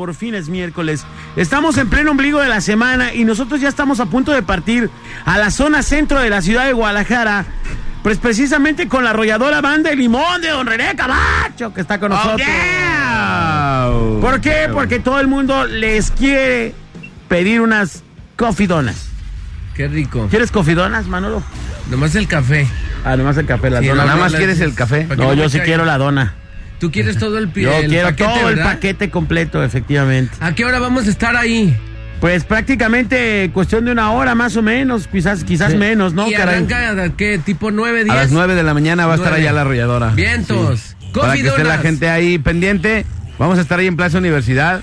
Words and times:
por 0.00 0.14
fin 0.14 0.34
es 0.34 0.48
miércoles. 0.48 1.04
Estamos 1.36 1.76
en 1.76 1.90
pleno 1.90 2.12
ombligo 2.12 2.40
de 2.40 2.48
la 2.48 2.62
semana 2.62 3.12
y 3.12 3.26
nosotros 3.26 3.60
ya 3.60 3.68
estamos 3.68 4.00
a 4.00 4.06
punto 4.06 4.32
de 4.32 4.42
partir 4.42 4.88
a 5.26 5.36
la 5.36 5.50
zona 5.50 5.82
centro 5.82 6.20
de 6.20 6.30
la 6.30 6.40
ciudad 6.40 6.64
de 6.64 6.72
Guadalajara. 6.72 7.44
Pues 8.02 8.16
precisamente 8.16 8.88
con 8.88 9.04
la 9.04 9.10
arrolladora 9.10 9.60
banda 9.60 9.90
de 9.90 9.96
limón 9.96 10.40
de 10.40 10.48
Don 10.48 10.66
René 10.66 10.96
Camacho 10.96 11.74
que 11.74 11.82
está 11.82 12.00
con 12.00 12.12
nosotros. 12.12 12.48
¿Por 14.22 14.40
qué? 14.40 14.70
Porque 14.72 15.00
todo 15.00 15.20
el 15.20 15.28
mundo 15.28 15.66
les 15.66 16.10
quiere 16.12 16.74
pedir 17.28 17.60
unas 17.60 18.02
cofidonas. 18.36 19.06
Qué 19.74 19.86
rico. 19.86 20.28
¿Quieres 20.30 20.50
cofidonas, 20.50 21.08
Manolo? 21.08 21.42
Nomás 21.90 22.14
el 22.14 22.26
café. 22.26 22.66
Ah, 23.04 23.18
nomás 23.18 23.36
el 23.36 23.44
café, 23.44 23.68
la 23.68 23.80
Sí, 23.80 23.88
dona. 23.88 24.06
Nada 24.06 24.16
más 24.16 24.34
quieres 24.34 24.60
el 24.60 24.74
café. 24.74 25.02
¿Para 25.02 25.16
qué 25.16 25.22
No, 25.22 25.28
no 25.28 25.34
yo 25.34 25.50
sí 25.50 25.60
quiero 25.60 25.84
la 25.84 25.98
dona. 25.98 26.36
Tú 26.80 26.90
quieres 26.90 27.18
todo 27.18 27.38
el 27.38 27.48
pie. 27.48 27.64
Yo 27.64 27.76
el 27.78 27.88
quiero 27.88 28.08
paquete, 28.08 28.30
todo 28.38 28.48
el 28.48 28.56
¿verdad? 28.56 28.72
paquete 28.72 29.10
completo, 29.10 29.62
efectivamente. 29.62 30.34
¿A 30.40 30.54
qué 30.54 30.64
hora 30.64 30.78
vamos 30.80 31.06
a 31.06 31.10
estar 31.10 31.36
ahí? 31.36 31.76
Pues 32.20 32.44
prácticamente 32.44 33.50
cuestión 33.54 33.84
de 33.84 33.92
una 33.92 34.10
hora 34.12 34.34
más 34.34 34.56
o 34.56 34.62
menos, 34.62 35.06
quizás 35.06 35.44
quizás 35.44 35.72
Sí. 35.72 35.78
menos, 35.78 36.12
¿no? 36.12 36.28
¿Y 36.28 36.32
caray? 36.32 36.56
arranca 36.56 37.02
a 37.04 37.08
qué? 37.16 37.38
¿Tipo 37.38 37.70
9, 37.70 38.04
10? 38.04 38.10
A 38.14 38.16
las 38.22 38.30
9 38.32 38.54
de 38.54 38.62
la 38.62 38.74
mañana 38.74 39.06
va 39.06 39.12
a 39.14 39.16
estar 39.16 39.32
allá 39.32 39.52
la 39.52 39.60
arrolladora. 39.62 40.08
Vientos. 40.08 40.96
Para 41.14 41.34
que 41.34 41.46
esté 41.48 41.64
la 41.64 41.78
gente 41.78 42.08
ahí 42.08 42.38
pendiente. 42.38 43.04
Vamos 43.38 43.58
a 43.58 43.62
estar 43.62 43.78
ahí 43.78 43.86
en 43.86 43.96
Plaza 43.96 44.18
Universidad 44.18 44.82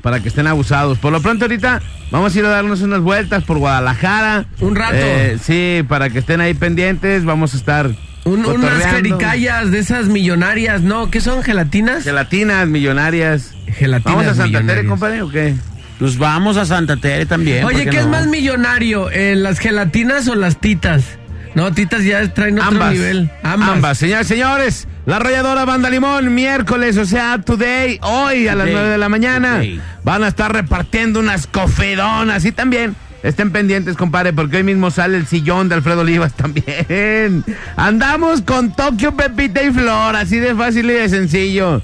para 0.00 0.20
que 0.20 0.28
estén 0.28 0.46
abusados. 0.46 0.98
Por 0.98 1.12
lo 1.12 1.20
pronto 1.22 1.44
ahorita 1.44 1.80
vamos 2.10 2.34
a 2.34 2.38
ir 2.38 2.44
a 2.44 2.48
darnos 2.48 2.82
unas 2.82 3.00
vueltas 3.00 3.44
por 3.44 3.58
Guadalajara. 3.58 4.46
Un 4.60 4.74
rato. 4.74 4.94
Eh, 4.96 5.38
sí, 5.40 5.84
para 5.88 6.10
que 6.10 6.18
estén 6.18 6.40
ahí 6.40 6.54
pendientes. 6.54 7.24
Vamos 7.24 7.54
a 7.54 7.56
estar 7.56 7.90
Un- 8.24 8.46
unas 8.46 8.84
jericayas 8.86 9.70
de 9.70 9.78
esas 9.80 10.06
millonarias, 10.06 10.82
¿no? 10.82 11.10
¿Qué 11.10 11.20
son? 11.20 11.42
¿Gelatinas? 11.42 12.04
Gelatinas, 12.04 12.68
millonarias. 12.68 13.52
Gelatinas 13.66 14.04
¿Vamos 14.04 14.26
a 14.26 14.34
Santa 14.34 14.62
Tere, 14.62 14.86
compadre, 14.86 15.22
o 15.22 15.28
qué? 15.28 15.54
Pues 15.98 16.18
vamos 16.18 16.56
a 16.56 16.64
Santa 16.64 16.96
Tere 16.96 17.26
también. 17.26 17.64
Oye, 17.64 17.82
¿por 17.84 17.92
¿qué 17.92 17.98
es 17.98 18.06
más 18.06 18.26
millonario? 18.28 19.10
eh, 19.10 19.34
¿Las 19.36 19.58
gelatinas 19.58 20.28
o 20.28 20.34
las 20.34 20.60
titas? 20.60 21.04
No, 21.54 21.72
titas 21.72 22.04
ya 22.04 22.32
traen 22.32 22.58
otro 22.58 22.70
Ambas. 22.70 22.92
nivel. 22.92 23.30
Ambas. 23.42 23.98
Señores, 23.98 24.26
señores. 24.26 24.88
La 25.04 25.16
arrolladora 25.16 25.64
Banda 25.64 25.90
Limón, 25.90 26.32
miércoles, 26.34 26.96
o 26.96 27.04
sea, 27.04 27.38
today, 27.44 27.98
hoy 28.02 28.46
a 28.46 28.54
las 28.54 28.66
Today. 28.66 28.72
9 28.74 28.88
de 28.90 28.98
la 28.98 29.08
mañana. 29.08 29.54
Today. 29.56 29.80
Van 30.04 30.22
a 30.24 30.28
estar 30.28 30.52
repartiendo 30.52 31.18
unas 31.20 31.46
cofedonas. 31.48 32.44
Y 32.44 32.52
también 32.52 32.94
estén 33.22 33.50
pendientes, 33.50 33.96
compadre, 33.96 34.32
porque 34.32 34.58
hoy 34.58 34.64
mismo 34.64 34.90
sale 34.90 35.16
el 35.16 35.26
sillón 35.26 35.68
de 35.68 35.76
Alfredo 35.76 36.00
Olivas 36.00 36.32
también. 36.36 37.44
Andamos 37.76 38.42
con 38.42 38.74
Tokio, 38.74 39.16
Pepita 39.16 39.62
y 39.62 39.72
Flor, 39.72 40.16
así 40.16 40.38
de 40.38 40.54
fácil 40.54 40.90
y 40.90 40.94
de 40.94 41.08
sencillo. 41.08 41.82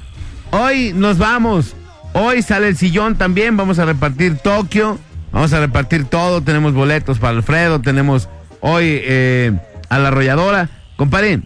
Hoy 0.50 0.92
nos 0.94 1.18
vamos. 1.18 1.74
Hoy 2.14 2.42
sale 2.42 2.68
el 2.68 2.76
sillón 2.76 3.16
también. 3.16 3.56
Vamos 3.56 3.78
a 3.78 3.84
repartir 3.84 4.38
Tokio. 4.38 4.98
Vamos 5.30 5.52
a 5.52 5.60
repartir 5.60 6.04
todo. 6.04 6.42
Tenemos 6.42 6.72
boletos 6.72 7.18
para 7.18 7.36
Alfredo. 7.36 7.80
Tenemos 7.80 8.28
hoy 8.60 9.00
eh, 9.02 9.52
a 9.88 9.98
la 9.98 10.08
arrolladora. 10.08 10.70
Compadre, 10.96 11.42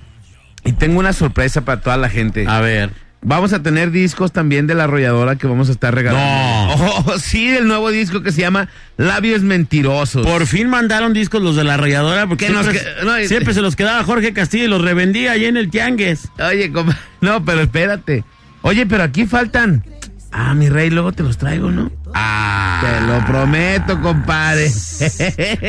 y 0.65 0.73
tengo 0.73 1.01
una 1.01 1.13
sorpresa 1.13 1.63
para 1.63 1.81
toda 1.81 1.97
la 1.97 2.09
gente. 2.09 2.47
A 2.49 2.61
ver. 2.61 3.02
Vamos 3.25 3.53
a 3.53 3.63
tener 3.63 3.93
discos 3.93 4.33
también 4.33 4.67
de 4.67 4.75
la 4.75 4.85
arrolladora 4.85 5.37
que 5.37 5.47
vamos 5.47 5.69
a 5.69 5.73
estar 5.73 5.95
regalando. 5.95 6.77
No. 6.77 7.03
Oh, 7.07 7.19
sí, 7.19 7.49
el 7.49 7.69
nuevo 7.69 7.91
disco 7.91 8.23
que 8.23 8.33
se 8.33 8.41
llama 8.41 8.69
Labios 8.97 9.43
Mentirosos. 9.43 10.27
Por 10.27 10.47
fin 10.47 10.69
mandaron 10.69 11.13
discos 11.13 11.41
los 11.43 11.55
de 11.57 11.65
la 11.65 11.75
arrolladora 11.75 12.27
porque 12.27 12.47
Que 12.47 12.53
nos 12.53 12.67
siempre, 12.67 12.85
no, 13.05 13.17
siempre 13.29 13.55
se 13.55 13.61
los 13.61 13.77
quedaba 13.77 14.03
Jorge 14.05 14.33
Castillo 14.33 14.65
y 14.65 14.69
los 14.69 14.83
revendía 14.83 15.33
ahí 15.33 15.45
en 15.45 15.57
el 15.57 15.71
tiangues. 15.71 16.29
Oye, 16.39 16.73
compa- 16.73 16.97
no, 17.21 17.45
pero 17.45 17.61
espérate. 17.61 18.25
Oye, 18.63 18.87
pero 18.87 19.03
aquí 19.05 19.27
faltan. 19.27 19.85
Ah, 20.33 20.55
mi 20.55 20.69
rey, 20.71 20.89
luego 20.91 21.13
te 21.13 21.23
los 21.23 21.37
traigo, 21.37 21.71
¿no? 21.71 21.91
Ah, 22.15 22.81
Te 22.83 23.07
lo 23.07 23.25
prometo, 23.27 24.01
compadre. 24.01 24.71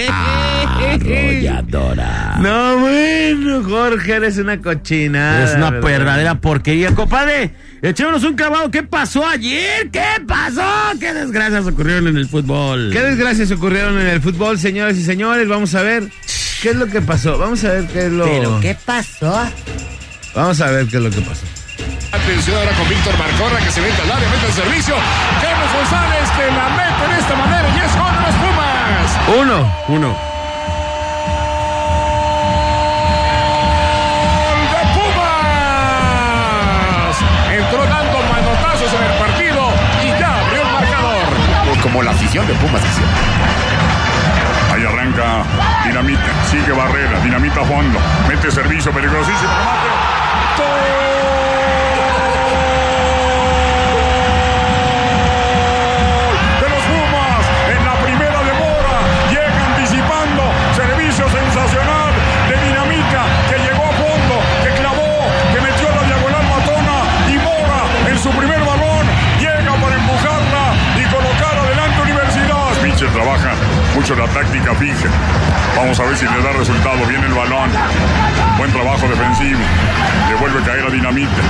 arrolladora. 0.08 2.22
No, 2.44 2.80
bueno, 2.80 3.64
Jorge, 3.64 4.16
eres 4.16 4.38
una 4.38 4.60
cochina. 4.60 5.44
Es 5.44 5.54
una 5.56 5.70
verdadera 5.70 6.36
porquería. 6.36 6.94
Compadre, 6.96 7.54
echémonos 7.82 8.24
un 8.24 8.36
clavado. 8.36 8.70
¿Qué 8.72 8.84
pasó 8.84 9.26
ayer? 9.26 9.90
¿Qué 9.92 10.04
pasó? 10.28 10.64
¿Qué 11.00 11.14
desgracias 11.14 11.66
ocurrieron 11.68 12.08
en 12.08 12.18
el 12.18 12.28
fútbol? 12.28 12.90
¿Qué 12.92 13.00
desgracias 13.02 13.52
ocurrieron 13.52 14.00
en 14.00 14.08
el 14.08 14.22
fútbol, 14.22 14.58
señores 14.60 14.98
y 14.98 15.04
señores? 15.04 15.48
Vamos 15.48 15.74
a 15.76 15.82
ver 15.84 16.10
qué 16.62 16.70
es 16.72 16.76
lo 16.76 16.88
que 16.88 17.02
pasó. 17.02 17.38
Vamos 17.38 17.64
a 17.64 17.72
ver 17.74 17.88
qué 17.88 18.08
es 18.08 18.12
lo. 18.12 18.26
¿Pero 18.26 18.60
qué 18.60 18.76
pasó? 18.86 19.48
Vamos 20.36 20.60
a 20.62 20.72
ver 20.72 20.88
qué 20.88 20.98
es 20.98 21.04
lo 21.04 21.10
que 21.12 21.22
pasó. 21.22 21.46
Atención 22.14 22.56
ahora 22.56 22.72
con 22.74 22.88
Víctor 22.88 23.18
Marcorra 23.18 23.58
que 23.58 23.72
se 23.72 23.82
mete 23.82 24.00
al 24.04 24.12
área, 24.12 24.30
mete 24.30 24.46
el 24.46 24.54
servicio. 24.54 24.94
Carlos 25.42 25.74
González 25.74 26.30
que 26.38 26.46
la 26.46 26.70
mete 26.70 27.08
de 27.12 27.20
esta 27.20 27.36
manera 27.36 27.68
y 27.70 27.80
es 27.80 27.98
gol 27.98 28.14
de 28.14 28.22
los 28.22 28.36
Pumas. 28.36 29.18
Uno. 29.40 29.68
Uno. 29.88 30.16
¡Gol 34.46 34.62
de 34.70 34.82
Pumas! 34.94 35.74
Entró 37.52 37.84
dando 37.84 38.18
manotazos 38.30 38.94
en 38.94 39.04
el 39.04 39.18
partido 39.18 39.74
y 40.04 40.10
ya 40.20 40.40
abrió 40.40 40.62
el 40.62 40.72
marcador. 40.72 41.26
Como 41.82 42.04
la 42.04 42.12
afición 42.12 42.46
de 42.46 42.54
Pumas 42.54 42.84
Ahí 44.72 44.86
arranca 44.86 45.44
Dinamita, 45.84 46.32
sigue 46.50 46.72
Barrera, 46.74 47.20
Dinamita 47.22 47.62
a 47.62 47.66
fondo, 47.66 48.00
mete 48.28 48.52
servicio 48.52 48.92
peligrosísimo. 48.92 49.50
remate. 49.50 50.03
Trabaja 73.24 73.56
mucho 73.96 74.16
la 74.16 74.28
táctica 74.28 74.76
fija. 74.76 75.10
Vamos 75.78 76.00
a 76.00 76.04
ver 76.04 76.18
si 76.18 76.26
le 76.26 76.42
da 76.42 76.52
resultado. 76.52 77.06
Viene 77.08 77.26
el 77.28 77.34
balón. 77.34 77.72
Buen 78.58 78.72
trabajo 78.72 79.08
defensivo. 79.08 79.62
Le 80.30 80.36
vuelve 80.36 80.60
a 80.60 80.64
caer 80.66 80.86
a 80.86 80.90
Dinamita. 80.90 81.42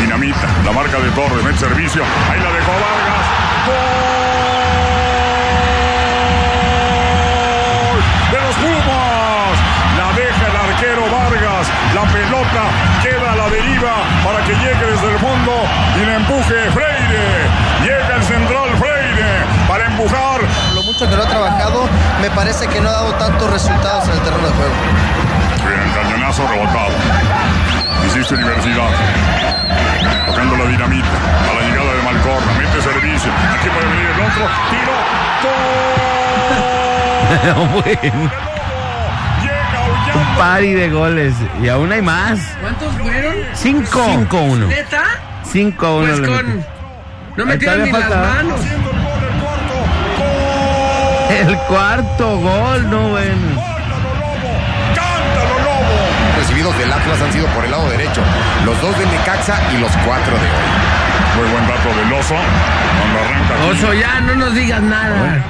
Dinamita, 0.00 0.48
la 0.64 0.72
marca 0.72 0.98
de 0.98 1.10
Torres, 1.10 1.44
mete 1.44 1.58
servicio. 1.58 2.02
Ahí 2.30 2.40
la 2.40 2.50
dejó 2.52 2.72
Vargas. 2.72 3.26
¡Gol! 3.66 3.76
De 8.32 8.38
los 8.42 8.56
Pumas. 8.56 9.56
La 9.96 10.12
deja 10.12 10.44
el 10.50 10.56
arquero 10.56 11.04
Vargas. 11.06 11.66
La 11.94 12.02
pelota 12.02 12.64
queda 13.02 13.32
a 13.32 13.36
la 13.36 13.48
deriva 13.48 13.94
para 14.24 14.44
que 14.44 14.54
llegue 14.54 14.86
desde 14.90 15.08
el 15.12 15.18
fondo 15.18 15.52
y 16.02 16.04
la 16.04 16.16
empuje 16.16 16.70
Freire. 16.74 17.48
Llega 17.84 18.16
el 18.16 18.24
central 18.24 18.76
Freire 18.78 19.46
para 19.68 19.86
empujar. 19.86 20.35
Mucho 20.96 21.10
que 21.10 21.16
lo 21.16 21.24
ha 21.24 21.28
trabajado, 21.28 21.86
me 22.22 22.30
parece 22.30 22.66
que 22.68 22.80
no 22.80 22.88
ha 22.88 22.92
dado 22.92 23.12
tantos 23.16 23.50
resultados 23.50 24.08
en 24.08 24.12
el 24.14 24.20
terreno 24.20 24.48
de 24.48 24.54
juego. 24.54 24.72
Bien, 25.66 25.92
cañonazo 25.92 26.48
rebotado. 26.48 26.88
Insiste 28.02 28.34
Universidad. 28.34 28.88
Tocando 30.24 30.56
la 30.56 30.64
dinamita. 30.64 31.06
A 31.50 31.52
la 31.52 31.60
llegada 31.68 31.92
de 31.92 32.02
Malcorra. 32.02 32.52
Mete 32.56 32.80
servicio. 32.80 33.30
Aquí 33.30 33.68
puede 33.68 33.86
venir 33.90 34.06
el 34.06 34.20
otro. 34.22 34.48
Tiro. 34.70 34.94
¡Gol! 37.52 37.82
bueno, 37.82 38.30
Llega 40.06 40.18
un 40.18 40.36
pari 40.38 40.72
de 40.72 40.88
goles. 40.88 41.34
Y 41.62 41.68
aún 41.68 41.92
hay 41.92 42.00
más. 42.00 42.40
¿Cuántos 42.58 42.94
fueron? 42.94 43.34
Cinco. 43.52 44.02
Cinco, 44.08 44.40
uno. 44.40 44.66
¿Neta? 44.66 45.04
Cinco 45.44 45.86
a 45.88 45.96
uno. 45.96 46.16
Pues 46.16 46.26
con... 46.26 46.64
No 47.36 47.44
metieron 47.44 47.82
ni 47.82 47.90
todavía 47.90 48.08
las 48.08 48.24
falta. 48.24 48.42
manos. 48.42 48.60
El 51.30 51.56
cuarto 51.68 52.38
gol, 52.38 52.90
no 52.90 53.08
bueno. 53.08 53.62
¡Cántalo, 54.94 55.58
Lobo! 55.64 56.38
Recibidos 56.38 56.78
del 56.78 56.92
Atlas 56.92 57.20
han 57.20 57.32
sido 57.32 57.46
por 57.48 57.64
el 57.64 57.70
lado 57.70 57.88
derecho, 57.90 58.22
los 58.64 58.80
dos 58.80 58.96
de 58.98 59.06
Necaxa 59.06 59.60
y 59.74 59.78
los 59.78 59.90
cuatro 60.04 60.34
de 60.34 60.46
hoy. 60.46 61.36
Muy 61.36 61.48
buen 61.50 61.66
dato 61.66 61.88
del 61.88 62.12
oso. 62.12 62.34
Cuando 62.34 63.18
arranca 63.18 63.54
aquí, 63.54 63.70
Oso, 63.70 63.94
ya 63.94 64.20
no 64.20 64.34
nos 64.36 64.54
digas 64.54 64.82
nada. 64.82 65.42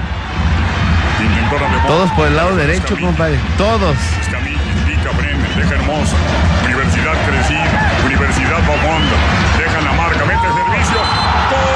Todos 1.86 2.10
por 2.12 2.26
el 2.26 2.36
lado 2.36 2.56
derecho, 2.56 2.96
compadre. 2.98 3.38
Todos. 3.56 3.96
Escamilla, 4.20 4.58
indica 4.78 5.10
Bremen, 5.12 5.56
deja 5.56 5.74
hermosa. 5.74 6.16
Universidad 6.64 7.14
crecida, 7.26 7.92
Universidad 8.04 8.60
Bomondo. 8.66 9.16
Deja 9.58 9.80
la 9.82 9.92
marca, 9.92 10.24
mete 10.24 10.40
servicio. 10.40 11.75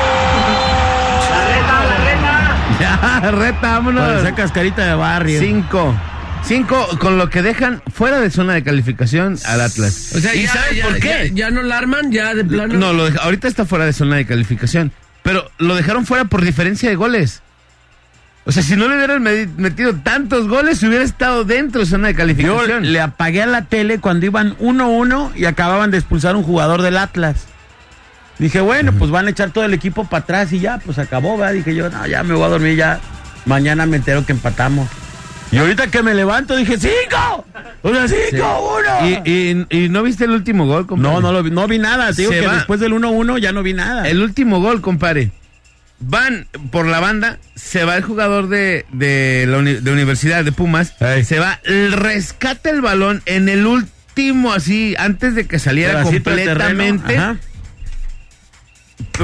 Ya, 3.23 3.31
reta, 3.31 3.61
vámonos. 3.73 4.03
Parecía 4.09 4.35
cascarita 4.35 4.85
de 4.87 4.95
barrio. 4.95 5.41
Cinco. 5.41 5.95
Cinco 6.43 6.89
con 6.99 7.19
lo 7.19 7.29
que 7.29 7.43
dejan 7.43 7.83
fuera 7.93 8.19
de 8.19 8.31
zona 8.31 8.55
de 8.55 8.63
calificación 8.65 9.37
al 9.45 9.61
Atlas. 9.61 10.13
O 10.17 10.21
sea, 10.21 10.35
¿Y 10.35 10.45
ya, 10.45 10.53
sabes 10.53 10.77
ya- 10.77 10.85
por 10.85 10.99
qué? 10.99 11.31
Ya, 11.35 11.49
ya 11.49 11.51
no 11.51 11.63
la 11.63 11.77
arman, 11.79 12.11
ya 12.11 12.35
de 12.35 12.45
plano. 12.45 12.75
No, 12.75 12.93
lo 12.95 13.05
deja- 13.05 13.23
ahorita 13.23 13.47
está 13.47 13.67
fuera 13.67 13.85
de 13.85 13.93
zona 13.93 14.17
de 14.17 14.25
calificación. 14.27 14.93
pero 15.23 15.51
lo 15.59 15.77
dejaron 15.77 16.07
fuera 16.07 16.25
por 16.25 16.43
diferencia 16.43 16.89
de 16.89 16.97
goles. 16.97 17.43
O 18.47 18.53
sea, 18.53 18.63
si 18.63 18.75
no 18.75 18.89
le 18.89 18.97
hubieran 18.97 19.23
me- 19.23 19.47
metido 19.59 19.95
tantos 19.97 20.49
goles, 20.49 20.79
se 20.79 20.89
hubiera 20.89 21.05
estado 21.05 21.45
dentro 21.45 21.83
de 21.83 21.87
zona 21.87 22.09
de 22.09 22.15
Yo 22.15 22.19
calificación. 22.19 22.91
le 22.91 23.01
apagué 23.03 23.43
a 23.43 23.47
la 23.47 23.67
tele 23.67 23.99
cuando 24.01 24.25
iban 24.25 24.57
1-1 24.59 25.31
y 25.37 25.45
acababan 25.45 25.91
de 25.91 25.99
expulsar 25.99 26.37
un 26.37 26.43
jugador 26.43 26.81
del 26.81 26.97
Atlas. 26.97 27.45
Dije, 28.41 28.61
bueno, 28.61 28.93
pues 28.99 29.11
van 29.13 29.27
a 29.27 29.31
echar 29.31 29.51
todo 29.51 29.65
el 29.65 29.75
equipo 29.75 30.05
para 30.07 30.23
atrás 30.25 30.53
y 30.53 30.59
ya, 30.59 30.79
pues 30.79 30.99
acabó, 30.99 31.37
¿verdad? 31.39 31.55
Dije 31.55 31.75
yo, 31.75 31.89
no, 31.91 32.07
ya 32.07 32.23
me 32.25 32.35
voy 32.35 32.45
a 32.45 32.49
dormir, 32.49 32.75
ya. 32.77 32.99
Mañana 33.47 33.87
me 33.87 33.99
entero 33.99 34.27
que 34.27 34.33
empatamos. 34.33 34.89
Y 35.53 35.59
ahorita 35.59 35.89
que 35.89 36.03
me 36.03 36.15
levanto 36.15 36.57
dije, 36.57 36.79
¡cinco! 36.79 37.45
O 37.83 37.93
sea, 37.93 38.07
¡cinco, 38.09 38.79
uno! 38.79 39.09
¿Y, 39.25 39.31
y, 39.31 39.67
y 39.85 39.89
no 39.89 40.03
viste 40.03 40.25
el 40.25 40.31
último 40.31 40.67
gol, 40.67 40.87
compadre? 40.87 41.13
no, 41.15 41.21
no, 41.21 41.33
lo 41.33 41.43
vi, 41.43 41.51
no 41.51 41.67
vi 41.69 41.79
nada. 41.79 42.13
Te 42.13 42.23
digo 42.23 42.33
Se 42.33 42.41
que 42.41 42.47
va. 42.47 42.55
después 42.57 42.81
del 42.81 42.93
1-1 42.93 43.39
ya 43.39 43.53
no 43.53 43.63
vi 43.63 43.75
nada. 43.75 44.09
El 44.09 44.23
último 44.23 44.61
gol, 44.61 44.81
compadre. 44.81 45.33
Van 45.99 46.47
por 46.71 46.87
la 46.87 46.99
banda, 47.01 47.39
se 47.57 47.85
va 47.85 47.97
el 47.97 48.03
jugador 48.03 48.49
de, 48.49 48.87
de 48.93 49.45
la 49.47 49.59
uni- 49.59 49.75
de 49.81 49.93
Universidad 49.93 50.45
de 50.45 50.53
Pumas, 50.53 50.95
se 51.25 51.39
va, 51.39 51.61
rescata 51.91 52.71
el 52.71 52.81
balón 52.81 53.21
en 53.27 53.51
el 53.51 53.67
último, 53.67 54.55
así, 54.55 54.95
antes 54.99 55.35
de 55.35 55.47
que 55.47 55.59
saliera 55.59 55.93
Pedacito 56.05 56.31
completamente. 56.31 57.17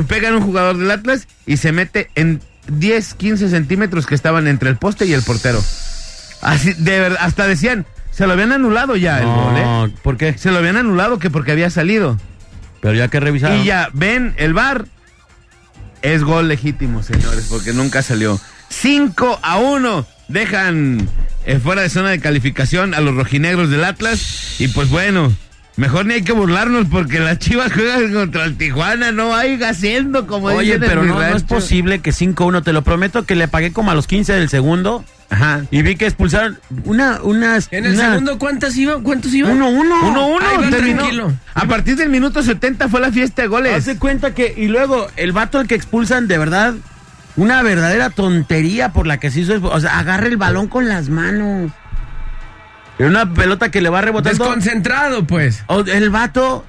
Pegan 0.05 0.35
un 0.35 0.43
jugador 0.43 0.77
del 0.77 0.91
Atlas 0.91 1.29
y 1.47 1.57
se 1.57 1.73
mete 1.73 2.11
en 2.15 2.41
10, 2.69 3.15
15 3.15 3.49
centímetros 3.49 4.07
que 4.07 4.15
estaban 4.15 4.47
entre 4.47 4.69
el 4.69 4.77
poste 4.77 5.07
y 5.07 5.13
el 5.13 5.23
portero. 5.23 5.63
Así, 6.43 6.73
de 6.75 7.01
verdad, 7.01 7.19
hasta 7.21 7.47
decían, 7.47 7.87
se 8.11 8.27
lo 8.27 8.33
habían 8.33 8.53
anulado 8.53 8.97
ya 8.97 9.21
el 9.21 9.27
gol, 9.27 9.55
¿eh? 9.57 9.95
¿por 10.03 10.17
qué? 10.17 10.37
Se 10.39 10.51
lo 10.51 10.59
habían 10.59 10.77
anulado 10.77 11.19
que 11.19 11.31
porque 11.31 11.53
había 11.53 11.71
salido. 11.71 12.19
Pero 12.81 12.95
ya 12.95 13.09
que 13.09 13.21
revisaron. 13.21 13.61
Y 13.61 13.65
ya, 13.65 13.89
ven 13.93 14.35
el 14.37 14.55
bar. 14.55 14.87
Es 16.03 16.23
gol 16.23 16.49
legítimo, 16.49 17.03
señores, 17.03 17.47
porque 17.51 17.73
nunca 17.73 18.03
salió. 18.03 18.41
5 18.69 19.41
a 19.43 19.59
1. 19.59 20.07
Dejan 20.29 21.09
eh, 21.47 21.59
fuera 21.59 21.83
de 21.83 21.89
zona 21.89 22.11
de 22.11 22.21
calificación 22.21 22.95
a 22.95 23.01
los 23.01 23.15
rojinegros 23.15 23.71
del 23.71 23.85
Atlas. 23.85 24.61
Y 24.61 24.69
pues 24.69 24.89
bueno, 24.89 25.33
mejor 25.77 26.07
ni 26.07 26.15
hay 26.15 26.23
que 26.23 26.33
burlarnos 26.33 26.87
porque 26.91 27.19
las 27.21 27.39
chivas 27.39 27.73
juegan 27.73 28.13
contra 28.13 28.45
el 28.45 28.57
Tijuana. 28.57 29.13
No 29.13 29.35
hay 29.35 29.63
haciendo 29.63 30.27
como 30.27 30.47
Oye, 30.49 30.75
dicen 30.75 30.81
pero 30.89 31.03
no, 31.05 31.15
no 31.15 31.23
es 31.37 31.43
posible 31.43 32.01
que 32.01 32.11
5-1, 32.13 32.63
te 32.65 32.73
lo 32.73 32.83
prometo 32.83 33.25
que 33.25 33.35
le 33.37 33.49
pagué 33.49 33.73
como 33.73 33.91
a 33.91 33.95
los 33.95 34.07
15 34.07 34.33
del 34.33 34.49
segundo 34.49 35.05
Ajá. 35.29 35.63
y 35.71 35.83
vi 35.83 35.97
que 35.97 36.07
expulsaron 36.07 36.59
una, 36.85 37.21
una, 37.23 37.59
En 37.71 37.85
el 37.87 37.95
una- 37.95 38.11
segundo, 38.11 38.39
¿cuántas 38.39 38.77
iban? 38.77 39.03
¿Cuántos 39.03 39.35
iban? 39.35 39.59
1-1. 39.59 40.01
1-1 40.15 40.39
Ahí 40.43 40.57
va, 40.65 40.71
terminó. 40.71 40.99
tranquilo. 40.99 41.33
A 41.55 41.65
partir 41.67 41.97
del 41.97 42.09
minuto 42.11 42.43
70 42.43 42.89
fue 42.89 43.01
la 43.01 43.11
fiesta 43.13 43.43
de 43.43 43.49
goles. 43.49 43.75
Hace 43.75 43.99
cuenta 43.99 44.35
que, 44.35 44.55
y 44.57 44.69
luego 44.69 45.07
el 45.17 45.33
vato 45.33 45.59
al 45.59 45.67
que 45.67 45.75
expulsan, 45.75 46.29
de 46.29 46.39
verdad, 46.39 46.75
una 47.37 47.63
verdadera 47.63 48.09
tontería 48.11 48.93
por 48.93 49.07
la 49.07 49.19
que 49.19 49.31
se 49.31 49.41
hizo. 49.41 49.61
O 49.63 49.81
sea, 49.81 49.99
agarra 49.99 50.27
el 50.27 50.37
balón 50.39 50.69
con 50.69 50.89
las 50.89 51.09
manos. 51.11 51.71
Era 52.99 53.09
una 53.09 53.35
pelota 53.35 53.71
que 53.71 53.81
le 53.81 53.89
va 53.89 54.01
rebotando. 54.01 54.45
Desconcentrado, 54.45 55.27
pues. 55.27 55.63
El 55.87 56.11
vato 56.11 56.65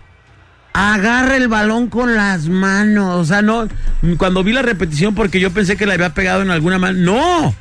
agarra 0.74 1.38
el 1.38 1.47
balón 1.47 1.88
con 1.88 2.15
las 2.15 2.47
manos. 2.47 3.15
O 3.15 3.25
sea, 3.25 3.41
no. 3.41 3.68
Cuando 4.18 4.44
vi 4.44 4.53
la 4.53 4.62
repetición, 4.62 5.15
porque 5.15 5.39
yo 5.39 5.51
pensé 5.51 5.77
que 5.77 5.85
le 5.85 5.94
había 5.94 6.13
pegado 6.13 6.41
en 6.41 6.51
alguna 6.51 6.77
mano. 6.77 7.00
¡No! 7.00 7.56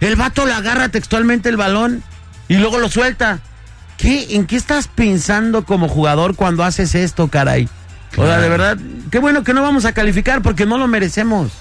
El 0.00 0.16
vato 0.16 0.46
le 0.46 0.52
agarra 0.52 0.88
textualmente 0.88 1.48
el 1.48 1.56
balón 1.56 2.02
y 2.48 2.56
luego 2.56 2.78
lo 2.78 2.88
suelta. 2.88 3.40
¿Qué? 3.96 4.34
¿En 4.36 4.46
qué 4.46 4.56
estás 4.56 4.88
pensando 4.88 5.64
como 5.64 5.88
jugador 5.88 6.34
cuando 6.34 6.64
haces 6.64 6.94
esto, 6.94 7.28
caray? 7.28 7.68
O 8.16 8.26
sea, 8.26 8.38
de 8.38 8.48
verdad, 8.48 8.78
qué 9.10 9.18
bueno 9.20 9.44
que 9.44 9.54
no 9.54 9.62
vamos 9.62 9.84
a 9.84 9.92
calificar 9.92 10.42
porque 10.42 10.66
no 10.66 10.76
lo 10.76 10.86
merecemos. 10.86 11.52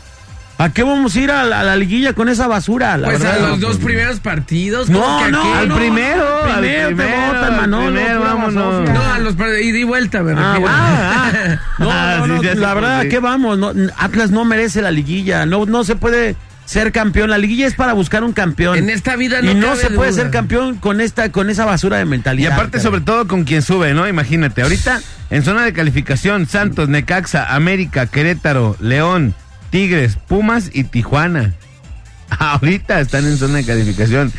¿A 0.64 0.70
qué 0.72 0.84
vamos 0.84 1.16
a 1.16 1.20
ir 1.20 1.32
a 1.32 1.44
la, 1.44 1.62
a 1.62 1.64
la 1.64 1.76
liguilla 1.76 2.14
con 2.14 2.30
esa 2.30 2.48
basura? 2.48 2.98
La 2.98 3.08
Pues 3.08 3.22
a 3.26 3.32
verdad? 3.32 3.50
los 3.50 3.60
dos 3.60 3.78
primeros 3.78 4.20
partidos. 4.20 4.90
No, 4.90 5.00
¿cómo 5.02 5.26
que 5.26 5.32
no, 5.32 5.56
al 5.56 5.68
no, 5.70 5.76
primero, 5.76 6.44
al 6.44 6.60
primero, 6.60 6.90
te 6.90 6.96
primero, 6.96 7.52
Manolo, 7.58 8.20
vámonos. 8.22 8.66
basofia. 8.86 8.94
No, 8.94 9.04
a 9.14 9.20
los 9.20 9.34
ida 9.64 9.78
y 9.78 9.84
vuelta, 9.84 10.22
me 10.22 10.34
Ah, 10.38 10.58
ah, 10.68 11.32
ah. 11.34 11.60
No, 11.80 11.92
Ah, 11.92 12.24
no, 12.28 12.42
sí, 12.42 12.48
la 12.56 12.74
verdad, 12.74 13.00
¿a 13.00 13.04
qué. 13.04 13.10
qué 13.10 13.20
vamos? 13.20 13.58
No, 13.58 13.74
Atlas 13.98 14.30
no 14.32 14.46
merece 14.46 14.82
la 14.82 14.92
liguilla, 14.92 15.46
no, 15.46 15.66
no 15.66 15.84
se 15.84 15.96
puede 15.96 16.36
ser 16.66 16.92
campeón. 16.92 17.30
La 17.32 17.38
liguilla 17.38 17.66
es 17.68 17.74
para 17.74 17.94
buscar 17.94 18.24
un 18.24 18.34
campeón. 18.34 18.78
En 18.78 18.90
esta 18.90 19.16
vida 19.16 19.42
no 19.42 19.52
y 19.52 19.56
no 19.56 19.68
cabe 19.68 19.80
se 19.82 19.90
puede 19.90 20.12
duda. 20.12 20.22
ser 20.24 20.32
campeón 20.32 20.76
con 20.76 21.02
esta, 21.02 21.32
con 21.32 21.50
esa 21.50 21.66
basura 21.66 21.98
de 21.98 22.04
Y 22.04 22.08
mentalidad. 22.08 22.54
aparte, 22.54 22.74
caray. 22.74 22.84
sobre 22.84 23.02
todo 23.02 23.28
con 23.28 23.44
quien 23.46 23.62
sube, 23.62 23.94
¿no? 23.94 24.08
Imagínate, 24.08 24.62
ahorita 24.62 25.02
en 25.32 25.44
zona 25.44 25.64
de 25.64 25.74
calificación, 25.74 26.46
Santos, 26.48 26.88
Necaxa, 26.88 27.54
América, 27.56 28.06
Querétaro, 28.06 28.78
León, 28.80 29.34
Tigres, 29.72 30.18
Pumas 30.28 30.70
y 30.74 30.84
Tijuana. 30.84 31.54
Ahorita 32.40 33.00
están 33.00 33.26
en 33.26 33.38
zona 33.38 33.58
de 33.58 33.66
calificación. 33.66 34.32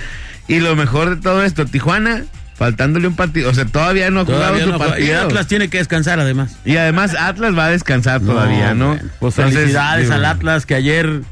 Y 0.48 0.60
lo 0.60 0.76
mejor 0.76 1.16
de 1.16 1.22
todo 1.22 1.42
esto, 1.44 1.66
Tijuana, 1.66 2.22
faltándole 2.54 3.06
un 3.08 3.16
partido, 3.16 3.50
o 3.50 3.54
sea, 3.54 3.64
todavía 3.64 4.10
no 4.10 4.20
ha 4.20 4.24
jugado 4.24 4.42
Todavía 4.44 4.64
su 4.64 4.70
no 4.70 4.76
juega- 4.78 4.98
y 4.98 5.02
partido. 5.08 5.20
Atlas 5.22 5.46
tiene 5.46 5.68
que 5.68 5.78
descansar 5.78 6.20
además. 6.20 6.56
Y 6.64 6.76
además 6.76 7.14
Atlas 7.18 7.56
va 7.56 7.66
a 7.66 7.70
descansar 7.70 8.20
todavía, 8.20 8.74
¿no? 8.74 8.98
Pues 9.20 9.36
Entonces, 9.38 9.60
felicidades 9.60 10.04
digo, 10.04 10.14
al 10.14 10.24
Atlas 10.24 10.66
que 10.66 10.74
ayer, 10.74 11.22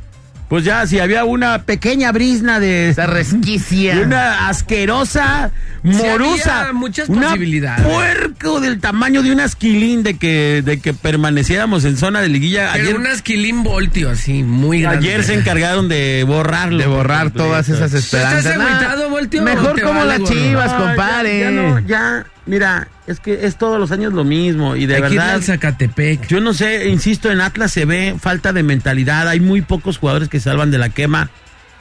pues 0.51 0.65
ya 0.65 0.87
si 0.87 0.99
había 0.99 1.25
una 1.25 1.63
pequeña 1.63 2.13
brisna 2.13 2.61
de, 2.61 2.91
Esa 2.91 3.07
resquicia. 3.07 3.95
de 3.95 4.03
una 4.03 4.49
asquerosa 4.49 5.53
morusa, 5.83 6.61
había 6.63 6.73
muchas 6.73 7.09
una 7.09 7.29
posibilidades. 7.29 7.87
puerco 7.87 8.61
del 8.61 8.81
tamaño 8.81 9.23
de 9.23 9.33
un 9.33 9.41
asquilín 9.41 10.03
de 10.03 10.19
que 10.19 10.61
de 10.65 10.79
que 10.81 10.93
permaneciéramos 10.93 11.85
en 11.85 11.97
zona 11.97 12.21
de 12.21 12.29
liguilla. 12.29 12.71
Pero 12.73 12.85
Ayer, 12.85 12.97
un 12.99 13.07
asquilín 13.07 13.63
voltio 13.63 14.11
así, 14.11 14.43
muy 14.43 14.83
grande. 14.83 14.99
ayer 15.09 15.23
se 15.25 15.35
encargaron 15.35 15.89
de 15.89 16.25
borrarlo. 16.27 16.79
de 16.79 16.87
borrar 16.87 17.31
todas 17.31 17.69
esas 17.69 17.95
esperanzas. 17.95 18.45
estás 18.45 18.59
Nah, 18.59 19.09
Voltio, 19.09 19.43
Mejor 19.43 19.81
como 19.81 20.05
las 20.05 20.23
chivas, 20.25 20.73
No, 20.73 20.79
compadre. 20.87 21.41
Ya, 21.41 21.45
ya 21.47 21.51
no, 21.51 21.79
ya, 21.81 22.27
mira, 22.47 22.89
es 23.07 23.21
que 23.21 23.47
es 23.47 23.57
todos 23.57 23.79
los 23.79 23.91
años 23.91 24.13
lo 24.13 24.25
mismo 24.25 24.77
y 24.77 24.87
de 24.87 24.97
Hay 24.97 25.03
verdad. 25.03 25.41
Zacatepec. 25.41 26.27
Yo 26.29 26.41
no 26.41 26.55
sé, 26.55 26.89
insisto, 26.89 27.31
en 27.31 27.41
Atlas 27.41 27.73
se 27.73 27.85
ve 27.85 28.17
falta 28.21 28.53
de 28.53 28.63
mentalidad. 28.63 29.29
Hay 29.29 29.41
muy 29.41 29.63
pocos 29.63 29.99
jugadores 29.99 30.29
que 30.29 30.39
se 30.39 30.45
salvan 30.45 30.71
de 30.71 30.79
la 30.79 30.89
quema. 30.89 31.31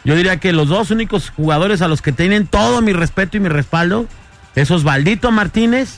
Yo 0.06 0.16
diría 0.16 0.38
que 0.38 0.54
los 0.54 0.70
dos 0.70 0.92
únicos 0.92 1.30
jugadores 1.30 1.82
a 1.82 1.88
los 1.88 2.02
que 2.02 2.12
tienen 2.12 2.48
todo 2.48 2.82
mi 2.82 2.94
respeto 2.94 3.38
y 3.38 3.40
mi 3.40 3.50
respaldo 3.50 4.08
es 4.56 4.72
Osvaldito 4.72 5.32
Martínez 5.32 5.98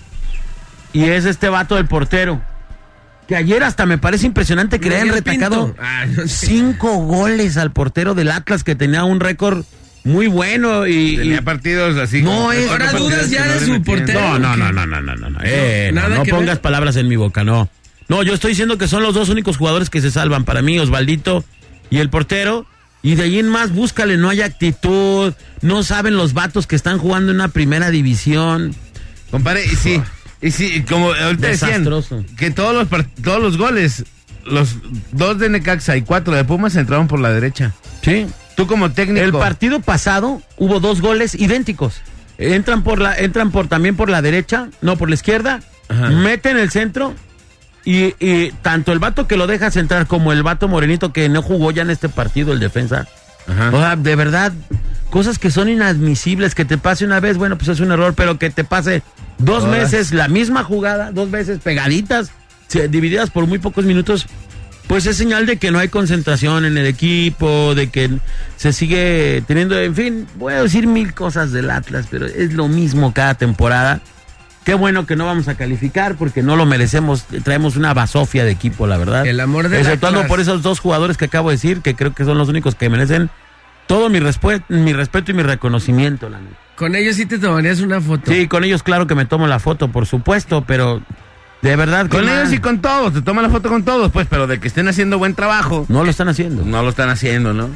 y 0.93 1.03
es 1.03 1.25
este 1.25 1.49
vato 1.49 1.75
del 1.75 1.87
portero. 1.87 2.41
Que 3.27 3.35
ayer 3.35 3.63
hasta 3.63 3.85
me 3.85 3.97
parece 3.97 4.25
impresionante 4.25 4.79
que 4.79 4.89
le 4.89 4.95
hayan 4.97 5.13
retacado 5.13 5.67
Pinto. 5.67 5.81
Ah, 5.81 6.05
cinco 6.25 6.95
goles 6.97 7.57
al 7.57 7.71
portero 7.71 8.13
del 8.13 8.31
Atlas 8.31 8.63
que 8.63 8.75
tenía 8.75 9.03
un 9.03 9.19
récord 9.19 9.63
muy 10.03 10.27
bueno 10.27 10.87
y 10.87 11.17
tenía 11.17 11.41
partidos 11.43 11.97
así 11.97 12.21
no 12.21 12.51
es 12.51 12.69
ahora 12.69 12.91
dudas 12.93 13.29
ya 13.29 13.45
de 13.45 13.65
su 13.65 13.81
portero 13.83 14.39
no 14.39 14.57
no 14.57 14.71
no 14.71 14.85
no 14.85 15.01
no 15.01 15.15
no 15.15 15.29
no 15.29 15.39
eh, 15.43 15.91
no, 15.93 16.09
no 16.09 16.23
pongas 16.23 16.55
ver. 16.55 16.61
palabras 16.61 16.95
en 16.95 17.07
mi 17.07 17.15
boca 17.15 17.43
no. 17.43 17.69
No 18.07 18.23
yo 18.23 18.33
estoy 18.33 18.49
diciendo 18.49 18.77
que 18.77 18.87
son 18.87 19.03
los 19.03 19.13
dos 19.13 19.29
únicos 19.29 19.57
jugadores 19.57 19.89
que 19.89 20.01
se 20.01 20.11
salvan 20.11 20.43
para 20.43 20.61
mí 20.61 20.77
Osvaldito 20.79 21.45
y 21.89 21.99
el 21.99 22.09
portero 22.09 22.65
y 23.03 23.15
de 23.15 23.23
ahí 23.23 23.39
en 23.39 23.47
más 23.47 23.71
búscale 23.73 24.17
no 24.17 24.29
hay 24.29 24.41
actitud 24.41 25.33
no 25.61 25.83
saben 25.83 26.17
los 26.17 26.33
vatos 26.33 26.67
que 26.67 26.75
están 26.75 26.97
jugando 26.97 27.31
en 27.31 27.37
una 27.37 27.49
primera 27.49 27.91
división. 27.91 28.75
Compare 29.29 29.63
y 29.65 29.75
sí 29.75 30.01
y 30.41 30.51
sí 30.51 30.83
como 30.89 31.13
ahorita 31.13 31.47
decían 31.47 31.87
que 32.37 32.49
todos 32.51 32.73
los 32.73 33.05
todos 33.23 33.41
los 33.41 33.57
goles 33.57 34.03
los 34.45 34.75
dos 35.11 35.37
de 35.39 35.49
Necaxa 35.49 35.95
y 35.95 36.01
cuatro 36.01 36.33
de 36.33 36.43
Pumas 36.43 36.75
entraron 36.75 37.07
por 37.07 37.19
la 37.19 37.31
derecha. 37.31 37.73
Sí. 38.01 38.25
Tú 38.61 38.67
como 38.67 38.91
técnico. 38.91 39.25
El 39.25 39.31
partido 39.31 39.79
pasado 39.79 40.41
hubo 40.57 40.79
dos 40.79 41.01
goles 41.01 41.33
idénticos. 41.33 42.01
Entran 42.37 42.83
por 42.83 43.01
la, 43.01 43.17
entran 43.17 43.51
por 43.51 43.67
también 43.67 43.95
por 43.95 44.09
la 44.09 44.21
derecha, 44.21 44.69
no 44.81 44.97
por 44.97 45.09
la 45.09 45.15
izquierda, 45.15 45.61
Ajá. 45.89 46.09
meten 46.09 46.57
el 46.57 46.69
centro 46.69 47.13
y, 47.85 48.13
y 48.19 48.51
tanto 48.61 48.91
el 48.91 48.99
vato 48.99 49.27
que 49.27 49.35
lo 49.35 49.47
dejas 49.47 49.75
entrar 49.77 50.05
como 50.05 50.31
el 50.31 50.43
vato 50.43 50.67
morenito 50.67 51.11
que 51.11 51.27
no 51.27 51.41
jugó 51.41 51.71
ya 51.71 51.81
en 51.81 51.89
este 51.89 52.07
partido, 52.07 52.53
el 52.53 52.59
defensa. 52.59 53.07
Ajá. 53.47 53.69
O 53.73 53.79
sea, 53.79 53.95
de 53.95 54.15
verdad, 54.15 54.53
cosas 55.09 55.39
que 55.39 55.49
son 55.49 55.67
inadmisibles, 55.67 56.53
que 56.53 56.65
te 56.65 56.77
pase 56.77 57.03
una 57.03 57.19
vez, 57.19 57.37
bueno, 57.37 57.57
pues 57.57 57.69
es 57.69 57.79
un 57.79 57.91
error, 57.91 58.13
pero 58.15 58.37
que 58.37 58.51
te 58.51 58.63
pase 58.63 59.01
dos 59.39 59.65
meses 59.65 60.13
la 60.13 60.27
misma 60.27 60.63
jugada, 60.63 61.11
dos 61.11 61.31
veces 61.31 61.59
pegaditas, 61.59 62.31
divididas 62.89 63.29
por 63.29 63.47
muy 63.47 63.59
pocos 63.59 63.85
minutos, 63.85 64.27
pues 64.91 65.05
es 65.05 65.15
señal 65.15 65.45
de 65.45 65.55
que 65.55 65.71
no 65.71 65.79
hay 65.79 65.87
concentración 65.87 66.65
en 66.65 66.77
el 66.77 66.85
equipo, 66.85 67.75
de 67.75 67.89
que 67.89 68.09
se 68.57 68.73
sigue 68.73 69.41
teniendo, 69.47 69.79
en 69.79 69.95
fin, 69.95 70.27
voy 70.35 70.51
a 70.51 70.63
decir 70.63 70.85
mil 70.85 71.13
cosas 71.13 71.53
del 71.53 71.69
Atlas, 71.69 72.07
pero 72.11 72.25
es 72.25 72.51
lo 72.55 72.67
mismo 72.67 73.13
cada 73.13 73.35
temporada. 73.35 74.01
Qué 74.65 74.73
bueno 74.73 75.05
que 75.05 75.15
no 75.15 75.25
vamos 75.25 75.47
a 75.47 75.55
calificar 75.55 76.15
porque 76.17 76.43
no 76.43 76.57
lo 76.57 76.65
merecemos. 76.65 77.23
Traemos 77.43 77.77
una 77.77 77.93
basofia 77.93 78.43
de 78.43 78.51
equipo, 78.51 78.85
la 78.85 78.97
verdad. 78.97 79.25
El 79.25 79.39
amor 79.39 79.69
del 79.69 79.79
Exceptuando 79.79 80.19
Atlas. 80.19 80.29
por 80.29 80.39
esos 80.41 80.61
dos 80.61 80.81
jugadores 80.81 81.15
que 81.15 81.23
acabo 81.23 81.51
de 81.51 81.55
decir, 81.55 81.79
que 81.79 81.95
creo 81.95 82.13
que 82.13 82.25
son 82.25 82.37
los 82.37 82.49
únicos 82.49 82.75
que 82.75 82.89
merecen 82.89 83.29
todo 83.87 84.09
mi, 84.09 84.19
respe- 84.19 84.61
mi 84.67 84.91
respeto 84.91 85.31
y 85.31 85.35
mi 85.35 85.43
reconocimiento, 85.43 86.29
la 86.29 86.41
neta. 86.41 86.57
Con 86.75 86.95
ellos 86.95 87.15
sí 87.15 87.25
te 87.25 87.39
tomarías 87.39 87.79
una 87.79 88.01
foto. 88.01 88.29
Sí, 88.29 88.47
con 88.49 88.65
ellos 88.65 88.83
claro 88.83 89.07
que 89.07 89.15
me 89.15 89.23
tomo 89.23 89.47
la 89.47 89.59
foto, 89.59 89.87
por 89.87 90.05
supuesto, 90.05 90.65
pero 90.67 91.01
De 91.61 91.75
verdad, 91.75 92.07
Con 92.09 92.25
mal. 92.25 92.39
ellos 92.39 92.53
y 92.53 92.57
con 92.57 92.79
todos, 92.81 93.13
te 93.13 93.21
toman 93.21 93.43
la 93.43 93.49
foto 93.49 93.69
con 93.69 93.83
todos, 93.83 94.11
pues, 94.11 94.25
pero 94.29 94.47
de 94.47 94.59
que 94.59 94.67
estén 94.67 94.87
haciendo 94.87 95.17
buen 95.19 95.35
trabajo, 95.35 95.85
No 95.89 96.03
lo 96.03 96.09
están 96.09 96.27
haciendo. 96.29 96.63
no 96.65 96.81
lo 96.81 96.89
están 96.89 97.09
haciendo, 97.09 97.53
¿no? 97.53 97.69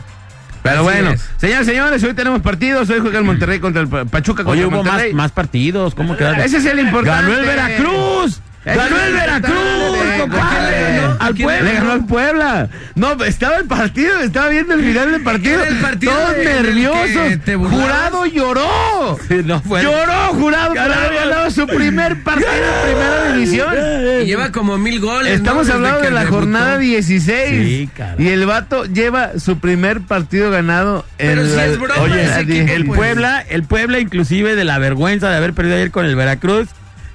Pero 0.63 0.77
Así 0.77 0.83
bueno, 0.83 1.11
es. 1.11 1.21
señores, 1.37 1.67
señores, 1.67 2.03
hoy 2.03 2.13
tenemos 2.15 2.41
partidos, 2.41 2.89
hoy 2.89 2.99
juega 2.99 3.19
el 3.19 3.23
Monterrey 3.25 3.59
contra 3.59 3.83
el 3.83 3.87
Pa- 3.87 4.05
Pachuca 4.05 4.43
contra 4.43 4.53
Oye, 4.53 4.65
hubo 4.65 4.77
más, 4.81 4.85
Monterrey. 4.85 5.13
más 5.13 5.31
partidos. 5.31 5.93
¿Cómo 5.93 6.17
quedaron? 6.17 6.39
Ese 6.41 6.57
es 6.57 6.65
el 6.65 6.79
importante. 6.79 7.31
¡Ganó 7.31 7.37
el 7.39 7.45
Veracruz! 7.45 8.41
¡Ganó 8.65 8.99
el 8.99 9.13
Veracruz, 9.13 9.53
importante, 9.55 10.19
compadre! 10.21 11.01
¿no? 11.01 11.17
¡Al 11.19 11.35
Le 11.35 11.43
pueblo! 11.43 11.71
ganó 11.71 11.91
al 11.91 12.05
Puebla. 12.07 12.69
No, 12.95 13.23
estaba 13.23 13.57
el 13.57 13.65
partido, 13.65 14.19
estaba 14.21 14.49
viendo 14.49 14.73
el 14.73 14.83
final 14.83 15.11
del 15.11 15.21
partido. 15.21 15.61
Era 15.61 15.69
el 15.69 15.77
partido 15.77 16.13
Todos 16.13 16.33
que 16.33 16.43
nerviosos. 16.45 17.69
Jurado 17.69 18.25
lloró. 18.25 19.19
No 19.45 19.61
fue. 19.61 19.83
Lloró, 19.83 20.13
jurado, 20.33 20.73
ganado 20.73 21.11
su 21.55 21.67
primer 21.67 22.21
partido 22.23 22.51
en 22.51 22.91
primera 22.91 23.33
división. 23.33 23.73
Y 24.21 24.25
lleva 24.25 24.51
como 24.51 24.77
mil 24.77 24.99
goles. 24.99 25.33
Estamos 25.33 25.69
hablando 25.69 26.01
de 26.01 26.11
la 26.11 26.21
debutó. 26.21 26.39
jornada 26.39 26.77
16. 26.77 27.67
Sí, 27.67 27.89
caray. 27.95 28.25
y 28.25 28.29
el 28.29 28.45
vato 28.45 28.85
lleva 28.85 29.39
su 29.39 29.59
primer 29.59 30.01
partido 30.01 30.51
ganado 30.51 31.05
en 31.17 31.29
Pero 31.29 31.45
si 31.47 31.55
la, 31.55 31.65
es 31.65 31.79
broma 31.79 32.01
Oye, 32.01 32.41
equipo, 32.41 32.71
el 32.73 32.85
pues. 32.85 32.97
Puebla, 32.97 33.45
el 33.47 33.63
Puebla 33.63 33.99
inclusive 33.99 34.55
de 34.55 34.63
la 34.65 34.77
vergüenza 34.79 35.29
de 35.29 35.37
haber 35.37 35.53
perdido 35.53 35.75
ayer 35.77 35.91
con 35.91 36.05
el 36.05 36.15
Veracruz, 36.15 36.67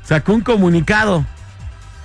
sacó 0.02 0.32
un 0.32 0.40
comunicado 0.40 1.26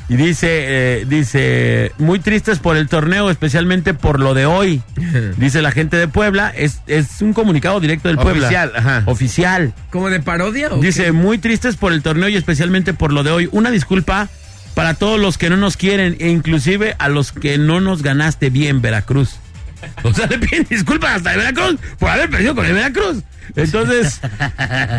y 0.08 0.18
dice, 0.18 0.48
eh, 0.52 1.06
dice, 1.08 1.92
muy 1.98 2.20
tristes 2.20 2.60
por 2.60 2.78
el 2.78 2.88
torneo, 2.88 3.30
especialmente 3.32 3.94
por 3.94 4.20
lo 4.20 4.34
de 4.34 4.46
hoy. 4.46 4.84
Dice 5.38 5.62
la 5.64 5.72
gente 5.72 5.98
de 5.98 6.08
Puebla, 6.08 6.54
es, 6.56 6.82
es 6.86 7.22
un 7.22 7.34
comunicado 7.34 7.80
directo 7.80 8.08
del 8.10 8.18
Puebla. 8.18 8.46
Oficial, 8.46 8.72
ajá. 8.76 9.04
Oficial. 9.06 9.74
¿Como 9.90 10.10
de 10.10 10.20
parodia? 10.20 10.70
o 10.72 10.78
Dice, 10.78 11.06
qué? 11.06 11.12
muy 11.12 11.40
tristes 11.40 11.76
por 11.76 11.92
el 11.92 12.04
torneo 12.04 12.30
y 12.30 12.36
especialmente 12.36 12.94
por 12.94 13.12
lo 13.12 13.24
de 13.24 13.32
hoy. 13.32 13.50
Una 13.52 13.72
disculpa 13.72 14.30
para 14.76 14.94
todos 14.94 15.20
los 15.20 15.38
que 15.40 15.50
no 15.50 15.58
nos 15.58 15.78
quieren 15.78 16.18
e 16.20 16.30
inclusive 16.30 16.96
a 17.00 17.10
los 17.10 17.32
que 17.32 17.58
no 17.58 17.82
nos 17.82 18.04
ganaste 18.04 18.50
bien, 18.52 18.82
Veracruz. 18.82 19.38
O 20.04 20.14
sea, 20.14 20.28
le 20.28 20.38
piden 20.38 20.68
disculpas 20.70 21.18
hasta 21.18 21.32
de 21.32 21.38
Veracruz 21.38 21.78
por 21.98 22.10
haber 22.10 22.30
perdido 22.30 22.54
con 22.54 22.66
el 22.66 22.74
Veracruz. 22.74 23.24
Entonces, 23.56 24.20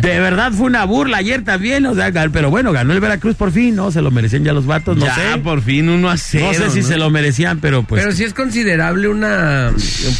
de 0.01 0.19
verdad 0.19 0.51
fue 0.51 0.65
una 0.67 0.85
burla 0.85 1.17
ayer 1.17 1.43
también, 1.43 1.85
o 1.85 1.95
sea, 1.95 2.11
pero 2.31 2.49
bueno, 2.49 2.71
ganó 2.71 2.93
el 2.93 2.99
Veracruz 2.99 3.35
por 3.35 3.51
fin, 3.51 3.75
¿no? 3.75 3.91
Se 3.91 4.01
lo 4.01 4.11
merecían 4.11 4.43
ya 4.43 4.53
los 4.53 4.65
vatos, 4.65 4.97
no 4.97 5.05
ya, 5.05 5.15
sé. 5.15 5.37
por 5.43 5.61
fin, 5.61 5.89
uno 5.89 6.09
a 6.09 6.17
cero. 6.17 6.47
no 6.47 6.53
sé 6.53 6.69
si 6.71 6.81
¿no? 6.81 6.87
se 6.87 6.97
lo 6.97 7.09
merecían, 7.09 7.59
pero 7.59 7.83
pues... 7.83 8.01
Pero 8.01 8.15
sí 8.15 8.23
es 8.23 8.33
considerable 8.33 9.07
una 9.07 9.71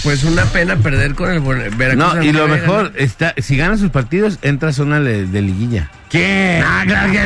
pues 0.04 0.24
una 0.24 0.46
pena 0.46 0.76
perder 0.78 1.16
con 1.16 1.32
el 1.32 1.40
Ver- 1.42 1.76
Veracruz. 1.76 2.16
No, 2.16 2.24
y 2.24 2.32
lo 2.32 2.48
mejor, 2.48 2.94
está, 2.96 3.34
si 3.38 3.58
gana 3.58 3.78
sus 3.78 3.90
partidos, 3.92 4.40
entra 4.42 4.70
a 4.70 4.74
zona 4.74 5.00
de, 5.00 5.26
de 5.26 5.42
liguilla. 5.42 5.90
¿Qué? 6.10 6.64
Ah, 6.66 6.84
claro 6.86 7.12
que 7.12 7.20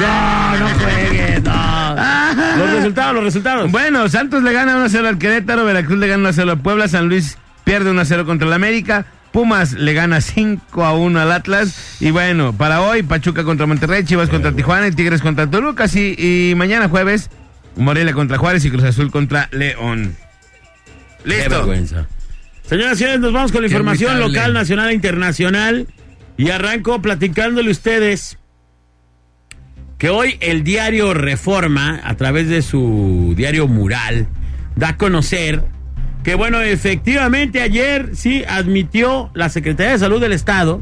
No, 0.00 0.58
no 0.58 0.68
juegues, 0.78 1.42
no. 1.42 1.82
Los 2.58 2.70
resultados, 2.74 3.14
los 3.14 3.24
resultados. 3.24 3.70
Bueno, 3.70 4.08
Santos 4.08 4.42
le 4.42 4.52
gana 4.52 4.76
1-0 4.86 5.06
al 5.06 5.18
Querétaro, 5.18 5.64
Veracruz 5.64 5.98
le 5.98 6.08
gana 6.08 6.30
1-0 6.30 6.50
al 6.50 6.58
Puebla, 6.60 6.88
San 6.88 7.08
Luis 7.08 7.36
pierde 7.64 7.92
1-0 7.92 8.24
contra 8.26 8.46
el 8.48 8.52
América, 8.54 9.06
Pumas 9.32 9.72
le 9.72 9.94
gana 9.94 10.18
5-1 10.18 11.18
al 11.18 11.32
Atlas 11.32 11.96
y 12.00 12.10
bueno, 12.10 12.52
para 12.52 12.82
hoy 12.82 13.02
Pachuca 13.02 13.44
contra 13.44 13.66
Monterrey, 13.66 14.04
Chivas 14.04 14.28
contra 14.28 14.52
Tijuana 14.52 14.88
y 14.88 14.92
Tigres 14.92 15.22
contra 15.22 15.50
Toluca 15.50 15.86
y, 15.94 16.50
y 16.50 16.54
mañana 16.54 16.88
jueves 16.88 17.30
Morelia 17.76 18.12
contra 18.12 18.38
Juárez 18.38 18.64
y 18.64 18.70
Cruz 18.70 18.84
Azul 18.84 19.10
contra 19.10 19.48
León. 19.52 20.16
Qué 21.24 21.28
Listo. 21.30 21.50
vergüenza. 21.50 22.06
Señoras 22.68 22.94
y 22.94 22.98
señores, 22.98 23.20
nos 23.20 23.32
vamos 23.32 23.52
con 23.52 23.62
la 23.62 23.68
Qué 23.68 23.74
información 23.74 24.18
local, 24.20 24.52
nacional 24.52 24.90
e 24.90 24.94
internacional. 24.94 25.86
Y 26.36 26.50
arranco 26.50 27.00
platicándole 27.02 27.68
a 27.68 27.72
ustedes 27.72 28.38
que 29.98 30.10
hoy 30.10 30.36
el 30.40 30.64
diario 30.64 31.14
Reforma, 31.14 32.00
a 32.04 32.16
través 32.16 32.48
de 32.48 32.62
su 32.62 33.34
diario 33.36 33.68
Mural, 33.68 34.26
da 34.74 34.88
a 34.88 34.96
conocer 34.96 35.62
que, 36.22 36.34
bueno, 36.34 36.60
efectivamente 36.60 37.60
ayer 37.60 38.10
sí 38.14 38.44
admitió 38.48 39.30
la 39.34 39.48
Secretaría 39.48 39.92
de 39.92 39.98
Salud 39.98 40.20
del 40.20 40.32
Estado. 40.32 40.80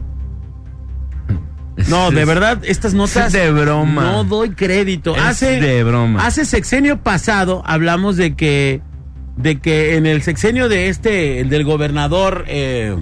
No, 1.88 2.10
de 2.10 2.24
verdad, 2.24 2.62
estas 2.64 2.94
notas. 2.94 3.28
Es 3.28 3.32
de 3.32 3.50
broma. 3.50 4.02
No 4.02 4.24
doy 4.24 4.50
crédito. 4.50 5.16
Es 5.16 5.22
hace, 5.22 5.60
de 5.60 5.82
broma. 5.82 6.26
Hace 6.26 6.44
sexenio 6.44 7.02
pasado 7.02 7.62
hablamos 7.64 8.16
de 8.16 8.34
que, 8.34 8.82
de 9.36 9.60
que 9.60 9.96
en 9.96 10.06
el 10.06 10.22
sexenio 10.22 10.68
de 10.68 10.88
este, 10.88 11.40
el 11.40 11.48
del 11.48 11.64
gobernador, 11.64 12.44
eh, 12.48 12.94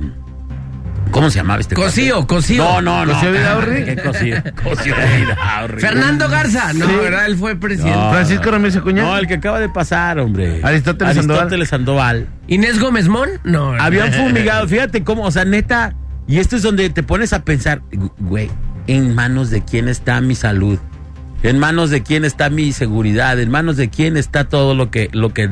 ¿cómo 1.10 1.30
se 1.30 1.38
llamaba 1.38 1.60
este? 1.60 1.74
Cosío, 1.74 2.14
cuate? 2.16 2.26
Cosío. 2.28 2.64
No, 2.64 2.80
no, 2.80 3.06
no. 3.06 3.12
¿Cosío 3.14 3.32
Vidaurri? 3.32 3.84
¿Qué 3.84 3.96
Cosío? 3.96 4.36
Cosío 4.62 4.94
Vidaurri. 5.16 5.80
Fernando 5.80 6.28
Garza. 6.28 6.72
No, 6.72 6.86
Sí. 6.86 6.92
¿verdad? 7.02 7.26
Él 7.26 7.36
fue 7.36 7.56
presidente. 7.56 7.96
No. 7.98 8.10
Francisco 8.10 8.50
Ramírez 8.50 8.76
Acuña. 8.76 9.02
No, 9.02 9.18
el 9.18 9.26
que 9.26 9.34
acaba 9.34 9.60
de 9.60 9.68
pasar, 9.68 10.18
hombre. 10.18 10.60
Aristóteles 10.62 11.16
Aristóteles 11.16 11.68
Sandoval. 11.68 12.26
Inés 12.46 12.78
Gómez 12.80 13.08
Mon. 13.08 13.28
No. 13.44 13.72
Habían 13.74 14.12
fumigado, 14.14 14.66
fíjate 14.68 15.04
cómo, 15.04 15.24
o 15.24 15.30
sea, 15.30 15.44
neta, 15.44 15.94
y 16.26 16.38
esto 16.38 16.56
es 16.56 16.62
donde 16.62 16.88
te 16.90 17.02
pones 17.02 17.32
a 17.32 17.42
pensar, 17.44 17.82
güey, 18.18 18.50
en 18.86 19.14
manos 19.14 19.50
de 19.50 19.62
quién 19.64 19.88
está 19.88 20.20
mi 20.20 20.34
salud, 20.34 20.78
en 21.42 21.58
manos 21.58 21.90
de 21.90 22.02
quién 22.02 22.24
está 22.24 22.50
mi 22.50 22.72
seguridad, 22.72 23.38
en 23.38 23.50
manos 23.50 23.76
de 23.76 23.88
quién 23.90 24.16
está 24.16 24.44
todo 24.44 24.74
lo 24.74 24.90
que, 24.90 25.08
lo 25.12 25.32
que, 25.32 25.50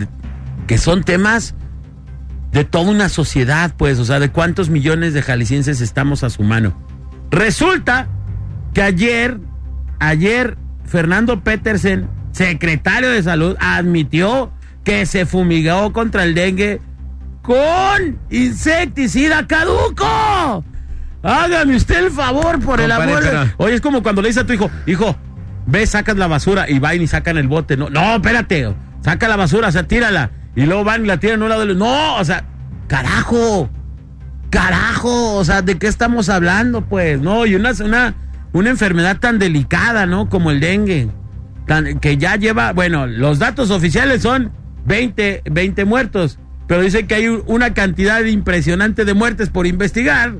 que 0.66 0.78
son 0.78 1.02
temas 1.04 1.54
de 2.56 2.64
toda 2.64 2.90
una 2.90 3.10
sociedad, 3.10 3.74
pues, 3.76 3.98
o 3.98 4.06
sea, 4.06 4.18
de 4.18 4.30
cuántos 4.30 4.70
millones 4.70 5.12
de 5.12 5.20
jaliscienses 5.20 5.82
estamos 5.82 6.24
a 6.24 6.30
su 6.30 6.42
mano. 6.42 6.74
Resulta 7.30 8.08
que 8.72 8.80
ayer, 8.80 9.36
ayer, 9.98 10.56
Fernando 10.86 11.44
Petersen, 11.44 12.08
secretario 12.32 13.10
de 13.10 13.22
salud, 13.22 13.56
admitió 13.60 14.52
que 14.84 15.04
se 15.04 15.26
fumigó 15.26 15.92
contra 15.92 16.24
el 16.24 16.34
dengue 16.34 16.80
con 17.42 18.18
insecticida 18.30 19.46
caduco. 19.46 20.64
Hágame 21.22 21.76
usted 21.76 22.06
el 22.06 22.10
favor 22.10 22.58
por 22.60 22.80
el 22.80 22.90
amor. 22.90 23.18
pero- 23.22 23.44
Oye, 23.58 23.74
es 23.74 23.80
como 23.82 24.02
cuando 24.02 24.22
le 24.22 24.28
dices 24.28 24.44
a 24.44 24.46
tu 24.46 24.54
hijo, 24.54 24.70
hijo, 24.86 25.14
ve, 25.66 25.86
sacas 25.86 26.16
la 26.16 26.26
basura 26.26 26.70
y 26.70 26.78
van 26.78 27.02
y 27.02 27.06
sacan 27.06 27.36
el 27.36 27.48
bote. 27.48 27.76
No, 27.76 27.90
no, 27.90 28.14
espérate, 28.16 28.74
saca 29.04 29.28
la 29.28 29.36
basura, 29.36 29.68
o 29.68 29.72
sea, 29.72 29.82
tírala. 29.86 30.30
Y 30.56 30.64
luego 30.66 30.82
van 30.84 31.04
y 31.04 31.06
la 31.06 31.18
tiran 31.20 31.40
a 31.42 31.44
un 31.44 31.50
lado. 31.50 31.64
No, 31.74 32.16
o 32.16 32.24
sea, 32.24 32.44
carajo, 32.88 33.68
carajo, 34.50 35.34
o 35.36 35.44
sea, 35.44 35.62
¿de 35.62 35.78
qué 35.78 35.86
estamos 35.86 36.28
hablando, 36.28 36.82
pues? 36.82 37.20
No, 37.20 37.46
y 37.46 37.54
una, 37.54 37.72
una, 37.84 38.14
una 38.52 38.70
enfermedad 38.70 39.18
tan 39.18 39.38
delicada, 39.38 40.06
¿no? 40.06 40.28
Como 40.28 40.50
el 40.50 40.60
dengue. 40.60 41.08
Que 42.00 42.16
ya 42.16 42.36
lleva, 42.36 42.72
bueno, 42.72 43.06
los 43.06 43.38
datos 43.38 43.70
oficiales 43.70 44.22
son 44.22 44.52
20, 44.86 45.42
20 45.50 45.84
muertos, 45.84 46.38
pero 46.68 46.80
dicen 46.82 47.06
que 47.08 47.16
hay 47.16 47.26
un- 47.28 47.42
una 47.46 47.74
cantidad 47.74 48.22
impresionante 48.24 49.04
de 49.04 49.14
muertes 49.14 49.50
por 49.50 49.66
investigar, 49.66 50.34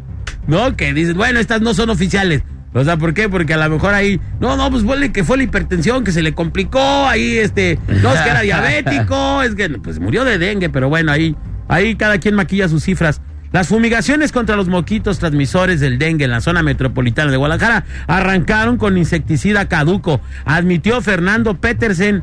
¿no? 0.47 0.77
Que 0.77 0.95
dicen, 0.95 1.17
bueno, 1.17 1.41
estas 1.41 1.61
no 1.63 1.75
son 1.75 1.91
oficiales. 1.91 2.43
O 2.76 2.85
sea, 2.85 2.99
¿por 2.99 3.14
qué? 3.14 3.28
Porque 3.28 3.54
a 3.54 3.56
lo 3.56 3.71
mejor 3.71 3.95
ahí, 3.95 4.21
no, 4.38 4.54
no, 4.56 4.71
pues 4.71 4.85
fue, 4.85 5.11
que 5.11 5.25
fue 5.25 5.38
la 5.38 5.45
hipertensión 5.45 6.04
que 6.04 6.12
se 6.12 6.23
le 6.23 6.35
complicó, 6.35 7.06
ahí, 7.06 7.38
este, 7.38 7.78
no, 8.02 8.12
es 8.12 8.21
que 8.21 8.28
era 8.28 8.42
diabético, 8.42 9.42
es 9.42 9.54
que, 9.54 9.71
pues 9.71 9.99
murió 9.99 10.26
de 10.26 10.37
dengue, 10.37 10.68
pero 10.68 10.90
bueno, 10.90 11.11
ahí, 11.11 11.35
ahí 11.68 11.97
cada 11.97 12.18
quien 12.18 12.35
maquilla 12.35 12.68
sus 12.68 12.85
cifras. 12.85 13.23
Las 13.50 13.68
fumigaciones 13.68 14.30
contra 14.30 14.56
los 14.56 14.68
moquitos 14.68 15.18
transmisores 15.18 15.80
del 15.80 15.99
dengue 15.99 16.26
en 16.26 16.30
la 16.33 16.42
zona 16.42 16.62
metropolitana 16.62 17.30
de 17.30 17.38
Guadalajara 17.38 17.85
arrancaron 18.06 18.76
con 18.76 18.99
insecticida 18.99 19.68
caduco, 19.68 20.21
admitió 20.45 21.00
Fernando 21.00 21.59
Petersen 21.59 22.23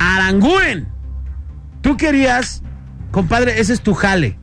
Aranguren. 0.00 0.88
Tú 1.82 1.96
querías, 1.96 2.64
compadre, 3.12 3.60
ese 3.60 3.72
es 3.72 3.80
tu 3.80 3.94
jale. 3.94 4.38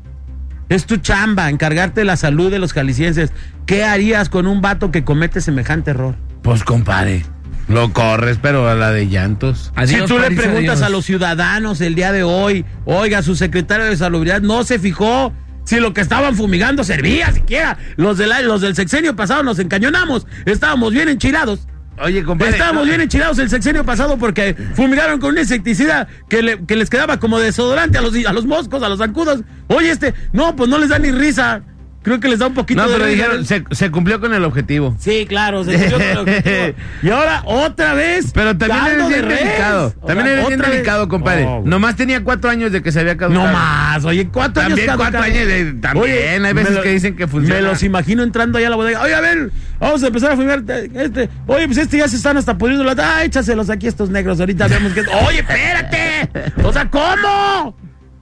Es 0.71 0.85
tu 0.85 0.95
chamba, 0.95 1.49
encargarte 1.49 1.99
de 1.99 2.05
la 2.05 2.15
salud 2.15 2.49
de 2.49 2.57
los 2.57 2.71
jaliscienses. 2.71 3.33
¿Qué 3.65 3.83
harías 3.83 4.29
con 4.29 4.47
un 4.47 4.61
vato 4.61 4.89
que 4.89 5.03
comete 5.03 5.41
semejante 5.41 5.91
error? 5.91 6.15
Pues 6.43 6.63
compadre, 6.63 7.25
lo 7.67 7.91
corres, 7.91 8.39
pero 8.41 8.69
a 8.69 8.73
la 8.73 8.89
de 8.91 9.09
llantos. 9.09 9.73
Adiós, 9.75 10.03
si 10.03 10.07
tú 10.07 10.17
le 10.17 10.31
preguntas 10.31 10.77
adiós. 10.77 10.81
a 10.83 10.89
los 10.89 11.03
ciudadanos 11.03 11.81
el 11.81 11.93
día 11.93 12.13
de 12.13 12.23
hoy, 12.23 12.63
oiga, 12.85 13.21
su 13.21 13.35
secretario 13.35 13.85
de 13.85 13.97
salubridad 13.97 14.39
no 14.39 14.63
se 14.63 14.79
fijó 14.79 15.33
si 15.65 15.81
lo 15.81 15.93
que 15.93 15.99
estaban 15.99 16.37
fumigando 16.37 16.85
servía 16.85 17.33
siquiera. 17.33 17.77
Los, 17.97 18.17
del 18.17 18.31
los 18.47 18.61
del 18.61 18.73
sexenio 18.73 19.13
pasado 19.13 19.43
nos 19.43 19.59
encañonamos, 19.59 20.25
estábamos 20.45 20.93
bien 20.93 21.09
enchilados. 21.09 21.67
Oye, 22.03 22.23
compadre. 22.23 22.53
Estábamos 22.53 22.83
no, 22.83 22.89
bien 22.89 23.01
enchilados 23.01 23.37
el 23.39 23.49
sexenio 23.49 23.85
pasado 23.85 24.17
porque 24.17 24.55
fumigaron 24.75 25.19
con 25.19 25.31
un 25.31 25.37
insecticida 25.39 26.07
que, 26.29 26.41
le- 26.41 26.65
que 26.65 26.75
les 26.75 26.89
quedaba 26.89 27.19
como 27.19 27.39
desodorante 27.39 27.97
a 27.97 28.01
los, 28.01 28.13
a 28.25 28.33
los 28.33 28.45
moscos, 28.45 28.81
a 28.83 28.89
los 28.89 28.99
zancudos. 28.99 29.41
Oye, 29.67 29.91
este, 29.91 30.13
no, 30.33 30.55
pues 30.55 30.69
no 30.69 30.77
les 30.77 30.89
da 30.89 30.99
ni 30.99 31.11
risa. 31.11 31.61
Creo 32.03 32.19
que 32.19 32.27
les 32.29 32.39
da 32.39 32.47
un 32.47 32.53
poquito 32.53 32.81
No, 32.81 32.87
de 32.89 32.93
pero 32.95 33.05
risa. 33.05 33.15
dijeron, 33.15 33.45
se, 33.45 33.63
se 33.71 33.91
cumplió 33.91 34.19
con 34.19 34.33
el 34.33 34.43
objetivo. 34.43 34.95
Sí, 34.99 35.25
claro, 35.27 35.63
se 35.63 35.71
cumplió 35.77 35.91
con 35.97 36.01
el 36.01 36.17
objetivo. 36.19 36.73
Y 37.03 37.09
ahora 37.09 37.41
otra 37.45 37.93
vez. 37.93 38.31
Pero 38.33 38.57
también 38.57 38.85
eres 38.85 39.07
bien 39.07 39.27
de 39.27 39.35
delicado. 39.35 39.91
También 40.05 40.27
eres 40.27 40.47
bien 40.47 40.59
delicado, 40.59 41.07
compadre. 41.07 41.43
No, 41.45 41.57
güey. 41.59 41.69
Nomás 41.69 41.95
tenía 41.95 42.23
cuatro 42.23 42.49
años 42.49 42.71
de 42.71 42.81
que 42.81 42.91
se 42.91 42.99
había 42.99 43.17
caducado. 43.17 43.45
No 43.45 43.51
más, 43.53 44.03
oye, 44.05 44.27
¿cuántos 44.29 44.63
También 44.63 44.89
años 44.89 44.97
cuatro 44.97 45.19
caduca? 45.21 45.37
años 45.39 45.47
de- 45.47 45.73
también, 45.73 46.45
hay 46.45 46.53
veces 46.53 46.75
me 46.75 46.81
que 46.81 46.89
dicen 46.89 47.15
que 47.15 47.27
funciona. 47.27 47.61
Me 47.61 47.67
los 47.67 47.83
imagino 47.83 48.23
entrando 48.23 48.57
allá 48.57 48.67
a 48.67 48.69
la 48.71 48.75
bodega. 48.75 49.01
Oye, 49.01 49.13
a 49.15 49.21
ver, 49.21 49.51
vamos 49.79 50.03
a 50.03 50.07
empezar 50.07 50.31
a 50.31 50.35
fumar 50.35 50.63
este. 50.67 51.29
Oye, 51.47 51.65
pues 51.67 51.77
este 51.77 51.97
ya 51.97 52.07
se 52.07 52.15
están 52.17 52.37
hasta 52.37 52.57
pudriendo 52.57 52.83
la. 52.83 52.95
Ah, 52.97 53.23
échaselos 53.23 53.69
aquí 53.69 53.87
a 53.87 53.89
estos 53.89 54.09
negros. 54.09 54.39
Ahorita 54.39 54.67
vemos 54.67 54.93
que. 54.93 55.01
Oye, 55.01 55.39
espérate. 55.39 56.29
O 56.63 56.71
sea, 56.71 56.89
¿cómo? 56.89 57.75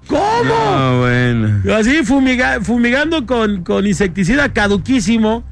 ¿Cómo? 0.09 0.43
No, 0.43 0.99
bueno. 0.99 1.61
Así 1.75 2.03
fumiga- 2.03 2.61
fumigando 2.61 3.25
con, 3.25 3.63
con 3.63 3.85
insecticida 3.85 4.51
caduquísimo. 4.51 5.43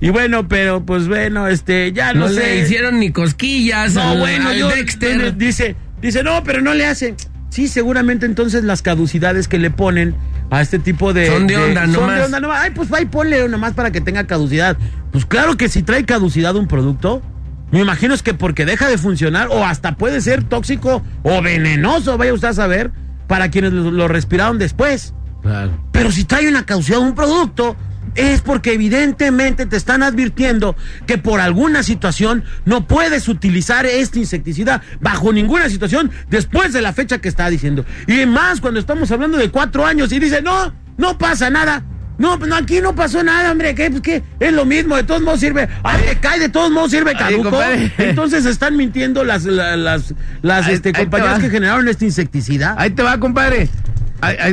Y 0.00 0.10
bueno, 0.10 0.46
pero 0.48 0.84
pues 0.84 1.06
bueno, 1.08 1.48
este, 1.48 1.92
ya 1.92 2.12
no, 2.12 2.26
No 2.26 2.28
sé. 2.28 2.34
le 2.40 2.60
hicieron 2.62 2.98
ni 2.98 3.12
cosquillas 3.12 3.94
No, 3.94 4.10
al, 4.10 4.18
bueno, 4.18 4.48
al 4.50 4.56
yo 4.58 4.68
Dexter. 4.68 5.36
dice, 5.36 5.74
dice, 6.02 6.22
no, 6.22 6.42
pero 6.44 6.60
no 6.60 6.74
le 6.74 6.86
hace. 6.86 7.14
Sí, 7.50 7.68
seguramente 7.68 8.26
entonces 8.26 8.64
las 8.64 8.82
caducidades 8.82 9.48
que 9.48 9.58
le 9.58 9.70
ponen 9.70 10.14
a 10.50 10.60
este 10.60 10.78
tipo 10.78 11.12
de. 11.14 11.26
Son 11.28 11.46
de 11.46 11.56
onda 11.56 11.82
Son 11.84 11.92
nomás. 11.92 12.18
de 12.18 12.24
onda 12.24 12.40
nomás. 12.40 12.60
Ay, 12.62 12.70
pues 12.74 12.92
va 12.92 13.00
y 13.00 13.06
ponle 13.06 13.48
nomás 13.48 13.72
para 13.72 13.90
que 13.90 14.00
tenga 14.02 14.26
caducidad. 14.26 14.76
Pues 15.12 15.24
claro 15.24 15.56
que 15.56 15.68
si 15.70 15.82
trae 15.82 16.04
caducidad 16.04 16.56
un 16.56 16.68
producto, 16.68 17.22
me 17.70 17.80
imagino 17.80 18.12
es 18.14 18.22
que 18.22 18.34
porque 18.34 18.66
deja 18.66 18.88
de 18.88 18.98
funcionar 18.98 19.48
o 19.50 19.64
hasta 19.64 19.96
puede 19.96 20.20
ser 20.20 20.44
tóxico 20.44 21.02
o 21.22 21.40
venenoso, 21.40 22.18
vaya 22.18 22.34
usted 22.34 22.48
a 22.48 22.52
saber, 22.54 22.90
para 23.26 23.50
quienes 23.50 23.72
lo, 23.72 23.90
lo 23.90 24.08
respiraron 24.08 24.58
después. 24.58 25.14
Claro. 25.42 25.78
Pero 25.92 26.10
si 26.10 26.24
trae 26.24 26.48
una 26.48 26.66
caducidad 26.66 26.98
un 26.98 27.14
producto, 27.14 27.76
es 28.16 28.40
porque 28.40 28.72
evidentemente 28.72 29.66
te 29.66 29.76
están 29.76 30.02
advirtiendo 30.02 30.76
que 31.06 31.18
por 31.18 31.40
alguna 31.40 31.82
situación 31.82 32.44
no 32.64 32.86
puedes 32.86 33.28
utilizar 33.28 33.86
este 33.86 34.18
insecticida 34.18 34.82
bajo 35.00 35.32
ninguna 35.32 35.68
situación 35.68 36.10
después 36.28 36.72
de 36.72 36.82
la 36.82 36.92
fecha 36.92 37.18
que 37.18 37.28
está 37.28 37.48
diciendo. 37.50 37.84
Y 38.06 38.26
más 38.26 38.60
cuando 38.60 38.80
estamos 38.80 39.10
hablando 39.10 39.38
de 39.38 39.50
cuatro 39.50 39.86
años 39.86 40.12
y 40.12 40.18
dice, 40.18 40.42
no, 40.42 40.72
no 40.96 41.18
pasa 41.18 41.50
nada. 41.50 41.84
No, 42.18 42.36
no, 42.38 42.56
aquí 42.56 42.80
no 42.80 42.94
pasó 42.94 43.22
nada, 43.22 43.52
hombre. 43.52 43.74
¿Qué? 43.74 43.90
Pues, 43.90 44.02
¿qué? 44.02 44.22
Es 44.40 44.52
lo 44.52 44.64
mismo, 44.64 44.96
de 44.96 45.04
todos 45.04 45.20
modos 45.22 45.40
sirve. 45.40 45.68
Ay, 45.82 46.00
te 46.08 46.16
cae, 46.18 46.38
de 46.40 46.48
todos 46.48 46.70
modos 46.70 46.90
sirve 46.90 47.14
caduco. 47.14 47.58
Entonces 47.98 48.46
están 48.46 48.76
mintiendo 48.76 49.22
las, 49.24 49.44
la- 49.44 49.76
las, 49.76 50.14
las 50.42 50.66
Ahí- 50.66 50.74
este, 50.74 50.88
ahí 50.94 51.04
compañías 51.04 51.38
que 51.40 51.50
generaron 51.50 51.88
este 51.88 52.04
insecticida. 52.06 52.74
Ahí 52.78 52.90
te 52.90 53.02
va, 53.02 53.18
compadre. 53.18 53.68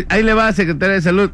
Ahí 0.09 0.23
le 0.23 0.33
va, 0.33 0.51
secretaria 0.51 0.95
de 0.95 1.01
salud. 1.01 1.31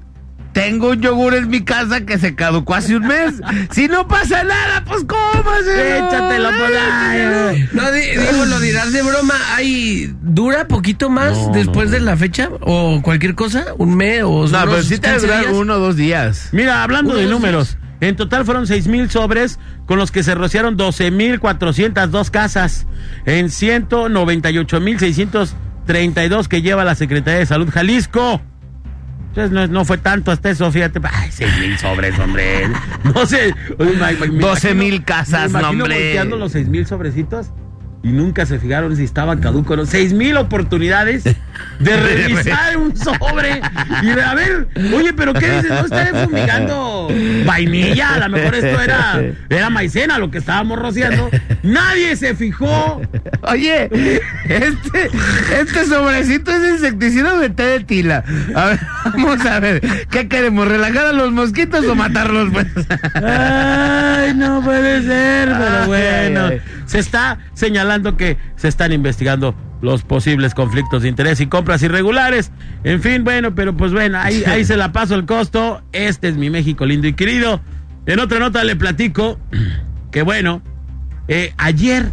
Tengo 0.53 0.89
un 0.89 1.01
yogur 1.01 1.35
en 1.35 1.47
mi 1.47 1.63
casa 1.63 2.01
que 2.01 2.17
se 2.17 2.33
caducó 2.35 2.73
hace 2.75 2.95
un 2.95 3.05
mes. 3.07 3.35
si 3.71 3.87
no 3.87 4.07
pasa 4.07 4.43
nada, 4.43 4.83
pues 4.85 5.03
cómaselo. 5.05 6.07
Échatelo 6.07 6.49
por 6.49 6.71
ahí. 6.75 7.69
No, 7.71 7.91
di- 7.91 8.01
digo, 8.01 8.45
lo 8.45 8.59
dirás 8.59 8.91
de 8.91 9.01
broma. 9.03 9.35
¿Hay, 9.55 10.13
¿Dura 10.21 10.67
poquito 10.67 11.09
más 11.09 11.37
No, 11.37 11.51
después 11.53 11.89
no. 11.89 11.95
de 11.97 12.01
la 12.01 12.17
fecha? 12.17 12.49
¿O 12.61 12.99
cualquier 13.03 13.35
cosa? 13.35 13.67
¿Un 13.77 13.95
mes 13.95 14.23
o 14.23 14.27
No, 14.27 14.35
unos 14.39 14.51
pero 14.65 14.81
sí 14.83 14.97
te 14.97 15.09
15 15.11 15.27
dura 15.27 15.39
días? 15.41 15.53
uno 15.53 15.75
o 15.75 15.79
dos 15.79 15.95
días. 15.95 16.49
Mira, 16.51 16.83
hablando 16.83 17.11
Uno, 17.11 17.19
de 17.19 17.25
dos, 17.25 17.33
números, 17.33 17.77
en 18.01 18.15
total 18.15 18.43
fueron 18.43 18.65
seis 18.65 18.87
mil 18.87 19.07
sobres 19.09 19.59
con 19.85 19.99
los 19.99 20.11
que 20.11 20.23
se 20.23 20.33
rociaron 20.35 20.77
12.402 20.77 22.29
casas 22.31 22.87
en 23.25 23.47
198.632 23.49 26.47
que 26.47 26.61
lleva 26.61 26.83
la 26.85 26.95
Secretaría 26.95 27.39
de 27.39 27.45
Salud 27.45 27.69
Jalisco. 27.71 28.41
Entonces 29.29 29.51
no, 29.51 29.67
no 29.67 29.85
fue 29.85 29.97
tanto 29.97 30.31
hasta 30.31 30.49
eso, 30.49 30.71
fíjate. 30.71 30.99
Ay, 31.03 31.29
seis 31.31 31.51
mil 31.59 31.77
sobres, 31.77 32.17
hombre. 32.19 32.67
No 33.13 33.25
sé. 33.25 33.53
Oye, 33.77 33.91
me- 33.93 34.27
me 34.31 34.39
12,000 34.41 34.71
imagino- 34.95 35.05
casas, 35.05 35.51
me 35.51 35.59
imagino 35.59 35.83
hombre. 35.83 36.03
volteando 36.03 36.35
los 36.37 36.51
seis 36.51 36.67
mil 36.67 36.85
sobrecitos 36.87 37.47
y 38.01 38.09
nunca 38.09 38.45
se 38.45 38.59
fijaron 38.59 38.95
si 38.95 39.03
estaban 39.03 39.39
caducos 39.39 39.73
o 39.73 39.77
no. 39.77 39.85
Seis 39.85 40.13
mil 40.13 40.35
oportunidades 40.37 41.23
de 41.79 41.97
revisar 41.97 42.77
un 42.77 42.95
sobre 42.95 43.61
y 44.01 44.07
de, 44.07 44.21
a 44.21 44.33
ver, 44.33 44.67
oye, 44.95 45.13
pero 45.13 45.33
¿qué 45.33 45.49
dices? 45.49 45.69
No 45.69 45.85
estaré 45.85 46.25
fumigando 46.25 47.09
vainilla, 47.45 48.15
a 48.15 48.19
lo 48.19 48.29
mejor 48.29 48.55
esto 48.55 48.81
era, 48.81 49.21
era 49.49 49.69
maicena 49.69 50.17
lo 50.17 50.29
que 50.31 50.39
estábamos 50.39 50.79
rociando. 50.79 51.29
Nadie 51.63 52.15
se 52.15 52.35
fijó. 52.35 53.01
Oye, 53.41 53.89
este, 54.45 55.09
este 55.59 55.85
sobrecito 55.85 56.51
es 56.51 56.73
insecticida 56.73 57.37
de 57.37 57.49
té 57.49 57.63
de 57.63 57.79
tila. 57.81 58.23
A 58.55 58.65
ver, 58.65 58.79
vamos 59.05 59.45
a 59.45 59.59
ver. 59.59 59.81
¿Qué 60.09 60.27
queremos? 60.27 60.67
¿Relajar 60.67 61.07
a 61.07 61.13
los 61.13 61.31
mosquitos 61.31 61.85
o 61.85 61.95
matarlos? 61.95 62.49
Pues? 62.51 62.67
Ay, 63.15 64.33
no 64.35 64.61
puede 64.61 65.03
ser, 65.03 65.49
pero 65.49 65.87
bueno. 65.87 66.45
ay, 66.47 66.53
ay. 66.53 66.61
Se 66.85 66.99
está 66.99 67.37
señalando 67.53 68.17
que 68.17 68.37
se 68.55 68.67
están 68.67 68.91
investigando 68.91 69.55
los 69.81 70.03
posibles 70.03 70.53
conflictos 70.53 71.03
de 71.03 71.09
interés 71.09 71.39
y 71.39 71.47
compras 71.47 71.81
irregulares. 71.83 72.51
En 72.83 73.01
fin, 73.01 73.23
bueno, 73.23 73.55
pero 73.55 73.75
pues 73.77 73.91
bueno, 73.93 74.19
ahí, 74.19 74.43
ahí 74.45 74.65
se 74.65 74.75
la 74.77 74.91
paso 74.91 75.15
el 75.15 75.25
costo. 75.25 75.81
Este 75.93 76.27
es 76.27 76.35
mi 76.37 76.49
México 76.49 76.85
lindo 76.85 77.07
y 77.07 77.13
querido. 77.13 77.61
En 78.05 78.19
otra 78.19 78.39
nota 78.39 78.63
le 78.63 78.75
platico 78.75 79.39
que 80.11 80.21
bueno, 80.21 80.61
eh, 81.27 81.53
ayer, 81.57 82.11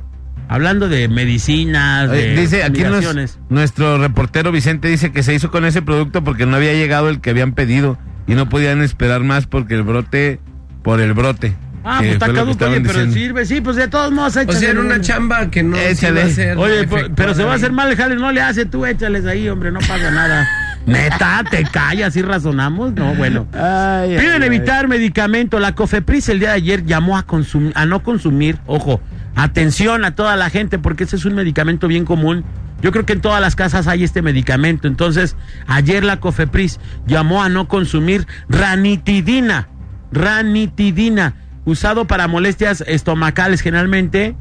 hablando 0.48 0.88
de 0.88 1.09
medicinas, 1.09 2.11
de 2.11 2.37
Dice 2.37 2.62
aquí 2.62 2.83
nos- 2.83 3.38
nuestro 3.48 3.98
reportero 3.98 4.52
Vicente 4.52 4.88
dice 4.88 5.11
que 5.12 5.22
se 5.22 5.35
hizo 5.35 5.50
con 5.50 5.64
ese 5.64 5.83
producto 5.83 6.22
porque 6.22 6.46
no 6.46 6.57
había 6.57 6.72
llegado 6.74 7.09
el 7.09 7.20
que 7.20 7.31
habían 7.31 7.52
pedido 7.52 7.98
y 8.26 8.35
no 8.35 8.48
podían 8.48 8.83
esperar 8.83 9.22
más 9.24 9.46
porque 9.46 9.74
el 9.74 9.83
brote, 9.83 10.40
por 10.83 11.00
el 11.00 11.14
brote. 11.14 11.55
Ah, 11.88 11.99
pues 12.01 12.12
está 12.14 12.33
caduco, 12.33 12.64
oye, 12.64 12.81
pero 12.81 12.92
diciendo. 13.05 13.14
sirve, 13.14 13.46
sí, 13.46 13.61
pues 13.61 13.77
de 13.77 13.87
todos 13.88 14.11
modos, 14.12 14.37
O 14.37 14.53
sea, 14.53 14.70
era 14.70 14.81
una 14.81 15.01
chamba 15.01 15.49
que 15.51 15.62
no 15.62 15.77
se 15.77 15.90
Échale. 15.92 16.20
iba 16.20 16.29
a 16.29 16.33
hacer 16.33 16.59
Oye, 16.59 16.87
po- 16.88 16.96
pero 17.14 17.33
se 17.35 17.44
va 17.44 17.53
a 17.53 17.55
hacer 17.55 17.70
mal 17.72 17.88
el 17.90 17.96
jale, 17.96 18.16
no 18.16 18.33
le 18.33 18.40
hace, 18.42 18.66
tú 18.66 18.85
échales 18.85 19.25
ahí, 19.27 19.49
hombre, 19.49 19.70
no 19.70 19.79
pasa 19.81 20.11
nada. 20.11 20.49
Neta, 20.87 21.44
te 21.51 21.62
callas 21.64 22.14
y 22.16 22.22
razonamos, 22.22 22.92
no, 22.94 23.14
bueno. 23.14 23.46
Ay, 23.53 24.14
ay, 24.14 24.18
Piden 24.18 24.42
ay. 24.42 24.46
evitar 24.49 24.88
medicamento. 24.88 25.59
La 25.61 25.75
COFEPRIS 25.75 26.29
el 26.29 26.40
día 26.40 26.49
de 26.51 26.55
ayer 26.57 26.85
llamó 26.85 27.16
a 27.18 27.25
consumir, 27.25 27.72
a 27.75 27.87
no 27.87 28.03
consumir, 28.03 28.59
ojo, 28.66 29.01
atención 29.35 30.05
a 30.05 30.14
toda 30.14 30.37
la 30.37 30.49
gente, 30.51 30.79
porque 30.79 31.05
ese 31.05 31.16
es 31.16 31.25
un 31.25 31.35
medicamento 31.35 31.88
bien 31.88 32.05
común. 32.05 32.44
Yo 32.83 32.92
creo 32.92 33.07
que 33.07 33.14
en 33.14 33.20
todas 33.20 33.40
las 33.40 33.57
casas 33.57 33.87
hay 33.88 34.05
este 34.05 34.22
medicamento. 34.22 34.87
Entonces, 34.87 35.35
ayer 35.66 36.05
la 36.05 36.20
COFEPRIS 36.20 36.79
llamó 37.07 37.42
a 37.42 37.49
no 37.49 37.68
consumir 37.68 38.27
ranitidina. 38.49 39.68
Ranitidina, 40.12 41.35
usado 41.66 42.07
para 42.07 42.26
molestias 42.29 42.83
estomacales 42.87 43.61
generalmente. 43.61 44.35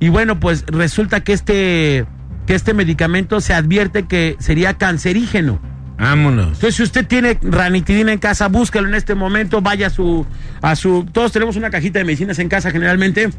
Y 0.00 0.10
bueno, 0.10 0.38
pues 0.38 0.64
resulta 0.66 1.20
que 1.20 1.32
este, 1.32 2.04
que 2.46 2.54
este 2.54 2.74
medicamento 2.74 3.40
se 3.40 3.54
advierte 3.54 4.06
que 4.06 4.36
sería 4.38 4.74
cancerígeno. 4.74 5.62
Vámonos. 5.98 6.46
Entonces, 6.48 6.74
si 6.74 6.82
usted 6.82 7.06
tiene 7.06 7.38
ranitidina 7.40 8.12
en 8.12 8.18
casa, 8.18 8.48
búsquelo 8.48 8.88
en 8.88 8.94
este 8.94 9.14
momento, 9.14 9.62
vaya 9.62 9.86
a 9.86 9.90
su, 9.90 10.26
a 10.60 10.74
su, 10.74 11.06
todos 11.12 11.30
tenemos 11.32 11.56
una 11.56 11.70
cajita 11.70 12.00
de 12.00 12.04
medicinas 12.04 12.38
en 12.40 12.48
casa 12.48 12.72
generalmente, 12.72 13.30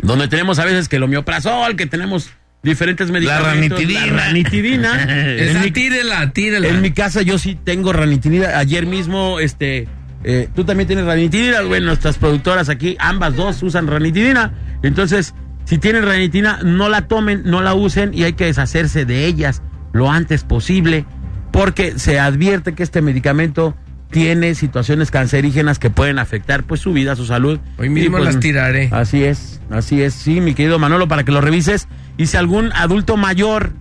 donde 0.00 0.28
tenemos 0.28 0.60
a 0.60 0.64
veces 0.64 0.88
que 0.88 0.96
el 0.96 1.02
homeoprazol, 1.02 1.74
que 1.74 1.86
tenemos 1.86 2.30
diferentes 2.62 3.10
medicamentos. 3.10 3.78
ranitidina. 3.80 4.06
La 4.06 4.24
ranitidina. 4.26 5.02
en, 5.08 5.38
Esa, 5.40 5.60
mi, 5.60 5.70
tírela, 5.72 6.30
tírela. 6.30 6.68
en 6.68 6.80
mi 6.80 6.92
casa 6.92 7.22
yo 7.22 7.38
sí 7.38 7.56
tengo 7.56 7.92
ranitidina. 7.92 8.58
Ayer 8.58 8.86
mismo, 8.86 9.40
este, 9.40 9.88
eh, 10.30 10.46
tú 10.54 10.62
también 10.62 10.86
tienes 10.86 11.06
ranitidina. 11.06 11.62
Bueno, 11.62 11.86
nuestras 11.86 12.18
productoras 12.18 12.68
aquí, 12.68 12.98
ambas 13.00 13.34
dos 13.34 13.62
usan 13.62 13.86
ranitidina. 13.86 14.52
Entonces, 14.82 15.34
si 15.64 15.78
tienen 15.78 16.04
ranitidina, 16.04 16.58
no 16.62 16.90
la 16.90 17.08
tomen, 17.08 17.44
no 17.46 17.62
la 17.62 17.72
usen 17.72 18.12
y 18.12 18.24
hay 18.24 18.34
que 18.34 18.44
deshacerse 18.44 19.06
de 19.06 19.24
ellas 19.24 19.62
lo 19.94 20.10
antes 20.10 20.44
posible, 20.44 21.06
porque 21.50 21.98
se 21.98 22.20
advierte 22.20 22.74
que 22.74 22.82
este 22.82 23.00
medicamento 23.00 23.74
tiene 24.10 24.54
situaciones 24.54 25.10
cancerígenas 25.10 25.78
que 25.78 25.88
pueden 25.88 26.18
afectar 26.18 26.64
pues 26.64 26.82
su 26.82 26.92
vida, 26.92 27.16
su 27.16 27.24
salud. 27.24 27.58
Hoy 27.78 27.88
mismo 27.88 28.18
pues, 28.18 28.26
las 28.26 28.38
tiraré. 28.38 28.90
Así 28.92 29.24
es, 29.24 29.62
así 29.70 30.02
es, 30.02 30.12
sí, 30.12 30.42
mi 30.42 30.52
querido 30.52 30.78
Manolo, 30.78 31.08
para 31.08 31.24
que 31.24 31.32
lo 31.32 31.40
revises. 31.40 31.88
Y 32.18 32.26
si 32.26 32.36
algún 32.36 32.70
adulto 32.74 33.16
mayor, 33.16 33.72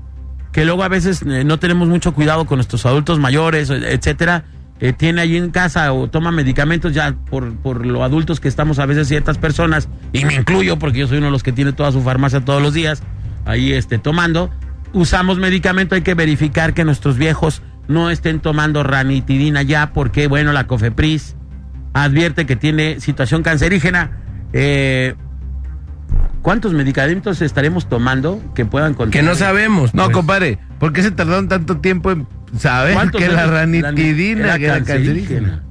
que 0.54 0.64
luego 0.64 0.84
a 0.84 0.88
veces 0.88 1.24
eh, 1.24 1.44
no 1.44 1.60
tenemos 1.60 1.90
mucho 1.90 2.14
cuidado 2.14 2.46
con 2.46 2.56
nuestros 2.56 2.86
adultos 2.86 3.20
mayores, 3.20 3.70
etcétera, 3.70 4.46
eh, 4.80 4.94
tiene 4.94 5.22
allí 5.22 5.38
en 5.38 5.52
casa 5.52 5.92
o 5.94 6.10
toma 6.10 6.32
medicamentos 6.32 6.94
ya 6.94 7.16
por, 7.30 7.56
por 7.58 7.86
lo 7.86 8.04
adultos 8.04 8.40
que 8.40 8.48
estamos 8.48 8.80
a 8.80 8.86
veces 8.86 9.08
ciertas 9.08 9.38
personas, 9.38 9.90
y 10.14 10.26
me 10.26 10.36
incluyo 10.36 10.78
porque 10.78 11.00
yo 11.00 11.08
soy 11.08 11.18
uno 11.18 11.28
de 11.28 11.32
los 11.32 11.44
que 11.44 11.52
tiene 11.52 11.74
toda 11.74 11.92
su 11.92 12.02
farmacia 12.02 12.42
todos 12.42 12.62
los 12.62 12.74
días, 12.74 13.02
ahí 13.46 13.74
este, 13.74 13.98
tomando, 13.98 14.52
usamos 14.94 15.40
medicamento, 15.40 15.96
hay 15.96 16.02
que 16.02 16.14
verificar 16.14 16.74
que 16.74 16.84
nuestros 16.86 17.18
viejos 17.18 17.62
no 17.88 18.10
estén 18.10 18.40
tomando 18.40 18.84
ranitidina 18.84 19.62
ya, 19.62 19.94
porque 19.94 20.28
bueno, 20.28 20.52
la 20.52 20.68
COFEPRIS 20.68 21.36
advierte 21.94 22.46
que 22.46 22.56
tiene 22.56 23.00
situación 23.00 23.44
cancerígena. 23.44 24.12
Eh, 24.54 25.16
¿Cuántos 26.42 26.74
medicamentos 26.74 27.42
estaremos 27.42 27.90
tomando 27.90 28.42
que 28.56 28.66
puedan 28.66 28.94
Que 28.94 28.98
contener? 28.98 29.26
no 29.26 29.36
sabemos. 29.36 29.94
No, 29.94 30.06
pues. 30.06 30.16
compadre, 30.16 30.60
¿por 30.80 30.94
qué 30.94 31.04
se 31.04 31.12
tardaron 31.12 31.48
tanto 31.48 31.78
tiempo 31.78 32.12
en 32.12 32.28
¿Cuántos 32.94 33.22
que 33.22 33.28
la 33.28 33.48
ranitidina 33.48 34.58
que 34.58 34.66
era 34.66 34.76
cancerígena? 34.84 35.64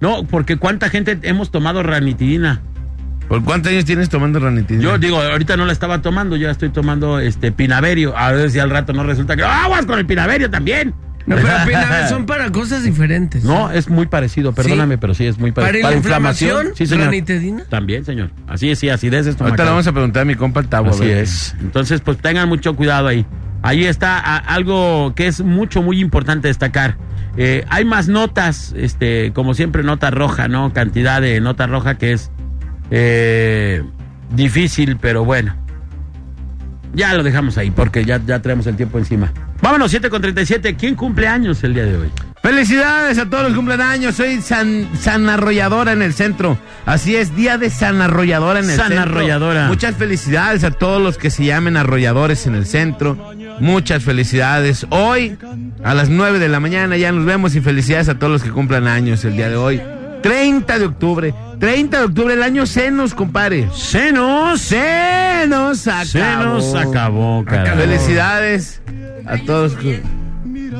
No, 0.00 0.24
porque 0.24 0.56
cuánta 0.56 0.88
gente 0.88 1.18
hemos 1.22 1.50
tomado 1.50 1.82
ranitidina. 1.82 2.62
¿Por 3.28 3.44
cuántos 3.44 3.72
años 3.72 3.84
tienes 3.84 4.08
tomando 4.08 4.40
ranitidina? 4.40 4.82
Yo 4.82 4.98
digo, 4.98 5.20
ahorita 5.20 5.56
no 5.56 5.66
la 5.66 5.72
estaba 5.72 6.00
tomando, 6.00 6.36
ya 6.36 6.50
estoy 6.50 6.70
tomando 6.70 7.18
este 7.18 7.52
pinaverio. 7.52 8.16
A 8.16 8.32
ver 8.32 8.50
si 8.50 8.58
al 8.58 8.70
rato 8.70 8.92
no 8.92 9.02
resulta 9.04 9.36
que 9.36 9.42
aguas 9.42 9.84
con 9.84 9.98
el 9.98 10.06
pinaverio 10.06 10.50
también. 10.50 10.94
No, 11.26 11.36
pero 11.36 11.48
Pinavel 11.66 12.08
son 12.08 12.24
para 12.24 12.50
cosas 12.50 12.84
diferentes. 12.84 13.44
No, 13.44 13.70
es 13.70 13.90
muy 13.90 14.06
parecido, 14.06 14.54
perdóname, 14.54 14.96
pero 14.96 15.12
sí 15.12 15.26
es 15.26 15.38
muy 15.38 15.52
¿Para 15.52 15.66
parecido. 15.66 15.90
la 15.90 15.96
inflamación? 15.96 16.68
sí, 16.74 16.86
señor. 16.86 17.06
¿Ranitidina? 17.06 17.64
También, 17.64 18.04
señor. 18.06 18.30
Así 18.46 18.70
es, 18.70 18.78
sí, 18.78 18.88
acidez 18.88 19.26
Ahorita 19.38 19.64
le 19.64 19.70
vamos 19.70 19.86
a 19.86 19.92
preguntar 19.92 20.22
a 20.22 20.24
mi 20.24 20.36
compa 20.36 20.60
el 20.60 20.68
Tabo. 20.68 20.90
Así 20.90 21.04
es. 21.04 21.54
Entonces, 21.60 22.00
pues 22.00 22.16
tengan 22.16 22.48
mucho 22.48 22.74
cuidado 22.74 23.08
ahí. 23.08 23.26
Ahí 23.62 23.84
está 23.84 24.36
algo 24.36 25.14
que 25.14 25.26
es 25.26 25.40
mucho, 25.40 25.82
muy 25.82 26.00
importante 26.00 26.48
destacar. 26.48 26.96
Eh, 27.36 27.64
hay 27.68 27.84
más 27.84 28.08
notas, 28.08 28.74
este, 28.76 29.32
como 29.32 29.54
siempre, 29.54 29.82
nota 29.82 30.10
roja, 30.10 30.48
¿no? 30.48 30.72
Cantidad 30.72 31.20
de 31.20 31.40
nota 31.40 31.66
roja 31.66 31.96
que 31.96 32.12
es 32.12 32.30
eh, 32.90 33.82
difícil, 34.34 34.96
pero 34.96 35.24
bueno. 35.24 35.54
Ya 36.94 37.14
lo 37.14 37.22
dejamos 37.22 37.58
ahí 37.58 37.70
porque 37.70 38.04
ya, 38.04 38.20
ya 38.24 38.40
traemos 38.40 38.66
el 38.66 38.76
tiempo 38.76 38.98
encima. 38.98 39.32
Vámonos, 39.60 39.90
7 39.90 40.08
con 40.08 40.22
37. 40.22 40.76
¿Quién 40.76 40.94
cumple 40.94 41.28
años 41.28 41.62
el 41.64 41.74
día 41.74 41.84
de 41.84 41.96
hoy? 41.96 42.10
Felicidades 42.42 43.18
a 43.18 43.28
todos 43.28 43.44
los 43.44 43.54
cumpleaños. 43.54 44.14
Soy 44.14 44.40
San, 44.40 44.88
San 44.98 45.28
Arrolladora 45.28 45.92
en 45.92 46.02
el 46.02 46.14
centro. 46.14 46.56
Así 46.86 47.16
es, 47.16 47.34
día 47.34 47.58
de 47.58 47.68
San 47.68 48.00
Arrolladora 48.00 48.60
en 48.60 48.70
el 48.70 48.76
San 48.76 48.88
centro. 48.88 49.10
Arrolladora. 49.10 49.66
Muchas 49.66 49.96
felicidades 49.96 50.62
a 50.64 50.70
todos 50.70 51.02
los 51.02 51.18
que 51.18 51.30
se 51.30 51.44
llamen 51.44 51.76
arrolladores 51.76 52.46
en 52.46 52.54
el 52.54 52.64
centro. 52.66 53.34
Muchas 53.60 54.04
felicidades. 54.04 54.86
Hoy, 54.90 55.36
a 55.84 55.94
las 55.94 56.08
9 56.08 56.38
de 56.38 56.48
la 56.48 56.60
mañana, 56.60 56.96
ya 56.96 57.12
nos 57.12 57.24
vemos 57.24 57.54
y 57.54 57.60
felicidades 57.60 58.08
a 58.08 58.18
todos 58.18 58.32
los 58.32 58.42
que 58.42 58.50
cumplan 58.50 58.86
años 58.86 59.24
el 59.24 59.36
día 59.36 59.48
de 59.48 59.56
hoy. 59.56 59.80
30 60.22 60.78
de 60.78 60.84
octubre. 60.84 61.34
30 61.58 61.98
de 61.98 62.04
octubre, 62.04 62.34
el 62.34 62.42
año 62.42 62.66
Senos, 62.66 63.14
compadre. 63.14 63.68
¡Senos! 63.72 64.60
Senos 64.60 65.86
acabó. 65.88 66.04
¡Senos 66.04 66.74
acabó, 66.74 67.44
carajo. 67.44 67.78
Felicidades 67.78 68.80
a 69.26 69.38
todos. 69.38 69.76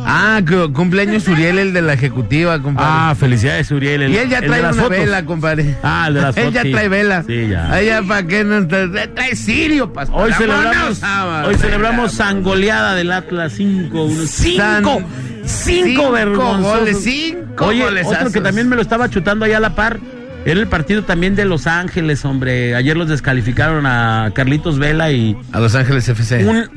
Ah, 0.05 0.41
cumpleaños 0.73 1.27
Uriel, 1.29 1.59
el 1.59 1.73
de 1.73 1.83
la 1.83 1.93
ejecutiva, 1.95 2.61
compadre. 2.61 2.89
Ah, 2.91 3.15
felicidades, 3.19 3.71
Uriel. 3.71 4.03
el- 4.03 4.13
y 4.13 4.17
él 4.19 4.29
ya 4.29 4.41
trae 4.41 4.61
una 4.61 4.73
fotos. 4.73 4.91
vela, 4.91 5.25
compadre. 5.25 5.75
Ah, 5.83 6.07
el 6.09 6.15
de 6.15 6.21
las 6.23 6.37
Él 6.37 6.45
fotos, 6.45 6.55
ya 6.55 6.63
sí. 6.63 6.71
trae 6.73 6.89
vela. 6.89 7.23
Sí, 7.27 7.49
ya. 7.49 7.81
Ya 7.83 8.03
para 8.03 8.27
qué 8.27 8.45
no 8.45 8.67
trae, 8.67 9.09
trae 9.09 9.37
Sirio, 9.37 9.93
pastor. 9.93 10.21
Hoy 10.23 10.33
celebramos, 10.33 11.01
ah, 11.03 11.45
hoy 11.47 11.55
celebramos 11.57 12.13
sangoleada 12.13 12.95
del 12.95 13.13
Atlas 13.13 13.53
5 13.57 14.09
San- 14.27 14.85
5 14.85 15.03
5 15.05 15.09
cinco 15.47 16.13
vergonzosos. 16.13 16.79
goles, 16.81 16.99
cinco 17.03 17.67
Oye, 17.67 17.83
golesazos. 17.85 18.19
otro 18.19 18.33
que 18.33 18.41
también 18.41 18.69
me 18.69 18.77
lo 18.77 18.83
estaba 18.83 19.09
chutando 19.09 19.45
allá 19.45 19.57
a 19.57 19.61
la 19.61 19.75
par. 19.75 19.99
Era 20.45 20.61
el 20.61 20.67
partido 20.69 21.03
también 21.05 21.35
de 21.37 21.45
Los 21.45 21.67
Ángeles, 21.67 22.25
hombre. 22.25 22.75
Ayer 22.75 22.97
los 22.97 23.09
descalificaron 23.09 23.85
a 23.87 24.31
Carlitos 24.35 24.79
Vela 24.79 25.11
y 25.11 25.37
A 25.53 25.61
Los 25.61 25.75
Ángeles 25.75 26.09
FC. 26.09 26.45
un 26.45 26.69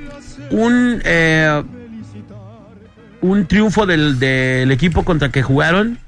un 0.50 1.02
eh, 1.06 1.64
un 3.22 3.46
triunfo 3.48 3.86
del, 3.86 4.20
del 4.20 4.72
equipo 4.72 5.04
contra 5.06 5.30
que 5.30 5.42
jugaron 5.44 6.00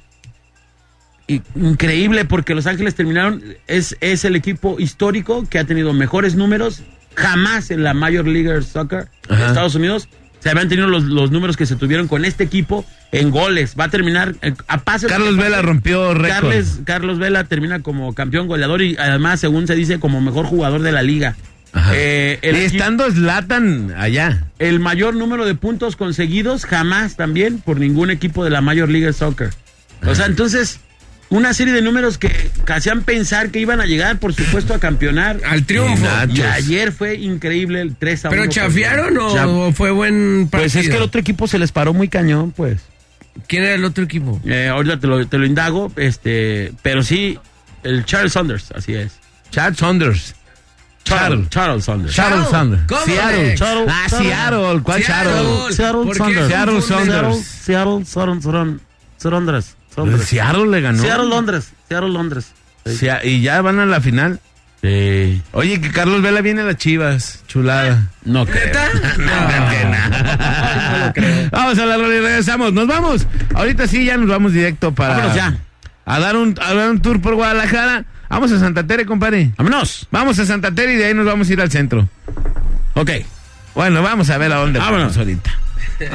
increíble 1.56 2.26
porque 2.26 2.54
Los 2.54 2.68
Ángeles 2.68 2.96
terminaron 2.96 3.42
es 3.68 3.96
es 4.02 4.26
el 4.26 4.36
equipo 4.36 4.76
histórico 4.80 5.48
que 5.50 5.58
ha 5.60 5.64
tenido 5.66 5.94
mejores 5.94 6.36
números 6.36 6.82
jamás 7.16 7.72
en 7.72 7.84
la 7.84 7.94
Major 7.94 8.28
League 8.28 8.62
Soccer 8.64 9.08
de. 9.30 9.48
Estados 9.48 9.76
Unidos 9.76 10.10
se 10.40 10.50
habían 10.50 10.68
tenido 10.68 10.88
los, 10.90 11.04
los 11.06 11.32
números 11.32 11.56
que 11.56 11.66
se 11.66 11.78
tuvieron 11.78 12.10
con 12.10 12.26
este 12.26 12.44
equipo 12.44 12.84
en 13.14 13.32
goles 13.32 13.76
va 13.80 13.86
a 13.86 13.90
terminar 13.90 14.36
eh, 14.42 14.54
a 14.68 14.80
pases 14.80 15.10
Carlos 15.10 15.38
Vela 15.38 15.62
rompió 15.62 16.14
récord. 16.14 16.50
Carles- 16.52 16.82
Carlos 16.84 17.20
Vela 17.20 17.46
termina 17.46 17.82
como 17.82 18.14
campeón 18.14 18.48
goleador 18.48 18.82
y 18.82 18.98
además 18.98 19.40
según 19.40 19.66
se 19.68 19.76
dice 19.76 20.00
como 20.02 20.20
mejor 20.20 20.46
jugador 20.46 20.82
de 20.82 20.92
la 20.92 21.02
liga. 21.04 21.36
Eh, 21.94 22.40
el 22.44 22.58
y 22.58 22.60
estando 22.60 23.10
Zlatan 23.12 23.94
allá. 23.98 24.46
el 24.60 24.80
mayor 24.80 25.16
número 25.16 25.46
de 25.46 25.56
puntos 25.56 25.96
conseguidos 25.96 26.66
jamás 26.66 27.16
también 27.16 27.60
por 27.60 27.80
ningún 27.80 28.12
equipo 28.12 28.44
de 28.44 28.52
la 28.52 28.62
Major 28.62 28.90
League 28.90 29.12
Soccer. 29.14 29.50
O 30.06 30.14
sea, 30.14 30.26
entonces, 30.26 30.82
una 31.30 31.54
serie 31.54 31.74
de 31.74 31.82
números 31.82 32.18
que, 32.18 32.52
hacían 32.68 33.02
pensar 33.04 33.50
que 33.50 33.60
iban 33.60 33.82
a 33.82 33.86
llegar, 33.86 34.20
por 34.20 34.34
supuesto, 34.34 34.74
a 34.74 34.80
campeonar. 34.80 35.40
Al 35.46 35.66
triunfo. 35.66 36.06
Y 36.30 36.42
ayer 36.42 36.92
fue 36.92 37.16
increíble 37.16 37.82
el 37.82 37.96
3 37.96 38.26
a 38.26 38.30
1. 38.30 38.38
¿Pero 38.38 38.52
chafiaron 38.52 39.16
Cha- 39.34 39.48
o 39.48 39.72
fue 39.72 39.92
buen 39.92 40.48
partido? 40.52 40.72
Pues 40.72 40.76
es 40.76 40.90
que 40.90 40.98
el 40.98 41.02
otro 41.02 41.20
equipo 41.22 41.48
se 41.48 41.58
les 41.58 41.72
paró 41.72 41.94
muy 41.94 42.08
cañón, 42.08 42.52
pues. 42.52 42.82
¿Quién 43.48 43.64
era 43.64 43.74
el 43.74 43.86
otro 43.86 44.04
equipo? 44.04 44.40
Eh, 44.46 44.68
ahorita 44.68 45.00
te 45.00 45.08
lo, 45.08 45.26
te 45.26 45.38
lo 45.40 45.46
indago, 45.46 45.92
este, 45.96 46.72
pero 46.84 47.02
sí, 47.02 47.40
el 47.84 48.06
Charles 48.06 48.34
Saunders, 48.34 48.72
así 48.72 48.94
es. 48.94 49.14
Chad 49.50 49.74
Saunders. 49.76 50.36
Charles, 51.04 51.50
Charles 51.50 51.84
Saunders. 51.86 52.16
Charles 52.16 52.50
Charles. 52.50 52.80
¿Cómo, 52.88 53.02
Seattle. 53.06 53.56
Charles- 53.56 53.88
Ah, 53.92 54.06
Charles. 54.10 54.28
Seattle. 54.28 54.82
¿Cuál 54.84 55.04
Seattle. 55.04 55.32
Seattle? 55.34 55.74
Seattle 55.76 56.04
¿Por 56.04 56.12
qué 56.12 56.18
Saunders. 56.18 56.48
Seattle? 56.48 56.82
Saunders. 56.82 57.46
Seattle, 57.46 58.06
Saunders. 59.18 59.76
Seattle 60.28 60.68
le 60.68 60.82
ganó. 60.82 61.02
Seattle, 61.04 61.28
Londres, 61.28 61.70
Seattle, 61.88 62.10
Londres. 62.10 62.52
Y 63.24 63.42
ya 63.42 63.62
van 63.62 63.80
a 63.80 63.86
la 63.86 64.02
final. 64.02 64.40
Sí. 64.82 65.42
Oye, 65.54 65.80
que 65.80 65.92
Carlos 65.92 66.22
Vela 66.22 66.42
viene 66.42 66.62
a 66.62 66.66
las 66.66 66.76
chivas. 66.78 67.44
Chulada. 67.48 68.10
No 68.26 68.46
creo. 68.46 68.66
¿Neta? 69.18 71.14
Vamos 71.52 71.78
a 71.80 71.86
la 71.86 71.98
rola 71.98 72.16
y 72.16 72.20
regresamos. 72.20 72.74
Nos 72.74 72.88
vamos. 72.88 73.26
Ahorita 73.54 73.88
sí, 73.88 74.06
ya 74.06 74.18
nos 74.18 74.28
vamos 74.28 74.54
directo 74.54 74.94
para. 74.94 75.16
Vámonos 75.16 75.36
ya. 75.36 75.58
A 76.06 76.20
dar 76.20 76.36
un, 76.36 76.56
a 76.62 76.74
dar 76.74 76.90
un 76.90 77.02
tour 77.02 77.22
por 77.22 77.36
Guadalajara. 77.36 78.06
Vamos 78.30 78.52
a 78.52 78.60
Santa 78.60 78.86
Tere, 78.86 79.06
compadre. 79.06 79.52
Vámonos. 79.58 80.08
Vamos 80.12 80.40
a 80.40 80.46
Santa 80.46 80.72
Tere 80.72 80.94
y 80.94 80.98
de 80.98 81.06
ahí 81.06 81.14
nos 81.14 81.26
vamos 81.26 81.50
a 81.50 81.54
ir 81.54 81.62
al 81.62 81.70
centro. 81.72 82.08
Ok. 82.96 83.10
Bueno, 83.76 84.02
vamos 84.04 84.30
a 84.30 84.38
ver 84.38 84.52
a 84.52 84.58
dónde 84.58 84.80
Vámonos. 84.80 85.16
vamos 85.16 85.18
ahorita. 85.18 85.60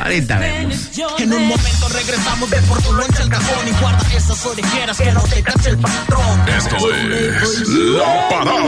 Ahorita 0.02 0.38
vemos. 0.38 0.90
En 1.18 1.32
un 1.32 1.48
momento 1.48 1.88
regresamos 1.94 2.50
de 2.50 2.60
por 2.62 2.82
tu 2.82 2.92
loncha 2.92 3.22
al 3.22 3.28
cajón 3.28 3.68
y 3.68 3.70
guarda 3.80 4.06
esas 4.16 4.44
orejeras 4.46 4.98
que 4.98 5.12
no 5.12 5.20
te 5.22 5.42
cache 5.42 5.70
el 5.70 5.78
patrón. 5.78 6.48
Esto 6.48 6.76
es 6.92 7.68
La 7.68 8.28
Parada 8.28 8.60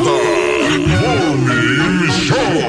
Morning 0.87 2.09
Show. 2.11 2.69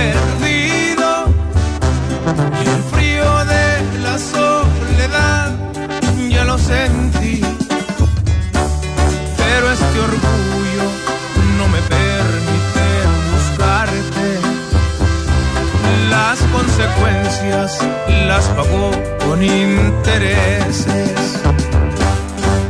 las 18.27 18.45
pago 18.49 18.91
con 19.25 19.43
intereses. 19.43 21.39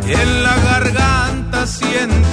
En 0.07 0.43
la 0.43 0.55
garganta 0.57 1.67
siento 1.67 2.30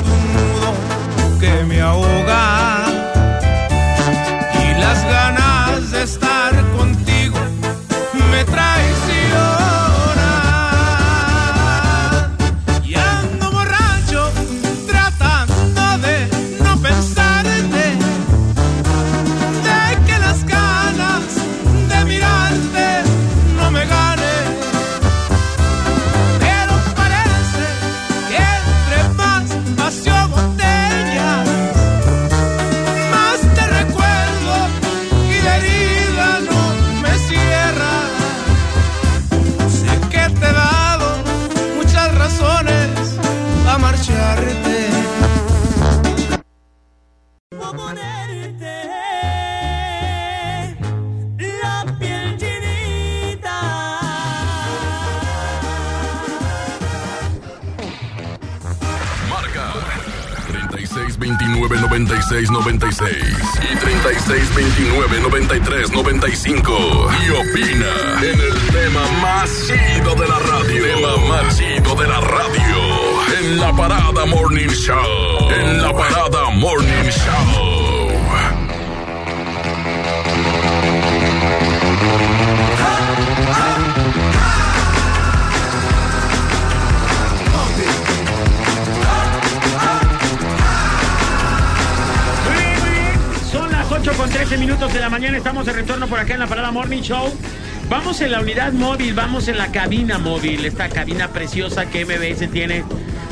Vamos 98.08 98.22
en 98.22 98.32
la 98.32 98.40
unidad 98.40 98.72
móvil, 98.72 99.12
vamos 99.12 99.48
en 99.48 99.58
la 99.58 99.70
cabina 99.70 100.16
móvil, 100.16 100.64
esta 100.64 100.88
cabina 100.88 101.28
preciosa 101.28 101.90
que 101.90 102.06
MBS 102.06 102.50
tiene 102.50 102.82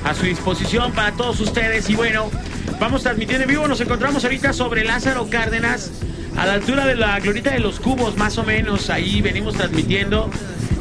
a 0.05 0.13
su 0.13 0.27
disposición 0.27 0.93
para 0.93 1.13
todos 1.13 1.41
ustedes. 1.41 1.89
Y 1.89 1.97
bueno, 1.97 2.31
vamos 2.79 3.03
transmitiendo 3.03 3.45
en 3.45 3.49
vivo. 3.49 3.67
Nos 3.69 3.81
encontramos 3.81 4.25
ahorita 4.25 4.53
sobre 4.53 4.85
Lázaro 4.85 5.31
Cárdenas, 5.31 5.93
a 6.37 6.45
la 6.45 6.53
altura 6.53 6.85
de 6.85 6.95
la 6.95 7.19
glorita 7.21 7.53
de 7.53 7.61
los 7.61 7.81
cubos, 7.81 8.19
más 8.19 8.37
o 8.37 8.45
menos. 8.45 8.91
Ahí 8.91 9.23
venimos 9.23 9.55
transmitiendo. 9.55 10.31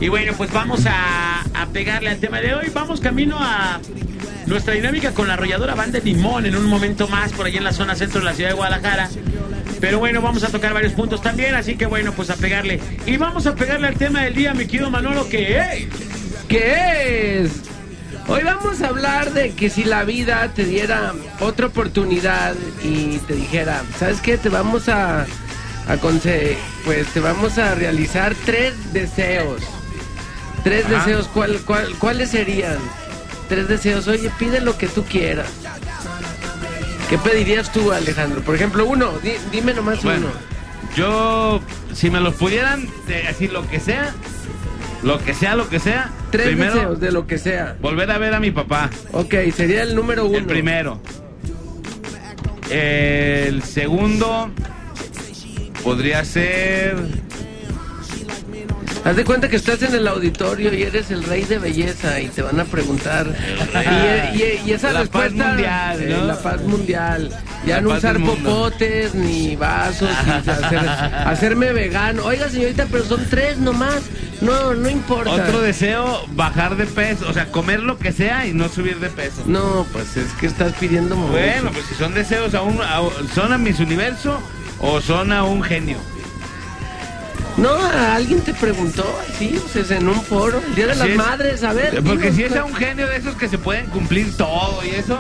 Y 0.01 0.09
bueno, 0.09 0.33
pues 0.35 0.51
vamos 0.51 0.81
a, 0.87 1.45
pegarle 1.71 2.09
al 2.09 2.17
tema 2.17 2.41
de 2.41 2.53
hoy. 2.53 2.71
Vamos 2.73 2.99
camino 2.99 3.37
a 3.39 3.79
nuestra 4.45 4.73
dinámica 4.73 5.13
con 5.13 5.29
la 5.29 5.35
arrolladora 5.35 5.73
Banda 5.73 5.99
Limón 5.99 6.45
en 6.45 6.57
un 6.57 6.65
momento 6.65 7.07
más 7.07 7.31
por 7.31 7.45
ahí 7.45 7.55
en 7.55 7.63
la 7.63 7.71
zona 7.71 7.95
centro 7.95 8.19
de 8.19 8.25
la 8.25 8.33
ciudad 8.33 8.49
de 8.49 8.55
Guadalajara. 8.55 9.09
Pero 9.85 9.99
bueno, 9.99 10.19
vamos 10.19 10.43
a 10.43 10.47
tocar 10.47 10.73
varios 10.73 10.93
puntos 10.93 11.21
también, 11.21 11.53
así 11.53 11.75
que 11.75 11.85
bueno, 11.85 12.11
pues 12.11 12.31
a 12.31 12.35
pegarle. 12.35 12.79
Y 13.05 13.17
vamos 13.17 13.45
a 13.45 13.53
pegarle 13.53 13.87
al 13.87 13.93
tema 13.93 14.23
del 14.23 14.33
día, 14.33 14.55
mi 14.55 14.65
querido 14.65 14.89
Manolo, 14.89 15.29
que 15.29 15.59
es... 15.59 15.87
¿Qué 16.47 17.41
es? 17.43 17.51
Hoy 18.27 18.41
vamos 18.41 18.81
a 18.81 18.87
hablar 18.87 19.31
de 19.33 19.51
que 19.51 19.69
si 19.69 19.83
la 19.83 20.03
vida 20.03 20.51
te 20.55 20.65
diera 20.65 21.13
otra 21.39 21.67
oportunidad 21.67 22.55
y 22.83 23.19
te 23.27 23.35
dijera, 23.35 23.83
¿sabes 23.99 24.21
qué? 24.21 24.39
Te 24.39 24.49
vamos 24.49 24.89
a, 24.89 25.21
a 25.21 25.97
pues 26.83 27.05
te 27.13 27.19
vamos 27.19 27.59
a 27.59 27.75
realizar 27.75 28.33
tres 28.43 28.73
deseos. 28.91 29.61
Tres 30.63 30.85
Ajá. 30.87 30.95
deseos, 30.95 31.27
¿cuál, 31.27 31.59
cuál, 31.63 31.93
¿cuáles 31.99 32.31
serían? 32.31 32.79
Tres 33.49 33.67
deseos, 33.67 34.07
oye, 34.07 34.31
pide 34.39 34.61
lo 34.61 34.79
que 34.79 34.87
tú 34.87 35.03
quieras. 35.03 35.45
¿Qué 37.09 37.17
pedirías 37.19 37.71
tú, 37.71 37.91
Alejandro? 37.91 38.41
Por 38.41 38.55
ejemplo, 38.55 38.85
uno, 38.85 39.11
di- 39.19 39.35
dime 39.51 39.73
nomás 39.73 40.03
Bueno, 40.03 40.27
uno. 40.27 40.95
yo, 40.95 41.61
si 41.93 42.09
me 42.09 42.19
los 42.19 42.33
pudieran 42.35 42.87
decir 43.07 43.51
lo 43.53 43.67
que 43.69 43.79
sea, 43.79 44.11
lo 45.03 45.19
que 45.23 45.33
sea, 45.35 45.55
lo 45.55 45.69
que 45.69 45.79
sea, 45.79 46.09
Tres 46.31 46.47
primero 46.47 46.73
deseos 46.73 46.99
de 46.99 47.11
lo 47.11 47.27
que 47.27 47.37
sea. 47.37 47.77
volver 47.79 48.09
a 48.11 48.17
ver 48.17 48.33
a 48.33 48.39
mi 48.39 48.49
papá, 48.51 48.89
Ok, 49.11 49.35
sería 49.55 49.83
el 49.83 49.95
número 49.95 50.25
uno. 50.25 50.37
el 50.37 50.45
primero. 50.45 50.99
El 52.71 53.61
segundo 53.61 54.49
podría 55.83 56.25
ser 56.25 56.95
Haz 59.05 59.15
de 59.15 59.23
cuenta 59.23 59.47
que 59.47 59.55
estás 59.55 59.81
en 59.83 59.93
el 59.93 60.07
auditorio 60.07 60.73
y 60.73 60.81
eres 60.81 61.11
el 61.11 61.23
rey 61.23 61.43
de 61.43 61.59
belleza 61.59 62.19
y 62.19 62.27
te 62.27 62.41
van 62.41 62.59
a 62.59 62.65
preguntar. 62.65 63.27
Y, 64.33 64.37
y- 64.41 64.61
y 64.65 64.73
esa 64.73 64.87
La 64.91 64.99
paz 65.05 65.23
respuesta. 65.25 65.47
mundial, 65.49 66.01
eh, 66.01 66.15
¿no? 66.19 66.25
La 66.25 66.41
paz 66.41 66.61
mundial. 66.63 67.29
Ya 67.67 67.75
La 67.75 67.81
no 67.81 67.89
paz 67.89 67.97
usar 67.99 68.19
popotes, 68.19 69.13
ni 69.13 69.55
vasos, 69.55 70.09
hacer- 70.47 70.89
hacerme 71.27 71.71
vegano. 71.71 72.23
Oiga, 72.25 72.49
señorita, 72.49 72.87
pero 72.91 73.05
son 73.05 73.23
tres 73.29 73.57
nomás. 73.59 74.01
No, 74.41 74.73
no 74.73 74.89
importa. 74.89 75.31
otro 75.31 75.61
deseo, 75.61 76.25
bajar 76.33 76.75
de 76.75 76.85
peso, 76.87 77.25
o 77.29 77.33
sea, 77.33 77.51
comer 77.51 77.81
lo 77.83 77.97
que 77.99 78.11
sea 78.11 78.45
y 78.47 78.53
no 78.53 78.67
subir 78.69 78.99
de 78.99 79.09
peso. 79.09 79.43
No, 79.45 79.85
pues 79.93 80.17
es 80.17 80.31
que 80.33 80.47
estás 80.47 80.73
pidiendo 80.73 81.15
mucho. 81.15 81.31
Bueno, 81.31 81.69
pues 81.71 81.85
si 81.85 81.95
son 81.95 82.13
deseos 82.15 82.53
a 82.55 82.61
un, 82.63 82.81
a- 82.81 83.01
son 83.35 83.53
a 83.53 83.57
mis 83.59 83.79
universo 83.79 84.39
o 84.79 84.99
son 84.99 85.31
a 85.31 85.43
un 85.43 85.61
genio. 85.63 85.97
No, 87.57 87.69
alguien 88.13 88.41
te 88.41 88.53
preguntó, 88.53 89.05
sí, 89.37 89.59
pues 89.71 89.89
en 89.91 90.09
un 90.09 90.21
foro, 90.21 90.61
el 90.67 90.75
Día 90.75 90.87
de 90.87 90.95
las 90.95 91.07
es. 91.09 91.15
Madres, 91.15 91.63
a 91.63 91.71
ver. 91.73 92.03
Porque 92.03 92.31
dinos, 92.31 92.35
si 92.35 92.43
es 92.43 92.55
a 92.55 92.65
un 92.65 92.75
genio 92.75 93.07
de 93.07 93.15
esos 93.17 93.35
que 93.35 93.47
se 93.47 93.57
pueden 93.57 93.85
cumplir 93.87 94.35
todo 94.35 94.81
y 94.85 94.89
eso, 94.89 95.17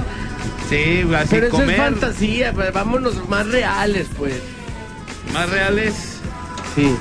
sí, 0.69 1.05
así 1.15 1.27
Pero 1.29 1.47
eso 1.47 1.55
comer 1.55 1.69
es 1.69 1.77
fantasía, 1.77 2.51
pues, 2.53 2.73
vámonos 2.73 3.29
más 3.29 3.47
reales, 3.47 4.07
pues. 4.17 4.33
más 5.33 5.49
reales, 5.49 5.93
Sí. 6.75 6.93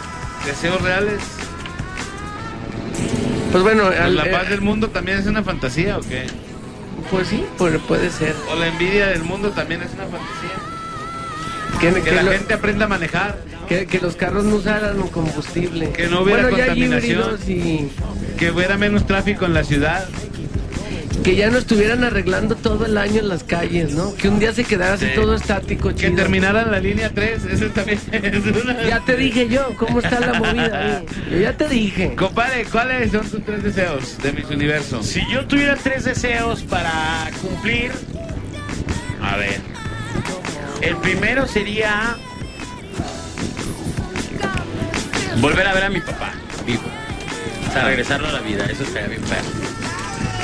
deseos 0.47 0.81
reales. 0.83 1.21
Pues 3.51 3.63
bueno, 3.63 3.85
Pues 3.87 4.01
al- 4.01 4.17
la 4.17 4.27
eh, 4.27 4.31
paz 4.31 4.49
del 4.49 4.61
mundo 4.61 4.89
también 4.91 5.19
es 5.19 5.27
una 5.27 5.43
fantasía 5.43 5.99
o 5.99 6.01
qué? 6.01 6.27
pues 7.11 7.29
sí, 7.29 7.45
puede, 7.59 7.79
puede 7.81 8.11
ser. 8.11 8.35
O 8.51 8.57
la 8.57 8.69
envidia 8.69 9.07
del 9.09 9.23
mundo 9.25 9.51
también 9.51 9.83
es 9.83 9.91
una 9.95 10.05
fantasía. 10.05 10.59
Que, 11.81 11.93
Que 11.93 12.03
que 12.03 12.11
la 12.13 12.23
lo- 12.23 12.33
gente 12.33 12.55
aprenda 12.55 12.87
a 12.87 12.89
manejar, 12.89 13.37
que- 13.67 13.87
que 13.87 13.99
los 14.01 14.17
carros 14.17 14.45
no 14.45 14.57
usaran 14.57 14.97
combustible. 15.09 15.91
Que 15.91 16.07
no 16.09 16.23
hubiera 16.23 16.43
bueno, 16.45 16.57
ya 16.57 16.65
hay 16.65 16.71
contaminación. 16.71 17.21
híbridos 17.21 17.49
y 17.49 17.89
que 18.39 18.51
hubiera 18.51 18.77
menos 18.77 19.07
tráfico 19.07 19.45
en 19.47 19.55
la 19.55 19.65
ciudad. 19.65 20.07
que 21.23 21.37
ya 21.37 21.49
no 21.49 21.57
estuvieran 21.57 22.05
arreglando 22.05 22.55
todo 22.55 22.85
el 22.85 22.99
año 22.99 23.21
en 23.21 23.29
las 23.31 23.45
calles, 23.45 23.95
¿no? 23.95 24.15
Que 24.15 24.29
un 24.29 24.39
día 24.41 24.53
se 24.53 24.63
quedara 24.65 24.95
así 24.95 25.07
Sí. 25.07 25.13
todo 25.15 25.35
estático, 25.37 25.89
Que 25.91 25.95
chido. 25.95 26.17
terminaran 26.17 26.71
la 26.71 26.81
línea 26.81 27.09
3, 27.15 27.45
eso 27.47 27.67
también 27.69 27.99
es 28.13 28.63
una... 28.63 28.83
Ya 28.87 29.01
te 29.01 29.17
dije 29.17 29.49
yo, 29.49 29.71
¿cómo 29.79 30.01
está 30.01 30.21
la 30.21 30.35
movida 30.35 30.79
ahí? 30.99 31.07
Yo 31.31 31.39
ya 31.39 31.57
te 31.57 31.67
dije. 31.69 32.15
Compadre, 32.15 32.67
¿cuáles 32.71 33.11
son 33.13 33.27
tus 33.27 33.43
tres 33.43 33.63
deseos 33.63 34.19
de 34.23 34.33
mis 34.33 34.45
universos? 34.51 35.07
Si 35.07 35.23
yo 35.33 35.47
tuviera 35.47 35.77
tres 35.77 36.05
deseos 36.05 36.63
para 36.65 37.31
cumplir, 37.41 37.93
a 39.23 39.37
ver, 39.37 39.61
el 40.83 40.97
primero 40.97 41.47
sería 41.47 42.17
volver 45.45 45.67
a 45.67 45.73
ver 45.75 45.85
a 45.85 45.91
mi 45.91 46.01
papá 46.01 46.33
vivo, 46.67 46.83
o 47.69 47.73
sea, 47.73 47.85
regresarlo 47.85 48.29
a 48.29 48.33
la 48.33 48.41
vida, 48.41 48.65
eso 48.67 48.83
estaría 48.85 49.09
bien 49.09 49.23
perro. 49.23 49.49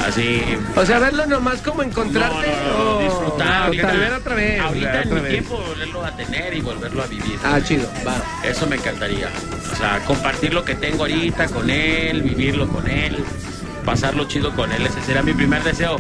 Así, 0.06 0.42
O 0.76 0.86
sea, 0.86 0.98
verlo 0.98 1.26
nomás 1.26 1.60
como 1.60 1.82
encontrarte 1.82 2.48
No, 2.48 2.72
no, 2.72 2.84
no, 2.84 2.96
o- 2.96 3.02
disfrutar, 3.02 3.62
ahorita, 3.64 3.86
tal. 3.88 3.98
ver 3.98 4.12
otra 4.14 4.34
vez, 4.34 4.60
ahorita 4.60 5.02
en 5.02 5.14
mi 5.14 5.20
vez. 5.20 5.30
tiempo 5.32 5.56
volverlo 5.58 6.04
a 6.04 6.16
tener 6.16 6.54
y 6.54 6.60
volverlo 6.62 7.02
a 7.02 7.06
vivir. 7.06 7.38
Ah, 7.44 7.60
chido, 7.62 7.86
va. 8.06 8.14
Eso 8.42 8.66
me 8.66 8.76
encantaría. 8.76 9.28
O 9.72 9.76
sea, 9.76 9.98
compartir 10.06 10.54
lo 10.54 10.64
que 10.64 10.74
tengo 10.74 11.02
ahorita 11.02 11.48
con 11.48 11.68
él, 11.68 12.22
vivirlo 12.22 12.66
con 12.68 12.88
él, 12.88 13.22
pasarlo 13.84 14.24
chido 14.26 14.54
con 14.56 14.72
él. 14.72 14.86
Ese 14.86 15.02
será 15.02 15.22
mi 15.22 15.34
primer 15.34 15.62
deseo. 15.62 15.98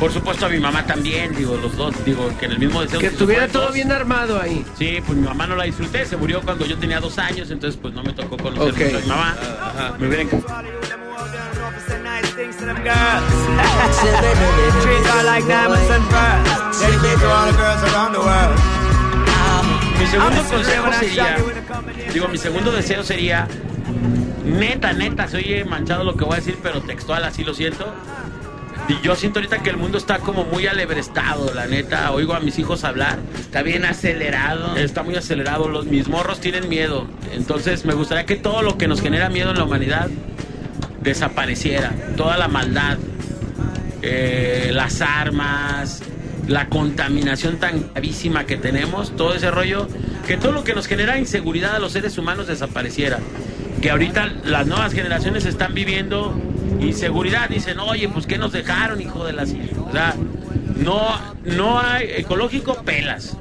Por 0.00 0.10
supuesto 0.10 0.46
a 0.46 0.48
mi 0.48 0.58
mamá 0.58 0.86
también, 0.86 1.36
digo, 1.36 1.58
los 1.58 1.76
dos, 1.76 1.94
digo, 2.06 2.32
que 2.38 2.46
en 2.46 2.52
el 2.52 2.58
mismo 2.58 2.80
deseo. 2.80 2.98
Que 3.00 3.08
estuviera 3.08 3.46
todo 3.48 3.64
dos. 3.66 3.74
bien 3.74 3.92
armado 3.92 4.40
ahí. 4.40 4.64
Sí, 4.78 4.98
pues 5.06 5.18
mi 5.18 5.26
mamá 5.26 5.46
no 5.46 5.56
la 5.56 5.64
disfruté, 5.64 6.06
se 6.06 6.16
murió 6.16 6.40
cuando 6.40 6.64
yo 6.64 6.78
tenía 6.78 7.00
dos 7.00 7.18
años, 7.18 7.50
entonces 7.50 7.78
pues 7.80 7.92
no 7.92 8.02
me 8.02 8.14
tocó 8.14 8.38
conocer 8.38 8.72
Ok. 8.72 8.80
mucho 8.80 8.96
a 8.96 9.00
mi 9.00 9.06
mamá. 9.06 9.36
Me 9.98 10.06
hubiera 10.08 10.22
encantado. 10.22 10.64
Mi 19.98 20.06
segundo 20.06 20.42
consejo 20.44 20.92
sería, 20.98 21.36
digo, 22.12 22.28
mi 22.28 22.38
segundo 22.38 22.72
deseo 22.72 23.02
sería, 23.02 23.46
neta, 24.44 24.92
neta, 24.92 25.28
se 25.28 25.36
oye 25.36 25.64
manchado 25.64 26.04
lo 26.04 26.16
que 26.16 26.24
voy 26.24 26.34
a 26.34 26.36
decir, 26.36 26.58
pero 26.62 26.80
textual, 26.80 27.24
así 27.24 27.44
lo 27.44 27.54
siento. 27.54 27.92
Y 28.88 29.00
yo 29.02 29.14
siento 29.14 29.38
ahorita 29.38 29.58
que 29.62 29.70
el 29.70 29.76
mundo 29.76 29.98
está 29.98 30.18
como 30.18 30.44
muy 30.44 30.66
alebrestado, 30.66 31.54
la 31.54 31.66
neta. 31.66 32.10
Oigo 32.12 32.34
a 32.34 32.40
mis 32.40 32.58
hijos 32.58 32.84
hablar. 32.84 33.18
Está 33.38 33.62
bien 33.62 33.84
acelerado. 33.84 34.76
Está 34.76 35.02
muy 35.02 35.16
acelerado. 35.16 35.68
Los 35.68 35.86
mis 35.86 36.08
morros 36.08 36.40
tienen 36.40 36.68
miedo. 36.68 37.06
Entonces 37.32 37.84
me 37.84 37.94
gustaría 37.94 38.26
que 38.26 38.36
todo 38.36 38.62
lo 38.62 38.78
que 38.78 38.88
nos 38.88 39.00
genera 39.00 39.28
miedo 39.28 39.50
en 39.50 39.58
la 39.58 39.64
humanidad 39.64 40.08
desapareciera. 41.00 41.92
Toda 42.16 42.36
la 42.36 42.48
maldad, 42.48 42.98
eh, 44.02 44.70
las 44.72 45.00
armas, 45.00 46.02
la 46.46 46.68
contaminación 46.68 47.58
tan 47.58 47.90
gravísima 47.92 48.44
que 48.44 48.56
tenemos, 48.56 49.16
todo 49.16 49.34
ese 49.34 49.50
rollo, 49.50 49.86
que 50.26 50.36
todo 50.36 50.52
lo 50.52 50.64
que 50.64 50.74
nos 50.74 50.86
genera 50.86 51.18
inseguridad 51.18 51.76
a 51.76 51.78
los 51.78 51.92
seres 51.92 52.18
humanos 52.18 52.46
desapareciera. 52.46 53.18
Que 53.80 53.90
ahorita 53.90 54.26
las 54.44 54.66
nuevas 54.66 54.92
generaciones 54.92 55.46
están 55.46 55.74
viviendo 55.74 56.34
inseguridad. 56.80 57.48
Dicen, 57.48 57.78
oye, 57.78 58.08
pues 58.08 58.26
¿qué 58.26 58.38
nos 58.38 58.52
dejaron, 58.52 59.00
hijo 59.00 59.24
de 59.24 59.32
las... 59.32 59.50
O 59.50 59.92
sea, 59.92 60.14
no, 60.76 61.18
no 61.44 61.78
hay 61.80 62.08
ecológico, 62.16 62.74
pelas. 62.82 63.36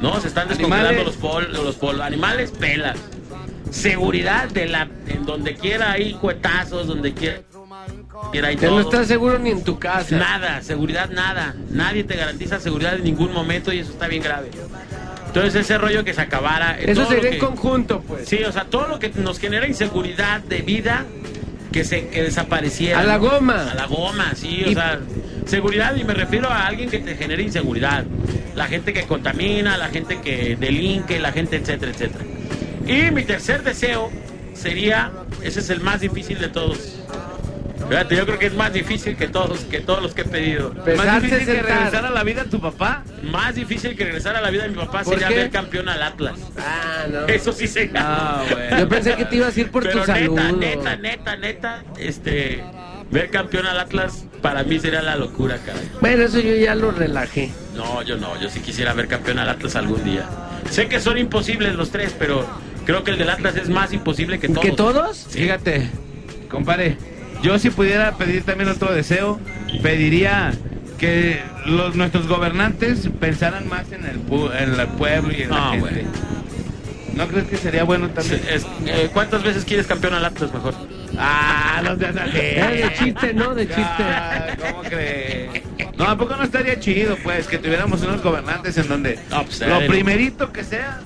No, 0.00 0.20
se 0.20 0.28
están 0.28 0.48
descongelando 0.48 1.04
los 1.04 1.16
pol, 1.16 1.48
los 1.52 1.76
pol- 1.76 2.00
animales, 2.02 2.50
pelas. 2.50 2.98
Seguridad 3.70 4.48
de 4.50 4.66
la, 4.68 4.88
en 5.08 5.24
donde 5.24 5.54
quiera 5.54 5.92
hay 5.92 6.14
cuetazos, 6.14 6.86
donde 6.86 7.14
quiera. 7.14 7.40
Quiera 8.30 8.52
y 8.52 8.56
no 8.56 8.80
estás 8.80 9.08
seguro 9.08 9.38
ni 9.38 9.50
en 9.50 9.64
tu 9.64 9.78
casa. 9.78 10.16
Nada, 10.16 10.62
seguridad 10.62 11.10
nada. 11.10 11.54
Nadie 11.70 12.04
te 12.04 12.14
garantiza 12.16 12.60
seguridad 12.60 12.94
en 12.94 13.04
ningún 13.04 13.32
momento 13.32 13.72
y 13.72 13.78
eso 13.80 13.92
está 13.92 14.06
bien 14.08 14.22
grave. 14.22 14.50
Entonces 15.26 15.54
ese 15.54 15.78
rollo 15.78 16.04
que 16.04 16.12
se 16.14 16.20
acabara. 16.20 16.78
eh, 16.78 16.90
Eso 16.90 17.06
sería 17.06 17.30
en 17.30 17.38
conjunto, 17.38 18.02
pues. 18.06 18.28
Sí, 18.28 18.44
o 18.44 18.52
sea, 18.52 18.64
todo 18.64 18.86
lo 18.86 18.98
que 18.98 19.08
nos 19.10 19.38
genera 19.38 19.66
inseguridad 19.66 20.40
de 20.42 20.60
vida, 20.62 21.04
que 21.72 21.84
se 21.84 22.08
que 22.08 22.22
desapareciera. 22.22 23.00
A 23.00 23.04
la 23.04 23.16
goma. 23.16 23.70
A 23.70 23.74
la 23.74 23.86
goma, 23.86 24.32
sí, 24.34 24.62
o 24.66 24.70
Y- 24.70 24.74
sea, 24.74 25.00
seguridad 25.46 25.96
y 25.96 26.04
me 26.04 26.14
refiero 26.14 26.48
a 26.48 26.66
alguien 26.66 26.88
que 26.90 26.98
te 26.98 27.14
genere 27.16 27.42
inseguridad. 27.42 28.04
La 28.54 28.66
gente 28.66 28.92
que 28.92 29.02
contamina, 29.02 29.76
la 29.78 29.88
gente 29.88 30.20
que 30.20 30.56
delinque, 30.56 31.18
la 31.18 31.32
gente, 31.32 31.56
etcétera, 31.56 31.90
etcétera. 31.92 32.24
Y 32.86 33.10
mi 33.10 33.24
tercer 33.24 33.62
deseo 33.62 34.10
sería, 34.54 35.10
ese 35.42 35.60
es 35.60 35.70
el 35.70 35.80
más 35.80 36.00
difícil 36.00 36.38
de 36.38 36.48
todos. 36.48 36.98
Fíjate, 37.88 38.16
yo 38.16 38.26
creo 38.26 38.38
que 38.38 38.46
es 38.46 38.54
más 38.54 38.72
difícil 38.72 39.16
que 39.16 39.28
todos, 39.28 39.60
que 39.60 39.80
todos 39.80 40.02
los 40.02 40.14
que 40.14 40.22
he 40.22 40.24
pedido. 40.24 40.74
Más 40.96 41.22
difícil 41.22 41.46
que 41.46 41.62
regresar 41.62 42.06
a 42.06 42.10
la 42.10 42.22
vida 42.24 42.44
tu 42.44 42.60
papá. 42.60 43.04
Más 43.22 43.54
difícil 43.54 43.96
que 43.96 44.04
regresar 44.04 44.36
a 44.36 44.40
la 44.40 44.50
vida 44.50 44.64
de 44.64 44.70
mi 44.70 44.76
papá 44.76 45.02
¿Por 45.02 45.14
sería 45.14 45.28
qué? 45.28 45.34
ver 45.34 45.50
campeón 45.50 45.88
al 45.88 46.02
Atlas. 46.02 46.38
Ah, 46.58 47.06
no. 47.10 47.26
Eso 47.26 47.52
sí 47.52 47.66
sería. 47.66 47.92
Ah, 47.96 48.44
bueno. 48.50 48.78
Yo 48.78 48.88
pensé 48.88 49.14
que 49.16 49.24
te 49.24 49.36
ibas 49.36 49.56
a 49.56 49.60
ir 49.60 49.70
por 49.70 49.82
Pero 49.82 50.00
tu 50.00 50.06
salud. 50.06 50.38
neta, 50.38 50.52
neta, 50.56 50.96
neta, 50.96 51.36
neta, 51.36 51.84
este, 51.98 52.62
ver 53.10 53.30
campeón 53.30 53.66
al 53.66 53.78
Atlas 53.78 54.24
para 54.40 54.64
mí 54.64 54.78
sería 54.80 55.02
la 55.02 55.16
locura, 55.16 55.58
caray. 55.64 55.88
Bueno, 56.00 56.24
eso 56.24 56.40
yo 56.40 56.54
ya 56.56 56.74
lo 56.74 56.90
relajé. 56.90 57.52
No, 57.76 58.02
yo 58.02 58.16
no, 58.16 58.40
yo 58.40 58.48
sí 58.48 58.60
quisiera 58.60 58.92
ver 58.94 59.06
campeón 59.06 59.38
al 59.38 59.48
Atlas 59.48 59.76
algún 59.76 60.02
día. 60.04 60.28
Sé 60.70 60.88
que 60.88 61.00
son 61.00 61.18
imposibles 61.18 61.74
los 61.74 61.90
tres, 61.90 62.14
pero 62.18 62.44
creo 62.84 63.04
que 63.04 63.12
el 63.12 63.18
del 63.18 63.30
Atlas 63.30 63.56
es 63.56 63.68
más 63.68 63.92
imposible 63.92 64.38
que 64.38 64.48
todos. 64.48 64.60
¿Que 64.62 64.72
todos? 64.72 65.26
Fíjate, 65.30 65.88
compadre, 66.48 66.96
yo 67.42 67.58
si 67.58 67.70
pudiera 67.70 68.12
pedir 68.12 68.42
también 68.44 68.68
otro 68.70 68.92
deseo, 68.92 69.38
pediría 69.82 70.52
que 70.98 71.40
los 71.66 71.94
nuestros 71.96 72.28
gobernantes 72.28 73.08
pensaran 73.20 73.68
más 73.68 73.90
en 73.92 74.04
el, 74.06 74.24
pu- 74.26 74.50
en 74.56 74.78
el 74.78 74.86
pueblo 74.88 75.32
y 75.36 75.42
en 75.42 75.50
la 75.50 75.56
No, 75.56 75.70
gente. 75.72 75.90
güey. 75.90 76.06
¿No 77.14 77.26
crees 77.28 77.46
que 77.48 77.56
sería 77.58 77.84
bueno 77.84 78.08
también? 78.10 78.40
Es- 78.48 78.66
eh, 78.86 79.10
¿Cuántas 79.12 79.42
veces 79.42 79.64
quieres 79.64 79.86
campeón 79.86 80.14
al 80.14 80.24
Atlas 80.24 80.52
mejor? 80.54 80.74
Ah, 81.18 81.82
no 81.84 81.96
seas 81.98 82.16
así. 82.16 82.30
Eh, 82.38 82.88
de 82.88 82.94
chiste, 83.04 83.34
¿no? 83.34 83.54
De 83.54 83.66
chiste. 83.66 83.82
Ah, 84.02 84.46
¿Cómo 84.58 84.82
crees? 84.82 85.50
No, 85.98 86.04
¿a 86.08 86.16
poco 86.16 86.36
no 86.36 86.44
estaría 86.44 86.80
chido, 86.80 87.16
pues, 87.22 87.46
que 87.48 87.58
tuviéramos 87.58 88.00
unos 88.02 88.22
gobernantes 88.22 88.78
en 88.78 88.88
donde 88.88 89.18
No, 89.28 89.44
pues, 89.44 89.60
lo 89.60 89.86
primerito 89.86 90.52
que 90.52 90.64
sea, 90.64 91.00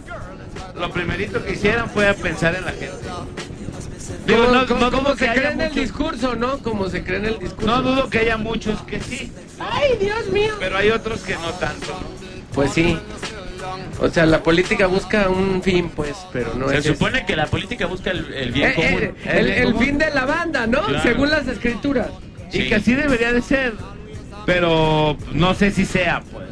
lo 0.79 0.91
primerito 0.93 1.45
que 1.45 1.53
hicieran 1.55 1.91
fue 1.91 2.09
a 2.09 2.15
pensar 2.15 2.55
en 2.55 2.65
la 2.67 2.71
gente? 2.71 2.93
Digo, 4.27 4.47
no- 4.53 4.67
como- 4.67 4.81
no 4.81 4.91
como 4.91 5.17
se 5.17 5.27
cree 5.29 5.53
en 5.53 5.61
el 5.61 5.75
discurso, 5.75 6.35
¿no? 6.37 6.59
Como 6.59 6.89
se 6.89 7.03
cree 7.05 7.19
en 7.19 7.27
el 7.27 7.39
discurso. 7.39 7.67
No 7.67 7.83
dudo 7.83 8.09
que 8.11 8.19
haya 8.21 8.37
muchos 8.37 8.81
que 8.83 9.01
sí, 9.01 9.33
¡Ay, 9.59 9.97
Dios 10.01 10.29
mío! 10.29 10.55
pero 10.59 10.77
hay 10.77 10.91
otros 10.91 11.21
que 11.23 11.35
no 11.35 11.51
tanto. 11.61 11.87
¿no? 11.89 12.27
Pues 12.55 12.73
sí. 12.73 12.99
O 14.01 14.09
sea, 14.09 14.27
la 14.27 14.43
política 14.43 14.87
busca 14.87 15.29
un 15.29 15.63
fin, 15.63 15.91
pues, 15.95 16.15
pero 16.33 16.55
no 16.55 16.69
Se 16.69 16.79
es... 16.79 16.85
supone 16.87 17.25
que 17.27 17.35
la 17.35 17.47
política 17.47 17.87
busca 17.87 18.11
el, 18.11 18.33
el 18.33 18.53
bien 18.53 18.71
Eh, 18.71 18.75
común. 18.75 19.03
eh, 19.03 19.15
el, 19.25 19.49
el 19.51 19.77
fin 19.77 19.99
de 19.99 20.11
la 20.11 20.25
banda, 20.25 20.67
¿no? 20.67 20.83
Claro. 20.83 21.03
Según 21.03 21.31
las 21.31 21.47
escrituras. 21.49 22.09
Y 22.53 22.69
que 22.69 22.77
así 22.77 22.95
debería 22.95 23.33
de 23.33 23.43
ser, 23.43 23.73
pero 24.45 25.17
no 25.33 25.55
sé 25.55 25.71
si 25.71 25.85
sea, 25.85 26.23
pues. 26.33 26.47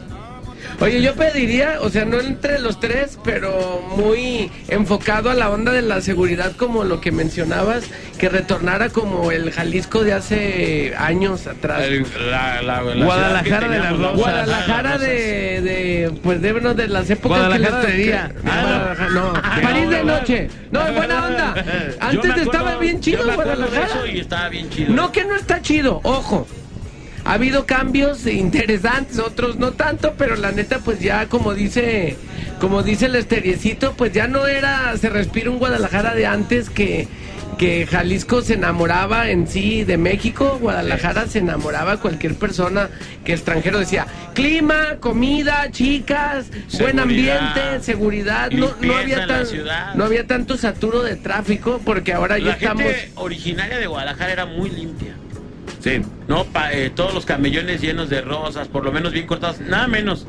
Oye, 0.81 1.01
yo 1.01 1.15
pediría, 1.15 1.79
o 1.81 1.89
sea, 1.89 2.05
no 2.05 2.21
entre 2.21 2.59
los 2.59 2.79
tres, 2.81 3.19
pero 3.25 3.81
muy 3.97 4.51
enfocado 4.69 5.31
a 5.31 5.35
la 5.35 5.49
onda 5.51 5.73
de 5.73 5.83
la 5.83 6.01
seguridad, 6.01 6.53
como 6.57 6.85
lo 6.85 7.01
que 7.01 7.11
mencionabas, 7.13 7.85
que 8.19 8.29
retornara 8.29 8.91
como 8.91 9.31
el 9.31 9.51
Jalisco 9.53 10.03
de 10.05 10.13
hace 10.13 10.95
años 10.99 11.47
atrás. 11.47 11.83
El- 11.85 12.05
la- 12.31 12.61
la- 12.61 12.83
la 12.83 13.05
Guadalajara 13.05 13.69
de 13.69 13.79
las 13.79 13.93
la 13.93 13.97
Rosas. 13.99 14.17
Guadalajara 14.19 14.99
de, 14.99 15.61
de, 15.63 16.13
pues 16.23 16.43
de, 16.43 16.53
bueno, 16.53 16.75
de 16.75 16.89
las 16.89 17.09
épocas 17.09 17.39
Guadalajara 17.39 17.81
que 17.81 17.87
de 17.87 17.93
les- 17.97 18.07
día. 18.07 18.33
que- 18.43 18.51
Ah, 18.51 18.63
Guadalajara, 18.63 19.11
no, 19.11 19.33
Ah, 19.43 19.59
París 19.63 19.85
no, 19.85 19.91
de 19.91 20.05
no. 20.05 20.05
noche. 20.19 20.49
No, 20.71 20.87
en 20.89 20.95
buena 20.97 21.27
onda. 21.27 21.55
Antes 22.01 22.31
acuerdo- 22.31 22.43
estaba 22.43 22.77
bien 22.77 22.97
yo 22.97 23.01
chido 23.03 23.25
me 23.25 23.31
de 23.31 23.37
Guadalajara. 23.37 23.87
eso 23.87 24.07
y 24.07 24.19
estaba 24.21 24.49
bien 24.49 24.69
chido. 24.71 24.93
No 24.93 25.13
que 25.13 25.25
no 25.25 25.37
está 25.37 25.63
chido, 25.63 26.01
ojo. 26.03 26.47
Ha 27.25 27.35
habido 27.35 27.67
cambios 27.67 28.27
interesantes, 28.27 29.19
otros 29.19 29.57
no 29.57 29.73
tanto, 29.73 30.15
pero 30.17 30.37
la 30.37 30.53
neta 30.53 30.79
pues 30.79 31.01
ya 31.01 31.27
como 31.27 31.55
dice, 31.55 32.17
como 32.61 32.83
dice 32.83 33.07
el 33.07 33.17
esteriecito, 33.17 33.95
pues 33.95 34.13
ya 34.13 34.27
no 34.29 34.47
era, 34.47 34.97
se 34.97 35.11
respira 35.11 35.51
un 35.51 35.59
Guadalajara 35.59 36.15
de 36.15 36.27
antes 36.27 36.71
que 36.71 37.09
que 37.55 37.87
Jalisco 37.87 38.43
se 38.43 38.55
enamoraba 38.55 39.31
en 39.31 39.47
sí 39.47 39.85
de 39.85 39.97
México, 39.97 40.59
Guadalajara 40.61 41.27
se 41.27 41.39
enamoraba 41.39 41.99
cualquier 41.99 42.35
persona 42.35 42.91
que 43.25 43.33
extranjero 43.33 43.79
decía, 43.79 44.07
clima, 44.35 44.97
comida, 45.01 45.71
chicas, 45.71 46.47
buen 46.79 46.99
ambiente, 46.99 47.81
seguridad, 47.81 48.51
no, 48.51 48.75
no 48.81 48.97
había 48.97 49.27
tan, 49.27 49.47
no 49.95 50.05
había 50.05 50.27
tanto 50.27 50.57
saturo 50.57 51.03
de 51.03 51.17
tráfico 51.17 51.81
porque 51.85 52.13
ahora 52.13 52.39
ya 52.39 52.47
La 52.47 52.53
estamos 52.55 52.83
gente 52.83 53.13
originaria 53.15 53.79
de 53.79 53.87
Guadalajara 53.87 54.33
era 54.33 54.47
muy 54.47 54.71
limpia. 54.71 55.15
Sí. 55.85 56.01
No, 56.29 56.45
Pa- 56.47 56.73
eh, 56.73 56.91
todos 56.91 57.13
los 57.13 57.27
camellones 57.27 57.83
llenos 57.83 58.09
de 58.09 58.23
rosas, 58.23 58.69
por 58.69 58.85
lo 58.85 58.91
menos 58.91 59.13
bien 59.13 59.27
cortados, 59.27 59.61
nada 59.61 59.87
menos. 59.87 60.27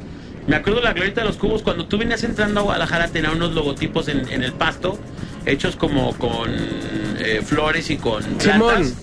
Me 0.47 0.57
acuerdo 0.57 0.79
de 0.81 0.85
la 0.85 0.93
glorieta 0.93 1.21
de 1.21 1.27
los 1.27 1.37
cubos, 1.37 1.63
cuando 1.63 1.85
tú 1.87 1.97
venías 1.97 2.23
entrando 2.25 2.59
a 2.59 2.63
Guadalajara 2.63 3.07
tenía 3.07 3.31
unos 3.31 3.53
logotipos 3.53 4.09
en, 4.09 4.27
en 4.29 4.43
el 4.43 4.51
pasto, 4.51 4.99
hechos 5.45 5.77
como 5.77 6.13
con 6.17 6.51
eh, 7.19 7.41
flores 7.43 7.89
y 7.89 7.95
con 7.97 8.21
Simón. 8.21 8.39
plantas 8.41 8.93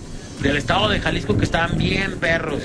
del 0.43 0.57
estado 0.57 0.89
de 0.89 0.99
Jalisco 0.99 1.35
que 1.37 1.43
estaban 1.45 1.75
bien 1.77 2.17
perros. 2.19 2.61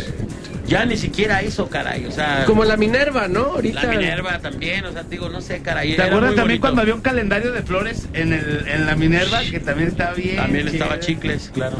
Ya 0.67 0.85
ni 0.85 0.99
siquiera 0.99 1.41
eso, 1.41 1.71
caray, 1.71 2.05
o 2.05 2.11
sea... 2.13 2.45
como 2.45 2.63
la 2.67 2.77
Minerva, 2.77 3.27
¿no? 3.27 3.41
Ahorita 3.55 3.85
la 3.85 3.89
Minerva 3.89 4.39
también, 4.41 4.85
o 4.85 4.93
sea, 4.93 5.03
digo, 5.05 5.31
no 5.31 5.41
sé, 5.41 5.63
caray. 5.63 5.97
¿Te 5.97 6.03
acuerdas 6.03 6.35
también 6.35 6.47
bonito. 6.47 6.61
cuando 6.61 6.83
había 6.83 6.95
un 6.95 7.01
calendario 7.01 7.53
de 7.53 7.63
flores 7.63 8.07
en, 8.13 8.35
el, 8.35 8.65
en 8.69 8.85
la 8.85 8.95
Minerva 8.95 9.41
que 9.51 9.61
también 9.61 9.89
estaba 9.89 10.13
bien? 10.13 10.37
También 10.37 10.69
estaba 10.69 11.01
chicles, 11.01 11.51
claro. 11.55 11.79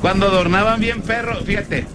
Cuando 0.00 0.26
adornaban 0.26 0.80
bien 0.80 1.02
perros, 1.02 1.44
fíjate. 1.44 1.86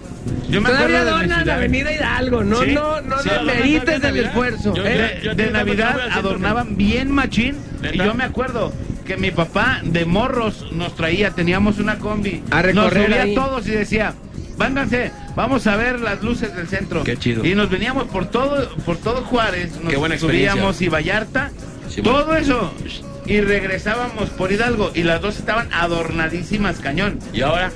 Yo 0.48 0.60
me 0.60 0.68
Todavía 0.70 1.00
acuerdo 1.00 1.16
de 1.18 1.22
mi 1.22 1.28
donan 1.28 1.42
ciudad. 1.42 1.56
Avenida 1.56 1.92
Hidalgo, 1.92 2.44
no, 2.44 2.62
Sí, 2.62 2.72
no, 2.72 3.00
no 3.00 3.18
sí, 3.22 3.28
demerites 3.28 3.80
adornan 3.80 3.94
el 3.94 4.02
Navidad. 4.02 4.26
esfuerzo. 4.26 4.74
Yo- 4.74 4.86
¿eh? 4.86 5.20
yo- 5.22 5.34
de, 5.34 5.44
de 5.46 5.50
Navidad 5.52 6.00
adornaban 6.12 6.76
bien 6.76 7.10
machín 7.12 7.56
y 7.80 7.82
¿Neta? 7.82 8.04
yo 8.04 8.14
me 8.14 8.24
acuerdo 8.24 8.72
que 9.04 9.16
mi 9.16 9.30
papá 9.30 9.80
de 9.84 10.04
morros 10.04 10.66
nos 10.72 10.96
traía, 10.96 11.30
teníamos 11.30 11.78
una 11.78 11.98
combi, 11.98 12.42
A 12.50 12.56
nos 12.56 12.64
recorrer 12.92 13.06
subía 13.06 13.22
ahí. 13.22 13.34
todos 13.36 13.66
y 13.68 13.70
decía, 13.72 14.14
vánganse, 14.56 15.12
vamos 15.36 15.66
a 15.68 15.76
ver 15.76 16.00
las 16.00 16.22
luces 16.22 16.54
del 16.56 16.66
centro. 16.66 17.04
Qué 17.04 17.16
chido. 17.16 17.44
Y 17.44 17.54
nos 17.54 17.70
veníamos 17.70 18.04
por 18.04 18.26
todo, 18.26 18.68
por 18.84 18.96
todo 18.96 19.22
Juárez, 19.22 19.78
nos 19.80 19.90
Qué 19.90 19.96
buena 19.96 20.16
experiencia. 20.16 20.52
subíamos 20.52 20.80
y 20.82 20.88
Vallarta, 20.88 21.50
Sí, 21.88 22.02
todo 22.02 22.34
eso, 22.36 22.72
y 23.26 23.40
regresábamos 23.40 24.28
por 24.30 24.50
Hidalgo 24.50 24.90
y 24.92 25.04
las 25.04 25.20
dos 25.20 25.38
estaban 25.38 25.68
adornadísimas 25.72 26.78
cañón. 26.80 27.20
Y 27.32 27.42
ahora, 27.42 27.70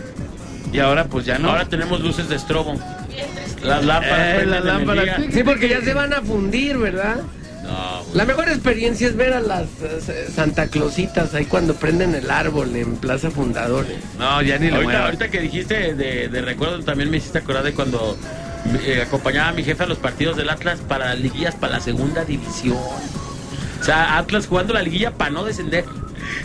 Y 0.72 0.78
ahora 0.78 1.04
pues 1.04 1.26
ya 1.26 1.38
no. 1.38 1.50
ahora 1.50 1.66
tenemos 1.66 2.00
luces 2.00 2.28
de 2.28 2.36
estrobo. 2.36 2.78
Las 3.62 3.84
lámparas. 3.84 4.42
Eh, 4.42 4.46
las 4.46 4.64
lámparas. 4.64 5.20
Sí, 5.32 5.42
porque 5.42 5.68
ya 5.68 5.80
se 5.82 5.92
van 5.92 6.12
a 6.14 6.22
fundir, 6.22 6.78
¿verdad? 6.78 7.16
No, 7.62 8.02
güey. 8.04 8.16
La 8.16 8.24
mejor 8.24 8.48
experiencia 8.48 9.06
es 9.06 9.16
ver 9.16 9.34
a 9.34 9.40
las 9.40 9.66
eh, 9.82 10.28
Santa 10.34 10.68
Clausitas 10.68 11.34
ahí 11.34 11.44
cuando 11.44 11.74
prenden 11.74 12.14
el 12.14 12.30
árbol 12.30 12.74
en 12.74 12.96
Plaza 12.96 13.30
Fundadores. 13.30 13.98
No, 14.18 14.40
ya 14.42 14.58
ni 14.58 14.70
le 14.70 14.76
Ahorita, 14.76 15.04
ahorita 15.04 15.30
que 15.30 15.40
dijiste 15.40 15.94
de, 15.94 16.28
de 16.28 16.40
recuerdo, 16.42 16.82
también 16.82 17.10
me 17.10 17.18
hiciste 17.18 17.38
acordar 17.38 17.64
de 17.64 17.74
cuando 17.74 18.16
eh, 18.84 19.02
acompañaba 19.06 19.48
a 19.48 19.52
mi 19.52 19.62
jefe 19.62 19.82
a 19.82 19.86
los 19.86 19.98
partidos 19.98 20.36
del 20.36 20.48
Atlas 20.50 20.80
para 20.86 21.06
las 21.10 21.20
liguillas 21.20 21.54
para 21.54 21.74
la 21.74 21.80
segunda 21.80 22.24
división. 22.24 22.78
O 23.80 23.84
sea, 23.84 24.18
Atlas 24.18 24.46
jugando 24.46 24.74
la 24.74 24.82
liguilla 24.82 25.12
para 25.12 25.30
no 25.30 25.44
descender. 25.44 25.84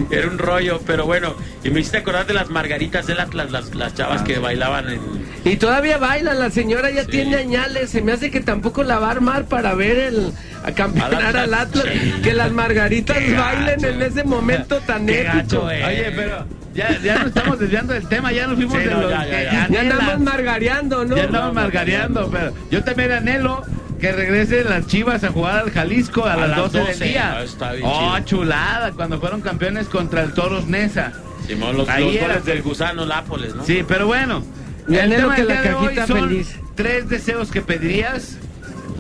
Era 0.09 0.27
un 0.27 0.37
rollo, 0.37 0.79
pero 0.87 1.05
bueno. 1.05 1.35
Y 1.63 1.69
me 1.69 1.79
hiciste 1.81 1.97
acordar 1.97 2.25
de 2.25 2.33
las 2.33 2.49
margaritas 2.49 3.07
del 3.07 3.19
Atlas, 3.19 3.51
las, 3.51 3.75
las 3.75 3.93
chavas 3.93 4.21
que 4.23 4.39
bailaban 4.39 4.89
en... 4.89 4.99
Y 5.43 5.57
todavía 5.57 5.97
baila, 5.97 6.33
la 6.33 6.49
señora 6.49 6.89
ya 6.89 7.03
Sí. 7.03 7.11
tiene 7.11 7.35
añales, 7.35 7.89
se 7.91 8.01
me 8.01 8.13
hace 8.13 8.31
que 8.31 8.39
tampoco 8.39 8.83
la 8.83 8.99
va 8.99 9.09
a 9.09 9.11
armar 9.11 9.45
para 9.45 9.75
ver 9.75 9.97
el 9.99 10.31
a 10.63 10.71
campeonar 10.71 11.37
Al 11.37 11.53
Atlas. 11.53 11.85
Sí. 11.91 12.13
que 12.23 12.33
las 12.33 12.51
margaritas 12.51 13.17
Qué 13.17 13.33
bailen 13.35 13.79
gacho. 13.81 13.87
en 13.93 14.01
ese 14.01 14.23
momento 14.23 14.77
tan 14.79 15.05
Qué 15.05 15.21
épico. 15.21 15.35
gacho, 15.37 15.71
eh. 15.71 15.85
Oye, 15.85 16.11
pero 16.15 16.45
ya, 16.73 16.97
ya 17.03 17.17
nos 17.19 17.27
estamos 17.27 17.59
desviando 17.59 17.93
del 17.93 18.07
tema, 18.07 18.31
ya 18.31 18.47
nos 18.47 18.55
fuimos 18.55 18.77
Sí, 18.77 18.83
de 18.85 18.91
no, 18.91 19.01
los 19.01 19.11
ya, 19.11 19.25
ya, 19.27 19.43
ya. 19.43 19.51
Ya 19.51 19.63
anhelan. 19.65 19.91
andamos 19.99 20.19
margareando, 20.21 21.05
¿no? 21.05 21.15
Ya 21.15 21.23
andamos 21.25 21.53
margareando, 21.53 22.29
pero 22.31 22.53
yo 22.71 22.83
también 22.83 23.11
anhelo 23.11 23.61
que 24.05 24.11
regresen 24.11 24.69
las 24.69 24.85
Chivas 24.85 25.23
a 25.23 25.31
jugar 25.31 25.63
al 25.63 25.71
Jalisco 25.71 26.25
a, 26.25 26.33
A 26.33 26.37
las 26.37 26.49
las 26.49 26.57
12, 26.71 26.77
12, 26.77 26.91
del 26.91 27.09
día. 27.09 27.33
ah, 27.37 27.43
está 27.43 27.71
bien 27.71 27.85
oh, 27.87 28.13
chido. 28.13 28.25
chulada, 28.25 28.91
cuando 28.91 29.19
fueron 29.19 29.41
campeones 29.41 29.87
contra 29.87 30.21
el 30.21 30.33
Toros 30.33 30.67
Nesa. 30.67 31.13
Simón, 31.47 31.75
los, 31.75 31.89
Ahí 31.89 32.05
los 32.05 32.15
era. 32.15 32.27
goles 32.27 32.45
del 32.45 32.61
gusano 32.61 33.05
Lápoles, 33.05 33.55
¿no? 33.55 33.63
Sí, 33.65 33.83
pero 33.87 34.05
bueno. 34.05 34.43
Y 34.87 34.97
anhelo 34.97 35.29
que 35.31 35.43
del 35.43 35.47
la 35.47 35.61
de 35.63 35.73
hoy 35.73 35.95
son 36.07 36.29
feliz. 36.29 36.55
tres 36.75 37.09
deseos 37.09 37.49
que 37.49 37.63
pedirías. 37.63 38.37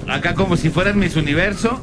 Acá 0.07 0.33
como 0.33 0.57
si 0.57 0.69
fueran 0.69 0.97
mis 0.97 1.15
universo. 1.15 1.79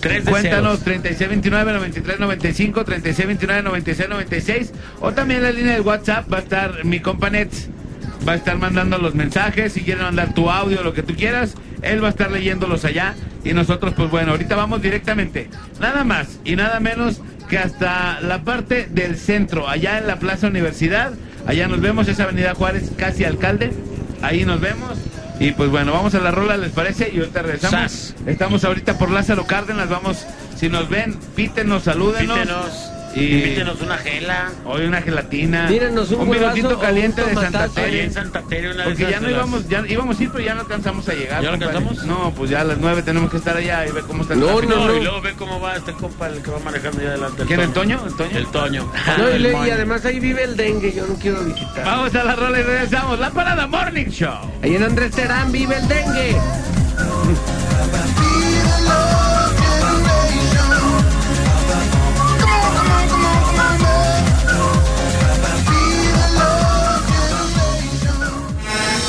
Tres 0.00 0.24
Cuéntanos 0.24 0.78
deseos. 0.78 1.02
3629 1.04 1.72
9395 1.74 2.84
3629 2.86 3.62
9696 3.62 4.72
o 5.00 5.12
también 5.12 5.42
la 5.42 5.50
línea 5.50 5.74
de 5.74 5.80
WhatsApp 5.82 6.32
va 6.32 6.38
a 6.38 6.40
estar 6.40 6.84
mi 6.86 7.00
compa 7.00 7.28
Nets 7.28 7.68
va 8.26 8.32
a 8.32 8.36
estar 8.36 8.56
mandando 8.58 8.98
los 8.98 9.14
mensajes. 9.14 9.72
Si 9.72 9.82
quieren 9.82 10.04
mandar 10.04 10.34
tu 10.34 10.50
audio, 10.50 10.82
lo 10.82 10.92
que 10.92 11.02
tú 11.02 11.14
quieras, 11.14 11.54
él 11.82 12.02
va 12.02 12.08
a 12.08 12.10
estar 12.10 12.30
leyéndolos 12.30 12.84
allá. 12.84 13.14
Y 13.44 13.52
nosotros, 13.52 13.94
pues 13.94 14.10
bueno, 14.10 14.32
ahorita 14.32 14.56
vamos 14.56 14.82
directamente, 14.82 15.48
nada 15.80 16.04
más 16.04 16.40
y 16.44 16.56
nada 16.56 16.78
menos 16.80 17.22
que 17.48 17.58
hasta 17.58 18.20
la 18.20 18.42
parte 18.42 18.86
del 18.90 19.16
centro, 19.16 19.68
allá 19.68 19.98
en 19.98 20.06
la 20.06 20.18
Plaza 20.18 20.46
Universidad. 20.46 21.12
Allá 21.46 21.68
nos 21.68 21.80
vemos, 21.80 22.06
esa 22.06 22.24
Avenida 22.24 22.54
Juárez, 22.54 22.92
casi 22.96 23.24
alcalde. 23.24 23.72
Ahí 24.22 24.44
nos 24.44 24.60
vemos. 24.60 24.98
Y 25.40 25.52
pues 25.52 25.70
bueno, 25.70 25.92
vamos 25.92 26.14
a 26.14 26.20
la 26.20 26.30
rola, 26.30 26.58
¿les 26.58 26.70
parece? 26.70 27.10
Y 27.12 27.18
ahorita 27.18 27.40
regresamos. 27.42 27.90
Sas. 27.90 28.14
Estamos 28.26 28.62
ahorita 28.62 28.98
por 28.98 29.10
Lázaro 29.10 29.46
Cárdenas, 29.46 29.88
vamos, 29.88 30.26
si 30.54 30.68
nos 30.68 30.90
ven, 30.90 31.16
pítenos, 31.34 31.84
salúdenos. 31.84 32.36
Invítenos, 32.36 32.89
Y- 33.14 33.34
invítenos 33.38 33.80
una 33.80 33.98
gela. 33.98 34.50
Hoy 34.64 34.84
una 34.86 35.02
gelatina. 35.02 35.66
Tírenos 35.66 36.10
un 36.12 36.28
minutito 36.30 36.78
caliente 36.78 37.22
de 37.24 37.34
Santa 37.34 37.68
Tere. 37.68 38.04
en 38.04 38.12
Santa 38.12 38.42
Tere, 38.42 38.70
una 38.72 38.84
Porque 38.84 39.02
ya 39.10 39.18
no 39.20 39.26
las- 39.28 39.30
íbamos, 39.36 39.68
ya 39.68 39.84
íbamos 39.88 40.18
a 40.18 40.22
ir, 40.22 40.30
pero 40.30 40.44
ya 40.44 40.54
no 40.54 40.60
alcanzamos 40.60 41.08
a 41.08 41.14
llegar. 41.14 41.42
¿Ya 41.42 41.50
no 41.50 41.58
compadre. 41.58 41.76
alcanzamos? 41.78 42.04
No, 42.06 42.32
pues 42.34 42.50
ya 42.50 42.60
a 42.60 42.64
las 42.64 42.78
nueve 42.78 43.02
tenemos 43.02 43.30
que 43.30 43.36
estar 43.38 43.56
allá 43.56 43.86
y 43.86 43.92
ver 43.92 44.04
cómo 44.04 44.22
está 44.22 44.34
el 44.34 44.40
No, 44.40 44.62
y 44.62 44.66
luego 44.66 45.20
ve 45.20 45.32
cómo 45.36 45.60
va 45.60 45.76
este 45.76 45.92
compa, 45.92 46.28
el 46.28 46.40
que 46.42 46.50
va 46.50 46.58
manejando 46.60 47.00
ahí 47.00 47.06
adelante. 47.08 47.44
¿Quién, 47.46 47.60
el 47.60 47.72
Toño. 47.72 48.00
¿El 48.06 48.14
Toño? 48.16 48.36
El 48.38 48.46
Toño. 48.46 48.92
No, 49.18 49.30
y, 49.34 49.38
le- 49.38 49.66
y 49.66 49.70
además 49.70 50.04
ahí 50.04 50.20
vive 50.20 50.44
el 50.44 50.56
dengue, 50.56 50.92
yo 50.92 51.06
no 51.06 51.14
quiero 51.14 51.42
visitar. 51.44 51.84
Vamos 51.84 52.14
a 52.14 52.24
la 52.24 52.36
rola 52.36 52.60
y 52.60 52.62
regresamos. 52.62 53.18
La 53.18 53.30
Parada 53.30 53.66
Morning 53.66 54.06
Show. 54.06 54.50
Ahí 54.62 54.76
en 54.76 54.82
Andrés 54.84 55.10
Terán 55.12 55.50
vive 55.50 55.76
el 55.76 55.88
dengue. 55.88 56.36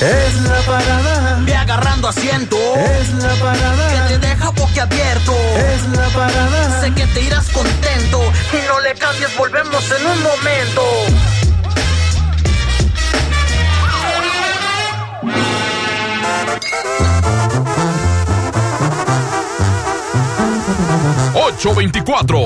Es 0.02 0.36
la 0.42 0.60
parada, 0.62 1.38
Ve 1.42 1.56
agarrando 1.56 2.08
asiento. 2.08 2.58
es 2.76 3.14
la 3.14 3.30
parada, 3.36 4.08
Que 4.08 4.14
te 4.18 4.28
deja 4.28 4.50
boquiabierto. 4.50 5.34
es 5.58 5.88
la 5.96 6.08
parada. 6.10 6.82
Sé 6.82 6.92
que 6.94 7.06
te 7.08 7.22
irás 7.22 7.48
contento. 7.50 8.20
Y 8.52 8.68
no 8.68 8.80
le 8.80 8.96
cambies, 8.96 9.36
volvemos 9.38 9.84
en 9.92 10.06
un 10.08 10.24
momento. 10.24 10.82
Ocho 21.34 21.74
veinticuatro. 21.76 22.44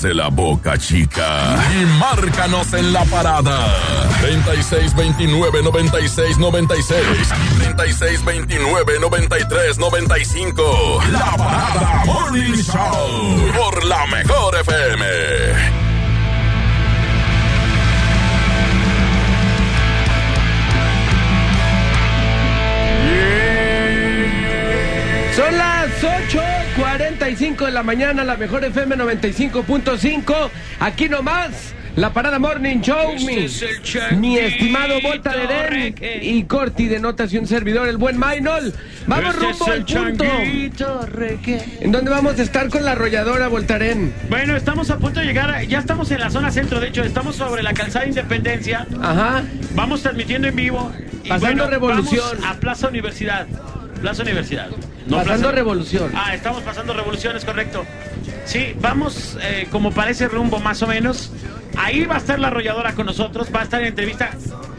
Hagas 0.00 0.02
de 0.02 0.14
la 0.14 0.28
boca, 0.28 0.78
chica. 0.78 1.56
Y 1.80 1.84
márcanos 1.98 2.72
en 2.72 2.92
la 2.92 3.04
parada. 3.04 3.66
3629 4.20 5.62
9696 5.62 7.28
3629 7.58 8.98
9395. 9.00 11.00
La 11.12 11.36
parada 11.36 12.04
Morning 12.04 12.54
Show. 12.54 13.52
Por 13.56 13.84
la 13.84 14.06
mejor 14.06 14.56
FM. 14.56 15.04
Son 25.36 25.56
las 25.56 26.04
8.45 27.30 27.66
de 27.66 27.70
la 27.70 27.82
mañana, 27.82 28.24
la 28.24 28.36
mejor 28.36 28.64
FM 28.64 28.96
95.5. 28.96 30.50
Aquí 30.80 31.08
nomás, 31.08 31.74
la 31.96 32.12
Parada 32.12 32.38
Morning 32.38 32.80
Show. 32.80 33.12
Este 33.12 34.16
mi, 34.16 34.36
es 34.36 34.52
estimado 34.52 35.00
Volta 35.00 35.32
de 35.36 35.46
Den 35.46 35.94
y 36.22 36.44
Corti 36.44 36.86
de 36.86 36.98
Notas 36.98 37.32
y 37.32 37.38
un 37.38 37.46
servidor, 37.46 37.88
el 37.88 37.98
buen 37.98 38.18
Maynol. 38.18 38.74
Vamos 39.06 39.34
Este 39.34 39.46
rumbo 39.46 39.64
al 39.66 39.84
punto. 39.84 40.24
¿En 41.80 41.92
dónde 41.92 42.10
vamos 42.10 42.38
a 42.38 42.42
estar 42.42 42.68
con 42.68 42.84
la 42.84 42.92
arrolladora 42.92 43.48
Voltaren? 43.48 44.12
Bueno, 44.28 44.56
estamos 44.56 44.90
a 44.90 44.98
punto 44.98 45.20
de 45.20 45.26
llegar, 45.26 45.62
ya 45.66 45.78
estamos 45.78 46.10
en 46.10 46.20
la 46.20 46.30
zona 46.30 46.50
centro, 46.50 46.80
de 46.80 46.88
hecho, 46.88 47.02
estamos 47.04 47.36
sobre 47.36 47.62
la 47.62 47.74
calzada 47.74 48.06
Independencia. 48.06 48.86
Ajá. 49.00 49.42
Vamos 49.74 50.02
transmitiendo 50.02 50.48
en 50.48 50.56
vivo. 50.56 50.92
Y 51.22 51.28
Pasando 51.28 51.68
Revolución. 51.68 52.24
vamos 52.40 52.56
a 52.56 52.60
Plaza 52.60 52.88
Universidad. 52.88 53.46
Plaza 54.00 54.22
Universidad. 54.22 54.68
No, 55.10 55.16
Pasando 55.18 55.50
Revolución. 55.50 56.12
Ah, 56.14 56.34
estamos 56.34 56.62
pasando 56.62 56.94
Revolución, 56.94 57.36
es 57.36 57.44
correcto. 57.44 57.84
Sí, 58.44 58.74
vamos 58.80 59.36
eh, 59.42 59.66
como 59.70 59.92
parece 59.92 60.28
rumbo 60.28 60.60
más 60.60 60.82
o 60.82 60.86
menos. 60.86 61.32
Ahí 61.76 62.04
va 62.04 62.14
a 62.14 62.18
estar 62.18 62.38
la 62.38 62.48
arrolladora 62.48 62.94
con 62.94 63.06
nosotros, 63.06 63.48
va 63.54 63.60
a 63.60 63.64
estar 63.64 63.80
en 63.80 63.88
entrevista. 63.88 64.30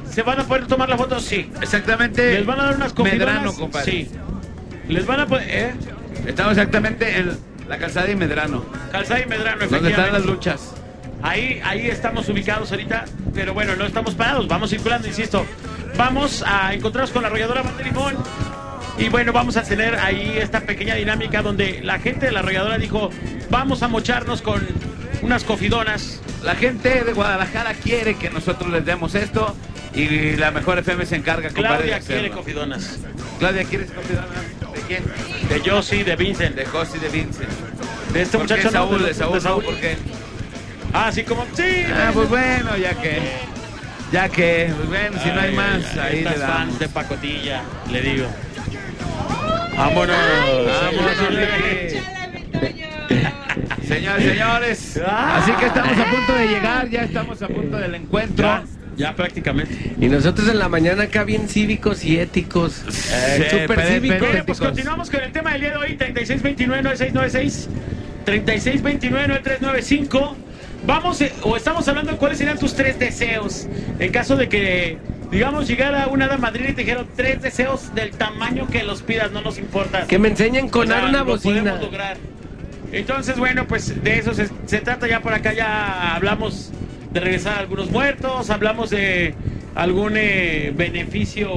¿Se 0.10 0.24
van 0.24 0.40
a 0.40 0.44
poder 0.44 0.68
tomar 0.68 0.90
la 0.90 0.98
foto? 0.98 1.20
Sí. 1.20 1.50
Exactamente. 1.62 2.34
¿Les 2.34 2.46
van 2.46 2.60
a 2.60 2.64
dar 2.64 2.76
unas? 2.76 2.98
Medrano, 2.98 3.54
compadre. 3.54 3.92
Sí. 3.92 4.10
¿Les 4.88 5.06
van 5.06 5.20
a 5.22 5.28
poder...? 5.28 5.48
¿eh? 5.50 5.74
Estamos 6.26 6.52
exactamente 6.54 7.18
en 7.18 7.38
la 7.68 7.78
calzada 7.78 8.10
y 8.10 8.16
Medrano. 8.16 8.66
Calzada 8.92 9.22
y 9.22 9.26
Medrano, 9.26 9.60
Donde 9.60 9.66
están 9.66 9.80
efectivamente. 9.86 10.18
las 10.20 10.26
luchas. 10.26 10.74
Ahí, 11.24 11.62
ahí 11.64 11.88
estamos 11.88 12.28
ubicados 12.30 12.72
ahorita, 12.72 13.06
pero 13.34 13.54
bueno, 13.54 13.76
no 13.76 13.86
estamos 13.86 14.16
parados, 14.16 14.48
vamos 14.48 14.70
circulando, 14.72 15.08
insisto. 15.08 15.46
Vamos 15.96 16.44
a 16.46 16.74
encontrarnos 16.74 17.12
con 17.12 17.22
la 17.22 17.28
arrolladora 17.28 17.62
Banda 17.62 17.84
Limón. 17.84 18.16
Y 18.98 19.10
bueno, 19.10 19.34
vamos 19.34 19.58
a 19.58 19.64
tener 19.64 19.96
ahí 19.96 20.38
esta 20.40 20.62
pequeña 20.62 20.96
dinámica 20.96 21.42
donde 21.42 21.82
la 21.82 22.00
gente 22.00 22.28
de 22.28 22.32
la 22.32 22.40
arrolladora 22.40 22.78
dijo, 22.78 23.10
vamos 23.50 23.82
a 23.84 23.88
mocharnos 23.88 24.42
con 24.42 24.66
unas 25.22 25.44
cofidonas. 25.44 26.22
La 26.44 26.56
gente 26.56 27.04
de 27.04 27.14
Guadalajara 27.14 27.74
quiere 27.74 28.16
que 28.16 28.30
nosotros 28.30 28.70
les 28.72 28.86
demos 28.86 29.16
esto 29.16 29.56
y 29.94 30.36
la 30.36 30.52
mejor 30.52 30.80
FM 30.80 31.06
se 31.06 31.16
encarga, 31.16 31.50
de 31.50 31.54
Claudia 31.56 32.00
quiere 32.00 32.30
cofidonas. 32.30 33.00
Claudia, 33.40 33.64
¿quieres 33.64 33.92
confidar? 33.92 34.28
¿De 34.74 34.82
quién? 34.88 35.04
De 35.50 35.70
Josie, 35.70 36.04
de 36.04 36.16
Vincent. 36.16 36.56
De 36.56 36.66
Josi 36.66 37.00
de 37.00 37.10
Vincent. 37.10 37.50
De 38.14 38.22
este 38.22 38.38
¿Por 38.38 38.48
qué 38.48 38.54
muchacho. 38.56 38.68
¿no? 38.72 38.72
Saúl? 38.86 39.02
De- 39.02 39.08
De 39.08 39.14
Saúl, 39.14 39.34
de 39.34 39.42
Saúl. 39.42 39.64
¿por 39.64 39.76
qué? 39.78 39.96
Ah, 40.94 41.12
sí, 41.12 41.24
como... 41.24 41.46
Sí. 41.56 41.64
Ah, 41.92 42.12
pues 42.14 42.30
bueno, 42.30 42.78
ya 42.78 42.94
que. 43.02 43.20
Ya 44.12 44.28
que, 44.28 44.70
pues 44.76 44.90
bueno, 44.90 45.18
si 45.24 45.30
no 45.30 45.40
hay 45.40 45.50
Ay, 45.52 45.56
más, 45.56 45.86
ay, 45.94 46.00
ahí 46.00 46.24
le 46.26 46.38
damos. 46.38 46.56
fans 46.58 46.80
de 46.80 46.90
pacotilla, 46.90 47.62
le 47.90 48.02
digo. 48.02 48.28
Vámonos. 49.82 50.16
Vámonos. 50.16 50.72
Señores, 53.88 54.24
señores. 54.24 55.02
Así 55.06 55.52
que 55.54 55.66
estamos 55.66 55.98
a 55.98 56.06
punto 56.12 56.34
de 56.36 56.48
llegar, 56.48 56.88
ya 56.90 57.02
estamos 57.02 57.42
a 57.42 57.48
punto 57.48 57.78
del 57.78 57.96
encuentro. 57.96 58.46
Ya, 58.46 58.64
ya 58.96 59.16
prácticamente. 59.16 59.94
Y 60.00 60.08
nosotros 60.08 60.48
en 60.50 60.60
la 60.60 60.70
mañana 60.70 61.02
acá 61.04 61.24
bien 61.24 61.50
cívicos 61.50 62.06
y 62.06 62.20
éticos. 62.20 62.84
Eh, 63.12 63.48
Súper 63.50 63.68
pero- 63.68 63.82
cívicos. 63.88 64.32
Bien, 64.32 64.46
pues 64.46 64.60
continuamos 64.60 65.10
con 65.10 65.22
el 65.22 65.32
tema 65.32 65.54
del 65.54 65.62
día 65.62 65.70
de 65.72 65.78
hoy, 65.78 65.98
3629-9696, 65.98 67.68
3629-9395. 68.26 70.36
Vamos, 70.86 71.22
eh, 71.22 71.34
o 71.42 71.58
estamos 71.58 71.88
hablando 71.88 72.12
de 72.12 72.18
cuáles 72.18 72.38
serían 72.38 72.60
tus 72.60 72.76
tres 72.76 73.00
deseos. 73.00 73.68
En 74.00 74.12
caso 74.12 74.36
de 74.36 74.48
que, 74.48 74.98
digamos, 75.32 75.68
llegara 75.68 76.08
una 76.08 76.26
hada 76.26 76.38
Madrid 76.38 76.66
y 76.70 76.74
te 76.74 76.82
dijeron 76.82 77.08
tres 77.16 77.42
deseos 77.42 77.94
del 77.96 78.12
tamaño 78.12 78.68
que 78.68 78.84
los 78.84 79.02
pidas, 79.02 79.32
no 79.32 79.42
nos 79.42 79.58
importa. 79.58 80.06
Que 80.08 80.20
me 80.20 80.28
enseñen 80.28 80.70
con 80.70 80.84
O 80.90 80.94
sea, 80.94 81.06
una 81.06 81.20
lo 81.20 81.26
bocina. 81.26 81.62
podemos 81.62 81.82
lograr. 81.82 82.18
Entonces, 82.92 83.38
bueno, 83.38 83.66
pues 83.68 84.04
de 84.04 84.18
eso 84.20 84.34
se, 84.34 84.50
se 84.66 84.80
trata 84.80 85.08
ya 85.08 85.22
por 85.22 85.34
acá. 85.34 85.54
Ya 85.54 86.14
hablamos 86.16 86.72
de 87.14 87.20
regresar 87.22 87.54
a 87.56 87.60
algunos 87.60 87.90
muertos, 87.90 88.50
hablamos 88.50 88.90
de 88.90 89.34
algún 89.76 90.14
eh, 90.18 90.74
beneficio 90.76 91.50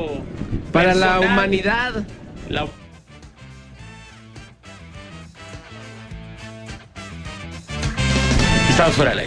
Para 0.72 0.94
la 0.94 1.18
humanidad. 1.20 2.04
La- 2.48 2.66
Estamos 8.70 8.94
fuera 8.94 9.10
de 9.12 9.16
ley. 9.18 9.26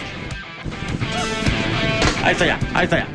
Ahí 2.22 2.32
está 2.32 2.46
ya, 2.46 2.58
ahí 2.74 2.84
está 2.84 2.98
ya. 2.98 3.06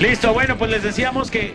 Listo, 0.00 0.32
bueno, 0.34 0.56
pues 0.58 0.70
les 0.70 0.82
decíamos 0.82 1.30
que 1.30 1.54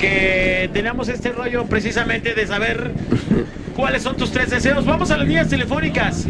que 0.00 0.68
tenemos 0.72 1.08
este 1.08 1.32
rollo 1.32 1.64
precisamente 1.64 2.34
de 2.34 2.46
saber 2.46 2.92
cuáles 3.76 4.02
son 4.02 4.16
tus 4.16 4.30
tres 4.32 4.50
deseos. 4.50 4.84
Vamos 4.84 5.10
a 5.10 5.16
las 5.16 5.26
líneas 5.26 5.48
telefónicas. 5.48 6.26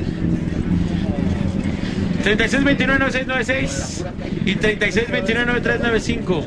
3629-9696 2.24 4.06
y 4.46 4.54
3629-9395. 4.56 6.44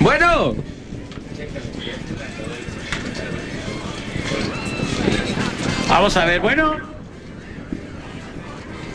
Bueno, 0.00 0.56
Vamos 5.88 6.16
a 6.16 6.24
ver, 6.24 6.40
bueno. 6.40 6.74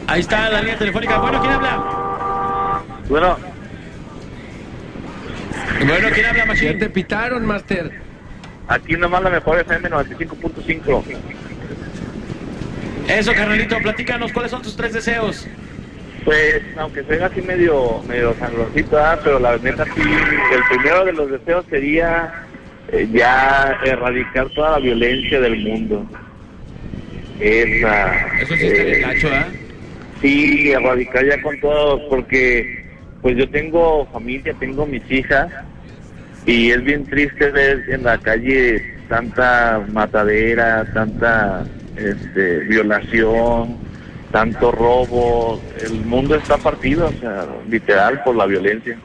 Ahí 0.08 0.20
está 0.20 0.50
la 0.50 0.60
línea 0.60 0.78
telefónica. 0.78 1.18
Bueno, 1.20 1.40
¿quién 1.40 1.54
habla? 1.54 1.99
Bueno, 3.10 3.38
Bueno, 5.86 6.08
¿quién 6.14 6.26
habla, 6.28 6.40
ya 6.40 6.46
Machine? 6.46 6.74
te 6.76 6.90
pitaron, 6.90 7.46
Master. 7.46 7.92
aquí 8.68 8.94
nomás 8.94 9.24
la 9.24 9.30
mejor 9.32 9.60
FM 9.60 9.90
95.5. 9.90 11.04
Eso, 13.08 13.34
carnalito, 13.34 13.78
platícanos, 13.80 14.32
¿cuáles 14.32 14.52
son 14.52 14.62
tus 14.62 14.76
tres 14.76 14.94
deseos? 14.94 15.48
Pues, 16.24 16.62
aunque 16.78 17.04
sea 17.06 17.26
así 17.26 17.42
medio, 17.42 18.04
medio 18.08 18.36
sangroncito, 18.38 18.92
¿verdad? 18.98 19.20
pero 19.24 19.40
la 19.40 19.58
neta 19.58 19.86
sí, 19.86 20.02
el 20.02 20.64
primero 20.70 21.06
de 21.06 21.14
los 21.14 21.32
deseos 21.32 21.66
sería 21.70 22.46
eh, 22.92 23.08
ya 23.12 23.76
erradicar 23.84 24.50
toda 24.50 24.72
la 24.72 24.80
violencia 24.80 25.40
del 25.40 25.58
mundo. 25.58 26.06
Esa. 27.40 28.28
Eso 28.42 28.56
sí 28.56 28.66
está 28.68 28.82
eh, 28.82 28.86
bien 28.86 29.02
gacho, 29.02 29.30
¿ah? 29.34 29.46
Sí, 30.22 30.72
erradicar 30.72 31.26
ya 31.26 31.42
con 31.42 31.60
todos, 31.62 32.02
porque 32.10 32.79
pues 33.22 33.38
yo 33.38 33.50
tengo 33.50 34.06
familia, 34.08 34.54
tengo 34.60 34.86
mis 34.86 35.10
hijas, 35.12 35.52
y 36.46 36.72
es 36.72 36.84
bien 36.84 37.06
triste 37.06 37.52
ver 37.52 37.84
en 37.90 38.04
la 38.04 38.18
calle 38.18 38.82
tanta 39.08 39.86
matadera, 39.92 40.86
tanta 40.94 41.66
este, 41.96 42.60
violación, 42.60 43.78
tanto 44.32 44.72
robo. 44.72 45.62
El 45.82 46.06
mundo 46.06 46.36
está 46.36 46.58
partido, 46.58 47.08
o 47.08 47.20
sea, 47.20 47.46
literal, 47.70 48.24
por 48.24 48.36
la 48.36 48.46
violencia. 48.46 48.98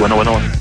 Bueno, 0.00 0.16
bueno. 0.16 0.30
Esto 0.30 0.59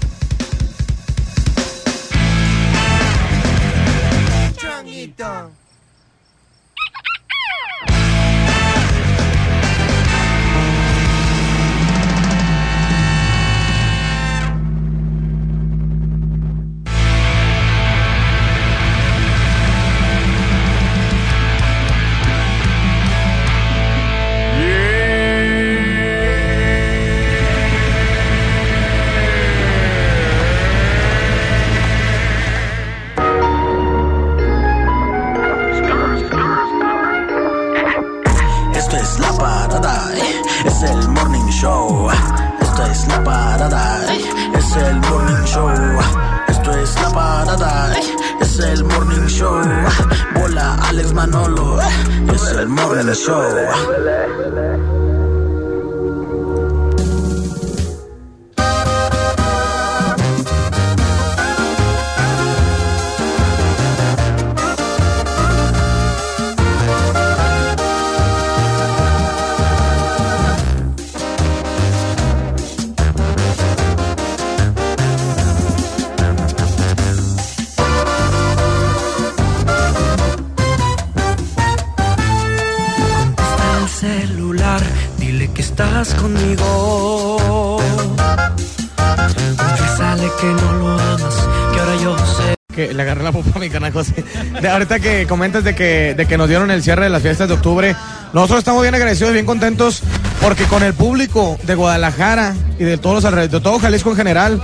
De 94.61 94.67
ahorita 94.69 94.99
que 94.99 95.25
comentas 95.27 95.63
de 95.63 95.73
que, 95.75 96.13
de 96.15 96.25
que 96.25 96.37
nos 96.37 96.49
dieron 96.49 96.69
el 96.71 96.83
cierre 96.83 97.05
de 97.05 97.09
las 97.09 97.21
fiestas 97.21 97.47
de 97.47 97.53
octubre, 97.53 97.95
nosotros 98.33 98.59
estamos 98.59 98.81
bien 98.81 98.93
agradecidos, 98.93 99.31
bien 99.33 99.45
contentos, 99.45 100.01
porque 100.41 100.65
con 100.65 100.83
el 100.83 100.93
público 100.93 101.57
de 101.63 101.75
Guadalajara 101.75 102.53
y 102.77 102.83
de 102.83 102.97
todos 102.97 103.15
los 103.15 103.25
alrededores, 103.25 103.51
de 103.51 103.59
todo 103.61 103.79
Jalisco 103.79 104.09
en 104.11 104.17
general, 104.17 104.61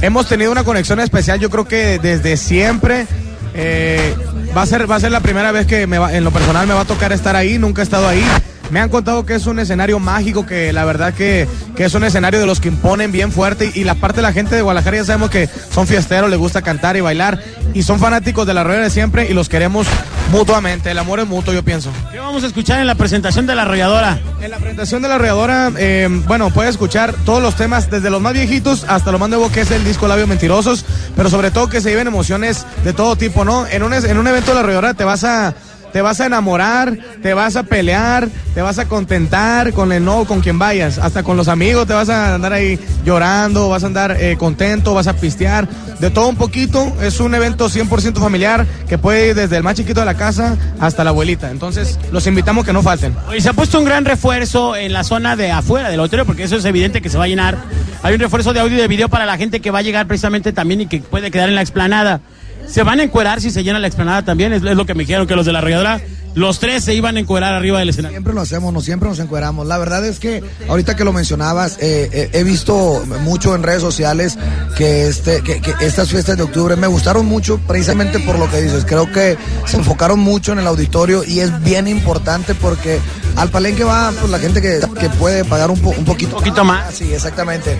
hemos 0.00 0.26
tenido 0.28 0.50
una 0.50 0.64
conexión 0.64 0.98
especial. 1.00 1.40
Yo 1.40 1.50
creo 1.50 1.66
que 1.66 1.98
desde 1.98 2.36
siempre 2.38 3.06
eh, 3.54 4.14
va 4.56 4.62
a 4.62 4.66
ser 4.66 4.90
va 4.90 4.96
a 4.96 5.00
ser 5.00 5.12
la 5.12 5.20
primera 5.20 5.52
vez 5.52 5.66
que 5.66 5.86
me 5.86 5.98
va- 5.98 6.14
en 6.14 6.24
lo 6.24 6.30
personal 6.30 6.66
me 6.66 6.74
va 6.74 6.80
a 6.80 6.84
tocar 6.86 7.12
estar 7.12 7.36
ahí. 7.36 7.58
Nunca 7.58 7.82
he 7.82 7.84
estado 7.84 8.08
ahí. 8.08 8.24
Me 8.70 8.80
han 8.80 8.88
contado 8.88 9.26
que 9.26 9.34
es 9.34 9.46
un 9.46 9.58
escenario 9.58 9.98
mágico, 9.98 10.46
que 10.46 10.72
la 10.72 10.84
verdad 10.84 11.14
que, 11.14 11.46
que 11.76 11.84
es 11.84 11.94
un 11.94 12.04
escenario 12.04 12.40
de 12.40 12.46
los 12.46 12.60
que 12.60 12.68
imponen 12.68 13.12
bien 13.12 13.30
fuerte. 13.30 13.70
Y, 13.74 13.84
la 13.84 13.94
parte 13.94 14.16
de 14.16 14.22
la 14.22 14.32
gente 14.32 14.56
de 14.56 14.62
Guadalajara 14.62 14.96
ya 14.98 15.04
sabemos 15.04 15.30
que 15.30 15.48
son 15.70 15.86
fiesteros, 15.86 16.30
les 16.30 16.38
gusta 16.38 16.62
cantar 16.62 16.96
y 16.96 17.00
bailar. 17.00 17.40
Y 17.74 17.82
son 17.82 17.98
fanáticos 17.98 18.46
de 18.46 18.54
la 18.54 18.64
rueda 18.64 18.80
de 18.80 18.90
siempre 18.90 19.28
y 19.30 19.34
los 19.34 19.48
queremos 19.48 19.86
mutuamente. 20.32 20.90
El 20.90 20.98
amor 20.98 21.20
es 21.20 21.26
mutuo, 21.26 21.52
yo 21.52 21.62
pienso. 21.62 21.90
¿Qué 22.10 22.18
vamos 22.18 22.42
a 22.42 22.46
escuchar 22.46 22.80
en 22.80 22.86
la 22.86 22.94
presentación 22.94 23.46
de 23.46 23.54
la 23.54 23.62
arrolladora? 23.62 24.18
En 24.40 24.50
la 24.50 24.56
presentación 24.56 25.02
de 25.02 25.08
la 25.08 25.16
arrolladora, 25.16 25.70
eh, 25.76 26.08
bueno, 26.26 26.50
puedes 26.50 26.72
escuchar 26.72 27.14
todos 27.24 27.42
los 27.42 27.56
temas, 27.56 27.90
desde 27.90 28.10
los 28.10 28.20
más 28.20 28.32
viejitos 28.32 28.84
hasta 28.88 29.12
lo 29.12 29.18
más 29.18 29.28
nuevo 29.28 29.50
que 29.52 29.60
es 29.60 29.70
el 29.70 29.84
disco 29.84 30.08
Labios 30.08 30.28
Mentirosos, 30.28 30.84
pero 31.16 31.30
sobre 31.30 31.50
todo 31.50 31.68
que 31.68 31.80
se 31.80 31.90
viven 31.90 32.06
emociones 32.06 32.66
de 32.84 32.92
todo 32.92 33.16
tipo, 33.16 33.44
¿no? 33.44 33.66
En 33.66 33.82
un, 33.82 33.92
en 33.92 34.18
un 34.18 34.26
evento 34.26 34.50
de 34.50 34.54
la 34.54 34.60
arrolladora 34.60 34.94
te 34.94 35.04
vas 35.04 35.24
a 35.24 35.54
te 35.94 36.02
vas 36.02 36.20
a 36.20 36.26
enamorar, 36.26 36.98
te 37.22 37.34
vas 37.34 37.54
a 37.54 37.62
pelear, 37.62 38.28
te 38.52 38.60
vas 38.62 38.80
a 38.80 38.88
contentar 38.88 39.72
con 39.72 39.92
el 39.92 40.04
no, 40.04 40.24
con 40.24 40.40
quien 40.40 40.58
vayas, 40.58 40.98
hasta 40.98 41.22
con 41.22 41.36
los 41.36 41.46
amigos 41.46 41.86
te 41.86 41.92
vas 41.92 42.08
a 42.08 42.34
andar 42.34 42.52
ahí 42.52 42.80
llorando, 43.04 43.68
vas 43.68 43.84
a 43.84 43.86
andar 43.86 44.16
eh, 44.18 44.36
contento, 44.36 44.92
vas 44.92 45.06
a 45.06 45.14
pistear, 45.14 45.68
de 46.00 46.10
todo 46.10 46.26
un 46.26 46.34
poquito, 46.34 46.92
es 47.00 47.20
un 47.20 47.32
evento 47.36 47.68
100% 47.68 48.18
familiar 48.18 48.66
que 48.88 48.98
puede 48.98 49.28
ir 49.28 49.34
desde 49.36 49.56
el 49.56 49.62
más 49.62 49.76
chiquito 49.76 50.00
de 50.00 50.06
la 50.06 50.16
casa 50.16 50.56
hasta 50.80 51.04
la 51.04 51.10
abuelita, 51.10 51.52
entonces 51.52 51.96
los 52.10 52.26
invitamos 52.26 52.64
que 52.64 52.72
no 52.72 52.82
falten. 52.82 53.14
Oye, 53.28 53.40
se 53.40 53.50
ha 53.50 53.52
puesto 53.52 53.78
un 53.78 53.84
gran 53.84 54.04
refuerzo 54.04 54.74
en 54.74 54.92
la 54.92 55.04
zona 55.04 55.36
de 55.36 55.52
afuera 55.52 55.90
del 55.90 56.00
auditorio, 56.00 56.26
porque 56.26 56.42
eso 56.42 56.56
es 56.56 56.64
evidente 56.64 57.02
que 57.02 57.08
se 57.08 57.18
va 57.18 57.24
a 57.24 57.28
llenar. 57.28 57.56
Hay 58.02 58.14
un 58.14 58.20
refuerzo 58.20 58.52
de 58.52 58.58
audio 58.58 58.76
y 58.76 58.80
de 58.80 58.88
video 58.88 59.08
para 59.08 59.26
la 59.26 59.36
gente 59.36 59.60
que 59.60 59.70
va 59.70 59.78
a 59.78 59.82
llegar 59.82 60.08
precisamente 60.08 60.52
también 60.52 60.80
y 60.80 60.86
que 60.86 60.98
puede 60.98 61.30
quedar 61.30 61.48
en 61.48 61.54
la 61.54 61.60
explanada. 61.60 62.20
Se 62.66 62.82
van 62.82 63.00
a 63.00 63.02
encuerar 63.04 63.40
si 63.40 63.50
se 63.50 63.62
llena 63.62 63.78
la 63.78 63.86
explanada 63.86 64.22
también, 64.22 64.52
es, 64.52 64.62
lo 64.62 64.86
que 64.86 64.94
me 64.94 65.04
dijeron 65.04 65.26
que 65.26 65.36
los 65.36 65.46
de 65.46 65.52
la 65.52 65.58
arrolladora, 65.58 66.00
los 66.34 66.58
tres 66.58 66.84
se 66.84 66.94
iban 66.94 67.16
a 67.16 67.20
encuerar 67.20 67.54
arriba 67.54 67.78
del 67.78 67.90
escenario. 67.90 68.16
Siempre 68.16 68.32
lo 68.34 68.40
hacemos, 68.40 68.72
no 68.72 68.80
siempre 68.80 69.08
nos 69.08 69.18
encueramos. 69.18 69.66
La 69.66 69.78
verdad 69.78 70.04
es 70.04 70.18
que 70.18 70.42
ahorita 70.68 70.96
que 70.96 71.04
lo 71.04 71.12
mencionabas, 71.12 71.78
eh, 71.80 72.08
eh, 72.12 72.30
he 72.32 72.42
visto 72.44 73.04
mucho 73.22 73.54
en 73.54 73.62
redes 73.62 73.80
sociales 73.82 74.36
que, 74.76 75.06
este, 75.08 75.42
que, 75.42 75.60
que 75.60 75.74
estas 75.80 76.08
fiestas 76.10 76.36
de 76.36 76.42
octubre 76.42 76.76
me 76.76 76.86
gustaron 76.86 77.26
mucho 77.26 77.58
precisamente 77.66 78.18
por 78.20 78.38
lo 78.38 78.50
que 78.50 78.60
dices. 78.60 78.84
Creo 78.84 79.10
que 79.12 79.36
se 79.66 79.76
enfocaron 79.76 80.18
mucho 80.20 80.52
en 80.52 80.58
el 80.58 80.66
auditorio 80.66 81.24
y 81.24 81.40
es 81.40 81.62
bien 81.62 81.86
importante 81.88 82.54
porque 82.54 82.98
al 83.36 83.48
palenque 83.50 83.84
va 83.84 84.12
pues, 84.18 84.30
la 84.30 84.38
gente 84.38 84.60
que, 84.62 84.80
que 84.98 85.08
puede 85.10 85.44
pagar 85.44 85.70
un, 85.70 85.78
po- 85.80 85.94
un 85.96 86.04
poquito, 86.04 86.36
poquito 86.36 86.64
más. 86.64 86.94
Sí, 86.94 87.12
exactamente. 87.12 87.76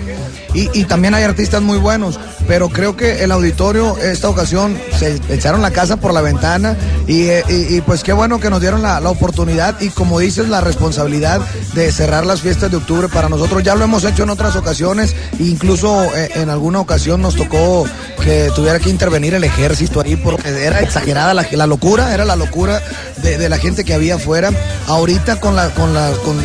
Y, 0.53 0.69
y 0.77 0.83
también 0.85 1.13
hay 1.13 1.23
artistas 1.23 1.61
muy 1.61 1.77
buenos, 1.77 2.19
pero 2.47 2.69
creo 2.69 2.95
que 2.95 3.23
el 3.23 3.31
auditorio 3.31 3.97
esta 3.97 4.29
ocasión 4.29 4.77
se 4.97 5.19
echaron 5.29 5.61
la 5.61 5.71
casa 5.71 5.97
por 5.97 6.13
la 6.13 6.21
ventana 6.21 6.75
y, 7.07 7.23
eh, 7.23 7.43
y- 7.49 7.75
y, 7.77 7.81
pues 7.81 8.03
qué 8.03 8.13
bueno 8.13 8.39
que 8.39 8.44
nos 8.49 8.61
dieron 8.61 8.81
la, 8.81 8.99
la 8.99 9.09
oportunidad 9.09 9.79
y 9.81 9.89
como 9.89 10.19
dices 10.19 10.49
la 10.49 10.61
responsabilidad 10.61 11.41
de 11.73 11.91
cerrar 11.91 12.25
las 12.25 12.41
fiestas 12.41 12.71
de 12.71 12.77
octubre 12.77 13.07
para 13.09 13.29
nosotros. 13.29 13.63
Ya 13.63 13.75
lo 13.75 13.83
hemos 13.83 14.03
hecho 14.03 14.23
en 14.23 14.29
otras 14.29 14.55
ocasiones, 14.55 15.15
incluso 15.39 16.03
eh, 16.15 16.31
en 16.35 16.49
alguna 16.49 16.79
ocasión 16.79 17.21
nos 17.21 17.35
tocó 17.35 17.85
que 18.23 18.51
tuviera 18.55 18.79
que 18.79 18.89
intervenir 18.89 19.33
el 19.33 19.43
ejército 19.43 20.01
ahí 20.01 20.15
porque 20.15 20.49
era 20.65 20.79
exagerada 20.81 21.33
la, 21.33 21.45
la 21.51 21.67
locura, 21.67 22.13
era 22.13 22.25
la 22.25 22.35
locura 22.35 22.81
de, 23.21 23.37
de 23.37 23.49
la 23.49 23.57
gente 23.57 23.83
que 23.83 23.93
había 23.93 24.15
afuera. 24.15 24.51
Ahorita 24.87 25.39
con 25.39 25.55
la, 25.55 25.69
con 25.69 25.93
la, 25.93 26.11
con, 26.23 26.37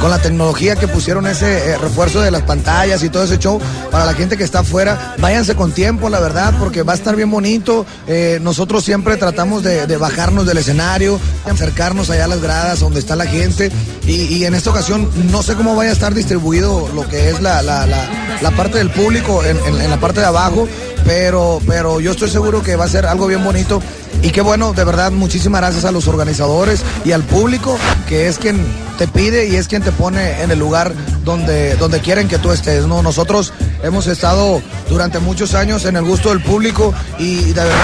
con 0.00 0.10
la 0.10 0.18
tecnología 0.18 0.76
que 0.76 0.88
pusieron 0.88 1.26
ese 1.26 1.70
eh, 1.70 1.78
refuerzo 1.78 2.20
de 2.20 2.30
las 2.30 2.42
pantallas 2.42 3.02
y 3.02 3.08
todo 3.08 3.24
ese 3.24 3.38
show, 3.38 3.60
para 3.90 4.04
la 4.04 4.14
gente 4.14 4.36
que 4.36 4.44
está 4.44 4.60
afuera, 4.60 5.14
váyanse 5.18 5.54
con 5.54 5.72
tiempo, 5.72 6.08
la 6.08 6.20
verdad, 6.20 6.54
porque 6.58 6.82
va 6.82 6.92
a 6.92 6.96
estar 6.96 7.16
bien 7.16 7.30
bonito. 7.30 7.86
Eh, 8.06 8.38
nosotros 8.42 8.84
siempre 8.84 9.16
tratamos 9.16 9.62
de, 9.62 9.86
de 9.86 9.96
bajarnos 9.96 10.46
del 10.46 10.58
escenario, 10.58 11.18
acercarnos 11.50 12.10
allá 12.10 12.24
a 12.24 12.28
las 12.28 12.40
gradas 12.40 12.80
donde 12.80 13.00
está 13.00 13.16
la 13.16 13.26
gente. 13.26 13.70
Y, 14.06 14.44
en 14.44 14.54
esta 14.54 14.70
ocasión 14.70 15.10
no 15.32 15.42
sé 15.42 15.54
cómo 15.54 15.74
vaya 15.74 15.90
a 15.90 15.92
estar 15.92 16.14
distribuido 16.14 16.88
lo 16.94 17.08
que 17.08 17.30
es 17.30 17.40
la, 17.40 17.62
la, 17.62 17.86
la, 17.86 18.50
parte 18.52 18.78
del 18.78 18.90
público 18.90 19.42
en, 19.44 19.56
en- 19.66 19.80
en 19.80 19.90
la 19.90 19.98
parte 19.98 20.20
de 20.20 20.26
abajo, 20.26 20.68
pero, 21.04 21.60
pero 21.66 21.98
yo 22.00 22.12
estoy 22.12 22.30
seguro 22.30 22.62
que 22.62 22.76
va 22.76 22.84
a 22.84 22.88
ser 22.88 23.06
algo 23.06 23.26
bien 23.26 23.42
bonito. 23.44 23.82
Y 24.22 24.30
qué 24.30 24.40
bueno, 24.40 24.72
de 24.72 24.84
verdad, 24.84 25.10
muchísimas 25.12 25.60
gracias 25.60 25.84
a 25.84 25.92
los 25.92 26.08
organizadores 26.08 26.82
y 27.04 27.12
al 27.12 27.22
público, 27.22 27.76
que 28.08 28.28
es 28.28 28.38
quien 28.38 28.64
te 28.96 29.06
pide 29.08 29.46
y 29.48 29.56
es 29.56 29.68
quien 29.68 29.82
te 29.82 29.92
pone 29.92 30.42
en 30.42 30.50
el 30.50 30.58
lugar 30.58 30.92
donde, 31.24 31.76
donde 31.76 32.00
quieren 32.00 32.28
que 32.28 32.38
tú 32.38 32.50
estés. 32.52 32.86
¿no? 32.86 33.02
Nosotros 33.02 33.52
hemos 33.82 34.06
estado 34.06 34.62
durante 34.88 35.18
muchos 35.18 35.54
años 35.54 35.84
en 35.84 35.96
el 35.96 36.04
gusto 36.04 36.30
del 36.30 36.40
público 36.42 36.94
y 37.18 37.36
de 37.52 37.52
verdad 37.64 37.74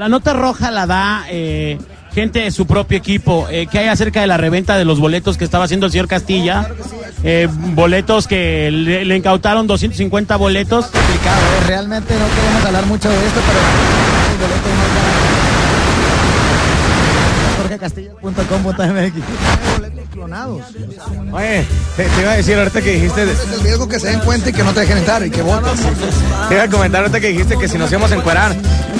La 0.00 0.08
nota 0.08 0.32
roja 0.32 0.70
la 0.70 0.86
da 0.86 1.26
eh, 1.28 1.76
gente 2.14 2.38
de 2.38 2.50
su 2.50 2.66
propio 2.66 2.96
equipo. 2.96 3.46
Eh, 3.50 3.66
¿Qué 3.70 3.80
hay 3.80 3.88
acerca 3.88 4.22
de 4.22 4.26
la 4.26 4.38
reventa 4.38 4.78
de 4.78 4.86
los 4.86 4.98
boletos 4.98 5.36
que 5.36 5.44
estaba 5.44 5.64
haciendo 5.64 5.84
el 5.84 5.92
señor 5.92 6.08
Castilla? 6.08 6.70
Eh, 7.22 7.46
boletos 7.52 8.26
que 8.26 8.70
le, 8.70 9.04
le 9.04 9.16
incautaron 9.18 9.66
250 9.66 10.36
boletos. 10.36 10.86
complicado, 10.86 11.42
¿eh? 11.42 11.66
realmente 11.66 12.14
no 12.14 12.24
queremos 12.34 12.64
hablar 12.64 12.86
mucho 12.86 13.10
de 13.10 13.26
esto, 13.26 13.40
pero 13.46 13.58
el 14.32 14.38
boleto 14.38 14.68
más 14.78 14.88
barato. 14.96 15.20
jorgecastillo.com.mx 17.58 19.14
clonados. 20.20 20.60
Oye, 21.32 21.64
te, 21.96 22.04
te 22.04 22.20
iba 22.20 22.32
a 22.32 22.36
decir 22.36 22.58
ahorita 22.58 22.82
que 22.82 22.92
dijiste. 22.92 23.24
de- 23.24 23.32
el 23.32 23.60
riesgo 23.62 23.88
que 23.88 23.98
se 23.98 24.08
den 24.08 24.20
cuenta 24.20 24.50
y 24.50 24.52
que 24.52 24.62
no 24.62 24.72
te 24.74 24.80
dejen 24.80 24.98
entrar 24.98 25.24
y 25.24 25.30
que 25.30 25.40
voten. 25.40 25.72
Te 26.48 26.54
iba 26.56 26.64
a 26.64 26.68
comentar 26.68 27.00
ahorita 27.00 27.20
que 27.20 27.28
dijiste 27.28 27.56
que 27.56 27.68
si 27.68 27.78
nos 27.78 27.90
íbamos 27.90 28.12
a 28.12 28.16
encuerar. 28.16 28.54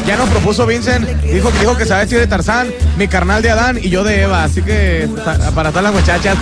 Ya 0.06 0.16
nos 0.16 0.30
propuso 0.30 0.64
Vincent, 0.66 1.06
dijo, 1.22 1.50
dijo 1.60 1.76
que 1.76 1.84
se 1.84 1.90
va 1.90 1.96
a 1.96 2.00
vestir 2.00 2.18
de 2.18 2.26
Tarzán, 2.26 2.68
mi 2.96 3.06
carnal 3.06 3.42
de 3.42 3.50
Adán 3.50 3.78
y 3.82 3.90
yo 3.90 4.02
de 4.02 4.22
Eva. 4.22 4.44
Así 4.44 4.62
que 4.62 5.08
para 5.54 5.68
todas 5.70 5.84
las 5.84 5.92
muchachas. 5.92 6.36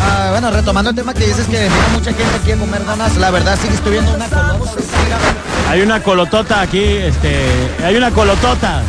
Ah, 0.00 0.28
bueno, 0.32 0.50
retomando 0.50 0.90
el 0.90 0.96
tema 0.96 1.14
que 1.14 1.26
dices 1.26 1.46
que 1.46 1.52
viene 1.58 1.74
mucha 1.92 2.12
gente 2.12 2.36
aquí 2.42 2.52
a 2.52 2.56
comer 2.56 2.84
donas, 2.84 3.16
la 3.16 3.30
verdad 3.30 3.58
sigue 3.60 3.74
estoy 3.74 3.92
viendo 3.92 4.14
una 4.14 4.26
color. 4.28 4.60
Hay 5.70 5.80
una 5.80 6.02
colotota 6.02 6.60
aquí, 6.60 6.82
este, 6.82 7.46
hay 7.84 7.96
una 7.96 8.10
colotota. 8.10 8.82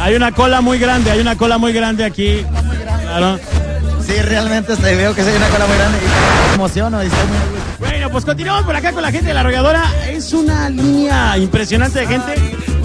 Hay 0.00 0.14
una 0.14 0.32
cola 0.32 0.62
muy 0.62 0.78
grande, 0.78 1.10
hay 1.10 1.20
una 1.20 1.36
cola 1.36 1.58
muy 1.58 1.74
grande 1.74 2.04
aquí. 2.06 2.42
Claro. 3.10 3.40
Sí, 4.06 4.12
realmente 4.22 4.72
este, 4.72 4.94
veo 4.94 5.12
que 5.14 5.22
hay 5.22 5.36
una 5.36 5.48
cola 5.48 5.66
muy 5.66 5.76
grande 5.76 5.98
y 5.98 6.48
me 6.48 6.54
emociono 6.54 7.02
y 7.02 7.06
estoy 7.06 7.26
muy 7.26 7.36
orgulloso. 7.38 7.64
Bueno, 7.80 8.10
pues 8.10 8.24
continuamos 8.24 8.64
por 8.64 8.76
acá 8.76 8.92
con 8.92 9.02
la 9.02 9.10
gente 9.10 9.26
de 9.28 9.34
la 9.34 9.40
arrolladora. 9.40 9.84
Es 10.08 10.32
una 10.32 10.70
línea 10.70 11.36
impresionante 11.36 11.98
de 12.00 12.06
gente. 12.06 12.34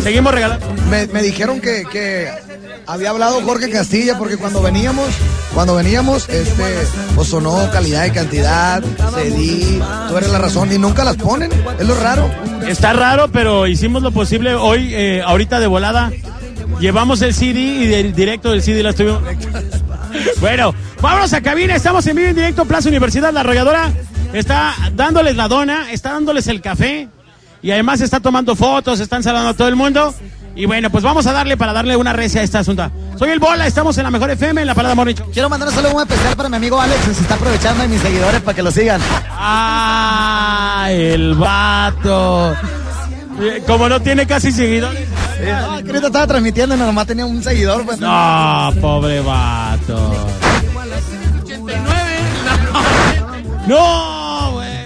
Seguimos 0.02 0.34
regalando. 0.34 0.66
Me, 0.90 1.06
me 1.08 1.22
dijeron 1.22 1.62
que, 1.62 1.84
que 1.92 2.28
había 2.88 3.12
hablado 3.12 3.40
Jorge 3.44 3.70
Castilla 3.70 4.18
porque 4.18 4.38
cuando 4.38 4.64
veníamos, 4.64 5.08
cuando 5.54 5.76
veníamos, 5.76 6.28
este, 6.28 6.88
pues 7.14 7.28
sonó 7.28 7.70
calidad 7.72 8.06
y 8.06 8.12
cantidad, 8.12 8.84
cedí, 9.14 9.80
tú 10.10 10.18
eres 10.18 10.32
la 10.32 10.40
razón 10.40 10.72
y 10.72 10.80
nunca 10.80 11.04
las 11.04 11.18
ponen, 11.18 11.52
es 11.80 11.88
lo 11.88 11.96
raro. 12.00 12.32
Está 12.68 12.94
raro, 12.94 13.30
pero 13.32 13.68
hicimos 13.68 14.02
lo 14.02 14.10
posible 14.10 14.56
hoy, 14.56 14.92
eh, 14.96 15.22
ahorita 15.24 15.60
de 15.60 15.68
volada. 15.68 16.12
Llevamos 16.80 17.22
el 17.22 17.34
CD 17.34 17.60
y 17.60 17.88
del 17.88 18.16
directo 18.16 18.50
del 18.50 18.64
CD 18.64 18.82
la 18.82 18.90
estuvimos. 18.90 19.22
Bueno, 20.40 20.74
vámonos 21.02 21.34
a 21.34 21.42
cabina. 21.42 21.76
Estamos 21.76 22.06
en 22.08 22.16
vivo 22.16 22.30
en 22.30 22.36
directo, 22.36 22.66
Plaza 22.66 22.90
Universidad. 22.90 23.34
La 23.34 23.42
arrolladora 23.42 23.92
está 24.34 24.74
dándoles 24.94 25.36
la 25.36 25.48
dona, 25.48 25.92
está 25.92 26.14
dándoles 26.14 26.48
el 26.48 26.62
café 26.62 27.08
y 27.62 27.72
además 27.72 28.02
está 28.02 28.20
tomando 28.20 28.56
fotos, 28.56 29.00
están 29.00 29.24
saludando 29.24 29.50
a 29.50 29.54
todo 29.54 29.68
el 29.68 29.76
mundo. 29.76 30.14
Y 30.56 30.66
bueno, 30.66 30.90
pues 30.90 31.04
vamos 31.04 31.28
a 31.28 31.34
darle 31.34 31.58
para 31.58 31.74
darle 31.74 31.98
una 31.98 32.14
recia 32.14 32.40
a 32.40 32.44
esta 32.44 32.60
asunto. 32.60 32.90
Soy 33.20 33.30
el 33.32 33.40
Bola, 33.40 33.68
estamos 33.68 33.98
en 33.98 34.06
la 34.06 34.12
mejor 34.12 34.30
FM, 34.30 34.62
en 34.62 34.68
la 34.68 34.74
Parada 34.74 34.96
Morning. 34.96 35.16
Quiero 35.34 35.50
mandar 35.50 35.68
un 35.68 35.76
saludo 35.76 35.92
muy 35.94 36.04
especial 36.04 36.36
para 36.36 36.48
mi 36.48 36.56
amigo 36.56 36.80
Alex, 36.80 37.00
que 37.06 37.14
se 37.14 37.22
está 37.24 37.36
aprovechando 37.36 37.84
de 37.84 37.90
mis 37.90 38.02
seguidores 38.02 38.42
para 38.42 38.56
que 38.56 38.64
lo 38.64 38.72
sigan. 38.72 39.02
¡Ah! 39.32 40.88
El 40.92 41.36
vato. 41.36 42.56
Como 43.68 43.90
no 43.90 44.02
tiene 44.02 44.26
casi 44.26 44.52
seguidores. 44.52 45.08
No, 45.10 45.84
que 45.84 45.90
ahorita 45.90 46.08
estaba 46.08 46.28
transmitiendo 46.28 46.76
y 46.76 46.78
nomás 46.78 47.08
tenía 47.08 47.26
un 47.26 47.44
seguidor. 47.44 47.86
Pues. 47.86 48.00
No, 48.00 48.72
pobre 48.82 49.22
vato. 49.22 50.28
No, 53.68 54.52
güey. 54.54 54.86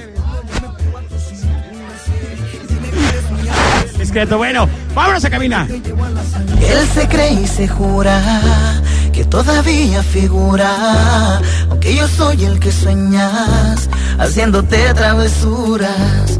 Discreto, 3.98 4.38
bueno, 4.38 4.68
vámonos 4.96 5.24
a 5.26 5.30
cabina. 5.30 5.68
Él 5.70 6.88
se 6.94 7.08
cree 7.08 7.34
y 7.34 7.48
se 7.48 7.68
jura 7.68 8.22
que 9.12 9.26
todavía 9.26 10.02
figura, 10.02 11.42
aunque 11.70 11.96
yo 11.96 12.08
soy 12.08 12.46
el 12.46 12.60
que 12.60 12.72
sueñas, 12.72 13.90
haciéndote 14.18 14.94
travesuras. 14.94 16.40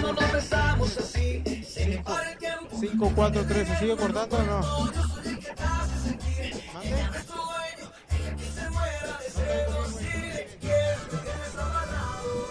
5, 2.81 3.11
4, 3.15 3.45
3, 3.47 3.67
¿se 3.67 3.77
sigue 3.77 3.95
cortando 3.95 4.37
o 4.37 4.43
no? 4.43 4.61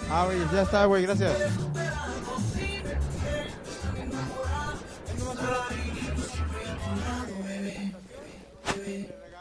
Ah, 0.08 0.24
güey, 0.26 0.38
ya 0.52 0.62
está, 0.62 0.84
güey, 0.84 1.02
gracias. 1.02 1.32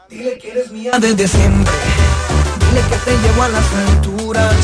Dile 0.08 0.38
que 0.38 0.50
eres 0.50 0.72
mía 0.72 0.98
desde 0.98 1.28
siempre. 1.28 1.72
Dile 2.70 2.82
que 2.88 2.96
te 2.98 3.18
llevo 3.18 3.42
a 3.42 3.48
las 3.48 3.64
alturas. 3.88 4.54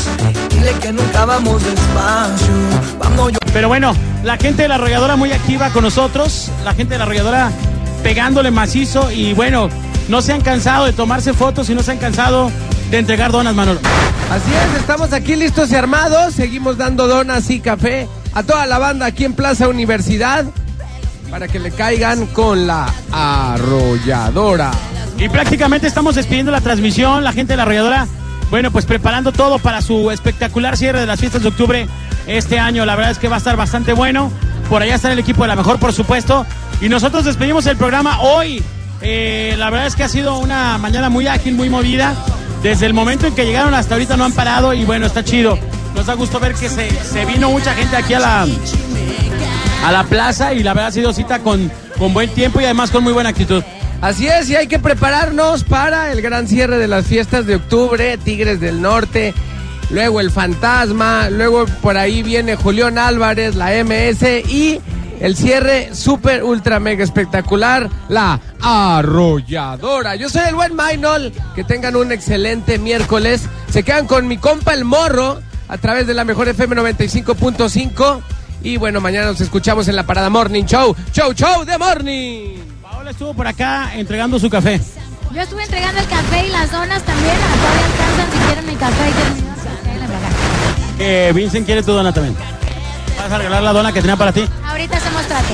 Dile 0.49 0.71
que 0.79 0.93
nunca 0.93 1.25
vamos 1.25 1.61
despacio. 1.61 2.53
Vamos 2.99 3.33
yo. 3.33 3.39
Pero 3.51 3.67
bueno, 3.67 3.93
la 4.23 4.37
gente 4.37 4.61
de 4.61 4.69
la 4.69 4.75
arrolladora 4.75 5.17
muy 5.17 5.33
activa 5.33 5.71
con 5.71 5.83
nosotros. 5.83 6.49
La 6.63 6.73
gente 6.73 6.93
de 6.93 6.99
la 6.99 7.03
arrolladora 7.03 7.51
pegándole 8.03 8.49
macizo. 8.49 9.11
Y 9.11 9.33
bueno, 9.33 9.69
no 10.07 10.21
se 10.21 10.31
han 10.31 10.39
cansado 10.39 10.85
de 10.85 10.93
tomarse 10.93 11.33
fotos 11.33 11.69
y 11.69 11.75
no 11.75 11.83
se 11.83 11.91
han 11.91 11.97
cansado 11.97 12.49
de 12.89 12.97
entregar 12.97 13.33
donas, 13.33 13.53
Manolo. 13.53 13.81
Así 14.31 14.51
es, 14.53 14.79
estamos 14.79 15.11
aquí 15.11 15.35
listos 15.35 15.69
y 15.71 15.75
armados. 15.75 16.33
Seguimos 16.33 16.77
dando 16.77 17.07
donas 17.07 17.49
y 17.49 17.59
café 17.59 18.07
a 18.33 18.43
toda 18.43 18.65
la 18.67 18.77
banda 18.77 19.05
aquí 19.05 19.25
en 19.25 19.33
Plaza 19.33 19.67
Universidad 19.67 20.45
para 21.29 21.49
que 21.49 21.59
le 21.59 21.71
caigan 21.71 22.25
con 22.27 22.67
la 22.67 22.87
arrolladora. 23.11 24.71
Y 25.17 25.29
prácticamente 25.29 25.87
estamos 25.87 26.15
despidiendo 26.15 26.51
la 26.51 26.61
transmisión, 26.61 27.23
la 27.23 27.33
gente 27.33 27.53
de 27.53 27.57
la 27.57 27.63
arrolladora, 27.63 28.07
bueno, 28.51 28.71
pues 28.71 28.85
preparando 28.85 29.31
todo 29.31 29.59
para 29.59 29.81
su 29.81 30.11
espectacular 30.11 30.77
cierre 30.77 30.99
de 30.99 31.05
las 31.07 31.19
fiestas 31.19 31.41
de 31.41 31.47
octubre 31.49 31.87
este 32.27 32.59
año. 32.59 32.85
La 32.85 32.95
verdad 32.95 33.11
es 33.11 33.17
que 33.17 33.27
va 33.27 33.35
a 33.35 33.39
estar 33.39 33.57
bastante 33.57 33.93
bueno. 33.93 34.31
Por 34.69 34.81
allá 34.81 34.95
está 34.95 35.11
el 35.11 35.19
equipo 35.19 35.41
de 35.43 35.47
la 35.49 35.55
mejor, 35.55 35.79
por 35.79 35.91
supuesto. 35.91 36.45
Y 36.81 36.89
nosotros 36.89 37.25
despedimos 37.25 37.65
el 37.65 37.77
programa 37.77 38.19
hoy 38.21 38.63
Eh, 38.99 39.53
la 39.59 39.69
verdad 39.69 39.85
es 39.85 39.95
que 39.95 40.03
ha 40.03 40.09
sido 40.09 40.39
una 40.39 40.79
mañana 40.79 41.09
muy 41.09 41.27
ágil, 41.27 41.53
muy 41.53 41.69
movida. 41.69 42.15
Desde 42.63 42.87
el 42.87 42.95
momento 42.95 43.27
en 43.27 43.35
que 43.35 43.45
llegaron 43.45 43.75
hasta 43.75 43.93
ahorita 43.93 44.17
no 44.17 44.25
han 44.25 44.31
parado 44.33 44.73
y 44.73 44.85
bueno, 44.85 45.05
está 45.05 45.23
chido. 45.23 45.57
Nos 45.93 46.07
da 46.07 46.15
gusto 46.15 46.39
ver 46.39 46.55
que 46.55 46.67
se, 46.67 46.89
se 46.89 47.23
vino 47.25 47.51
mucha 47.51 47.75
gente 47.75 47.95
aquí 47.95 48.15
a 48.15 48.19
la, 48.19 48.47
a 49.85 49.91
la 49.91 50.03
plaza 50.03 50.53
y 50.53 50.63
la 50.63 50.73
verdad 50.73 50.87
ha 50.87 50.91
sido 50.91 51.13
cita 51.13 51.39
con, 51.39 51.71
con 51.99 52.11
buen 52.11 52.29
tiempo 52.31 52.59
y 52.59 52.65
además 52.65 52.89
con 52.89 53.03
muy 53.03 53.13
buena 53.13 53.29
actitud. 53.29 53.63
Así 54.01 54.27
es, 54.27 54.49
y 54.49 54.55
hay 54.55 54.67
que 54.67 54.77
prepararnos 54.77 55.63
para 55.63 56.11
el 56.11 56.21
gran 56.21 56.47
cierre 56.47 56.77
de 56.77 56.87
las 56.87 57.07
fiestas 57.07 57.47
de 57.47 57.55
octubre, 57.55 58.17
Tigres 58.17 58.59
del 58.59 58.81
Norte, 58.81 59.33
luego 59.89 60.19
el 60.19 60.29
Fantasma, 60.29 61.29
luego 61.31 61.65
por 61.81 61.97
ahí 61.97 62.21
viene 62.21 62.55
Julián 62.55 62.99
Álvarez, 62.99 63.55
la 63.55 63.71
MS 63.83 64.23
y 64.49 64.79
el 65.19 65.35
cierre 65.35 65.95
super 65.95 66.43
ultra 66.43 66.79
mega 66.79 67.03
espectacular, 67.03 67.89
la 68.07 68.39
arrolladora. 68.61 70.15
Yo 70.15 70.29
soy 70.29 70.43
el 70.47 70.55
buen 70.55 70.75
Maynol, 70.75 71.33
que 71.55 71.63
tengan 71.63 71.95
un 71.95 72.11
excelente 72.11 72.77
miércoles. 72.77 73.49
Se 73.71 73.81
quedan 73.81 74.05
con 74.05 74.27
mi 74.27 74.37
compa 74.37 74.73
el 74.73 74.85
morro 74.85 75.41
a 75.67 75.77
través 75.79 76.05
de 76.05 76.13
la 76.13 76.23
mejor 76.23 76.47
FM 76.47 76.75
95.5 76.75 78.21
y 78.61 78.77
bueno, 78.77 79.01
mañana 79.01 79.27
nos 79.27 79.41
escuchamos 79.41 79.87
en 79.87 79.95
la 79.95 80.05
Parada 80.05 80.29
Morning 80.29 80.65
Show. 80.65 80.95
Show, 81.13 81.33
show 81.33 81.65
de 81.65 81.77
Morning. 81.79 82.66
Paola 83.07 83.11
estuvo 83.11 83.33
por 83.33 83.47
acá 83.47 83.91
entregando 83.95 84.37
su 84.37 84.49
café. 84.49 84.81
Yo 85.33 85.41
estuve 85.41 85.63
entregando 85.63 86.01
el 86.01 86.07
café 86.07 86.45
y 86.45 86.49
las 86.49 86.69
donas 86.69 87.01
también. 87.03 87.35
Todavía 87.35 87.85
alcanzan 87.85 88.31
si 88.31 88.45
quieren 88.45 88.65
mi 88.65 88.75
café 88.75 89.09
y 89.09 89.13
quieren 89.13 89.99
mi 89.99 90.05
acá. 90.05 90.29
Eh, 90.99 91.31
Vincent 91.33 91.65
quiere 91.65 91.83
tu 91.83 91.93
dona 91.93 92.11
también. 92.11 92.35
¿Vas 93.17 93.31
a 93.31 93.37
regalar 93.37 93.63
la 93.63 93.71
dona 93.71 93.93
que 93.93 94.01
tenía 94.01 94.17
para 94.17 94.33
ti? 94.33 94.43
Ahorita 94.65 94.97
hacemos 94.97 95.25
trato. 95.25 95.53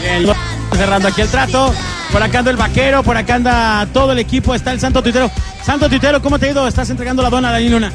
Bien, 0.00 0.34
cerrando 0.72 1.08
aquí 1.08 1.20
el 1.20 1.28
trato. 1.28 1.74
Por 2.10 2.22
acá 2.22 2.38
anda 2.38 2.50
el 2.50 2.56
vaquero, 2.56 3.02
por 3.02 3.16
acá 3.18 3.34
anda 3.34 3.86
todo 3.92 4.12
el 4.12 4.18
equipo, 4.18 4.54
está 4.54 4.72
el 4.72 4.80
Santo 4.80 5.02
Tuitero. 5.02 5.30
Santo 5.62 5.90
Tuitero, 5.90 6.22
¿cómo 6.22 6.38
te 6.38 6.46
ha 6.46 6.50
ido? 6.52 6.66
Estás 6.66 6.88
entregando 6.88 7.22
la 7.22 7.28
dona 7.28 7.50
a 7.50 7.52
Dani 7.52 7.68
Luna. 7.68 7.92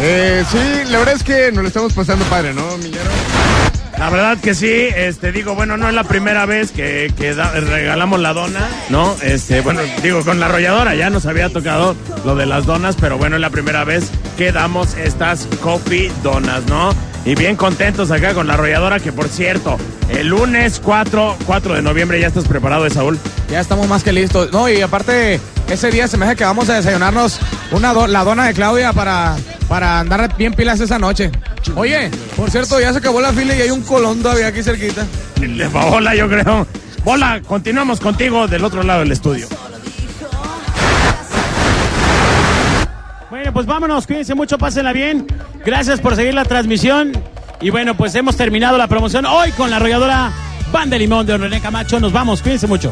Eh, 0.00 0.44
sí, 0.50 0.90
la 0.90 0.98
verdad 0.98 1.14
es 1.14 1.22
que 1.22 1.50
nos 1.52 1.62
lo 1.62 1.68
estamos 1.68 1.94
pasando 1.94 2.26
padre, 2.26 2.52
¿no, 2.52 2.76
Millero? 2.76 3.10
La 4.00 4.08
verdad 4.08 4.38
que 4.38 4.54
sí, 4.54 4.88
este 4.96 5.30
digo, 5.30 5.54
bueno, 5.54 5.76
no 5.76 5.86
es 5.86 5.94
la 5.94 6.04
primera 6.04 6.46
vez 6.46 6.72
que, 6.72 7.12
que 7.18 7.34
regalamos 7.34 8.18
la 8.18 8.32
dona, 8.32 8.66
¿no? 8.88 9.14
Este, 9.22 9.60
bueno, 9.60 9.82
digo, 10.02 10.24
con 10.24 10.40
la 10.40 10.46
arrolladora 10.46 10.94
ya 10.94 11.10
nos 11.10 11.26
había 11.26 11.50
tocado 11.50 11.94
lo 12.24 12.34
de 12.34 12.46
las 12.46 12.64
donas, 12.64 12.96
pero 12.98 13.18
bueno, 13.18 13.36
es 13.36 13.42
la 13.42 13.50
primera 13.50 13.84
vez 13.84 14.10
que 14.38 14.52
damos 14.52 14.96
estas 14.96 15.46
coffee 15.60 16.10
donas, 16.22 16.64
¿no? 16.64 16.94
Y 17.24 17.34
bien 17.34 17.54
contentos 17.56 18.10
acá 18.10 18.32
con 18.34 18.46
la 18.46 18.54
arrolladora, 18.54 18.98
que 18.98 19.12
por 19.12 19.28
cierto, 19.28 19.76
el 20.08 20.28
lunes 20.28 20.80
4, 20.82 21.36
4 21.46 21.74
de 21.74 21.82
noviembre 21.82 22.18
ya 22.20 22.28
estás 22.28 22.48
preparado, 22.48 22.86
¿eh, 22.86 22.90
Saúl. 22.90 23.18
Ya 23.50 23.60
estamos 23.60 23.86
más 23.88 24.02
que 24.02 24.12
listos. 24.12 24.50
No, 24.52 24.68
y 24.70 24.80
aparte, 24.80 25.38
ese 25.68 25.90
día 25.90 26.08
se 26.08 26.16
me 26.16 26.24
hace 26.24 26.36
que 26.36 26.44
vamos 26.44 26.68
a 26.70 26.74
desayunarnos 26.76 27.38
una 27.72 27.92
do- 27.92 28.06
la 28.06 28.24
dona 28.24 28.46
de 28.46 28.54
Claudia 28.54 28.92
para, 28.94 29.36
para 29.68 30.00
andar 30.00 30.34
bien 30.38 30.54
pilas 30.54 30.80
esa 30.80 30.98
noche. 30.98 31.30
Oye, 31.76 32.10
por 32.36 32.50
cierto, 32.50 32.80
ya 32.80 32.90
se 32.92 32.98
acabó 32.98 33.20
la 33.20 33.32
fila 33.34 33.54
y 33.54 33.60
hay 33.60 33.70
un 33.70 33.82
colón 33.82 34.22
todavía 34.22 34.46
aquí 34.46 34.62
cerquita. 34.62 35.04
De 35.36 35.66
Bola, 35.68 36.14
yo 36.14 36.26
creo. 36.28 36.66
Bola, 37.04 37.40
continuamos 37.46 38.00
contigo 38.00 38.48
del 38.48 38.64
otro 38.64 38.82
lado 38.82 39.00
del 39.00 39.12
estudio. 39.12 39.46
Pues 43.52 43.66
vámonos, 43.66 44.06
cuídense 44.06 44.34
mucho, 44.34 44.58
pásenla 44.58 44.92
bien. 44.92 45.26
Gracias 45.64 46.00
por 46.00 46.14
seguir 46.16 46.34
la 46.34 46.44
transmisión. 46.44 47.12
Y 47.60 47.70
bueno, 47.70 47.94
pues 47.96 48.14
hemos 48.14 48.36
terminado 48.36 48.78
la 48.78 48.86
promoción 48.86 49.26
hoy 49.26 49.52
con 49.52 49.70
la 49.70 49.76
arrolladora 49.76 50.30
Banda 50.72 50.96
Limón 50.96 51.26
de 51.26 51.36
René 51.36 51.60
Camacho. 51.60 52.00
Nos 52.00 52.12
vamos, 52.12 52.42
cuídense 52.42 52.66
mucho. 52.66 52.90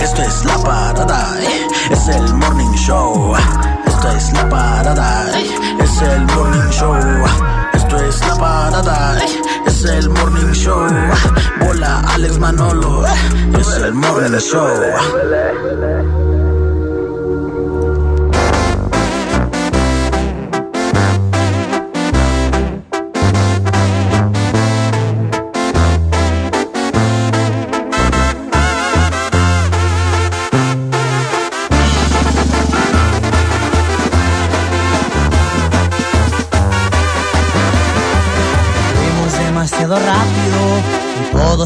Esto 0.00 0.22
es 0.22 0.44
la 0.44 0.58
parada, 0.58 1.42
eh, 1.42 1.66
es 1.90 2.08
el 2.08 2.34
morning 2.34 2.74
show. 2.74 3.34
Esto 3.86 4.10
es 4.10 4.32
la 4.32 4.48
parada, 4.48 5.38
eh, 5.38 5.46
es 5.80 6.02
el 6.02 6.26
morning 6.26 6.70
show. 6.70 7.55
Esto 7.96 8.08
es 8.08 8.28
la 8.28 8.36
parada, 8.36 9.18
eh, 9.18 9.42
es 9.66 9.84
el 9.84 10.10
morning 10.10 10.52
show. 10.52 10.86
Bola 11.60 12.00
Alex 12.14 12.38
Manolo, 12.38 13.06
eh, 13.06 13.10
es 13.58 13.68
el 13.78 13.94
morning 13.94 14.38
show. 14.38 14.68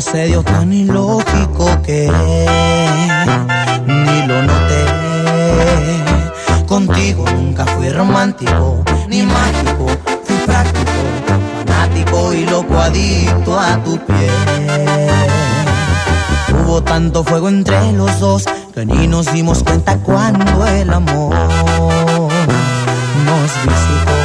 Todo 0.01 0.12
se 0.12 0.26
dio 0.26 0.42
tan 0.42 0.72
ilógico 0.72 1.82
que 1.82 2.11
ni 3.86 4.26
lo 4.26 4.42
noté. 4.42 4.84
Contigo 6.66 7.24
nunca 7.30 7.66
fui 7.66 7.90
romántico 7.90 8.82
ni 9.09 9.22
mágico, 9.22 9.86
fui 10.24 10.36
práctico, 10.46 10.90
fanático 11.66 12.32
y 12.34 12.44
loco 12.46 12.78
adicto 12.78 13.59
a 13.59 13.82
tu 13.84 13.98
piel. 13.98 14.30
Hubo 16.64 16.82
tanto 16.82 17.24
fuego 17.24 17.48
entre 17.48 17.92
los 17.92 18.20
dos 18.20 18.44
que 18.74 18.86
ni 18.86 19.07
nos 19.07 19.32
dimos 19.32 19.62
cuenta 19.62 19.98
cuando 19.98 20.66
el 20.66 20.90
amor 20.92 21.34
nos 23.26 23.51
visitó. 23.64 24.16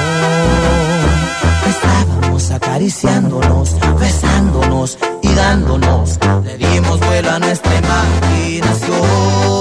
Estábamos 1.67 2.51
acariciándonos, 2.51 3.75
besándonos 5.35 5.35
y 5.35 6.17
dándonos. 6.17 6.19
Le 6.45 6.67
dimos 6.69 6.99
vuelo 6.99 7.31
a 7.31 7.39
nuestra 7.39 7.71
imaginación. 7.75 9.54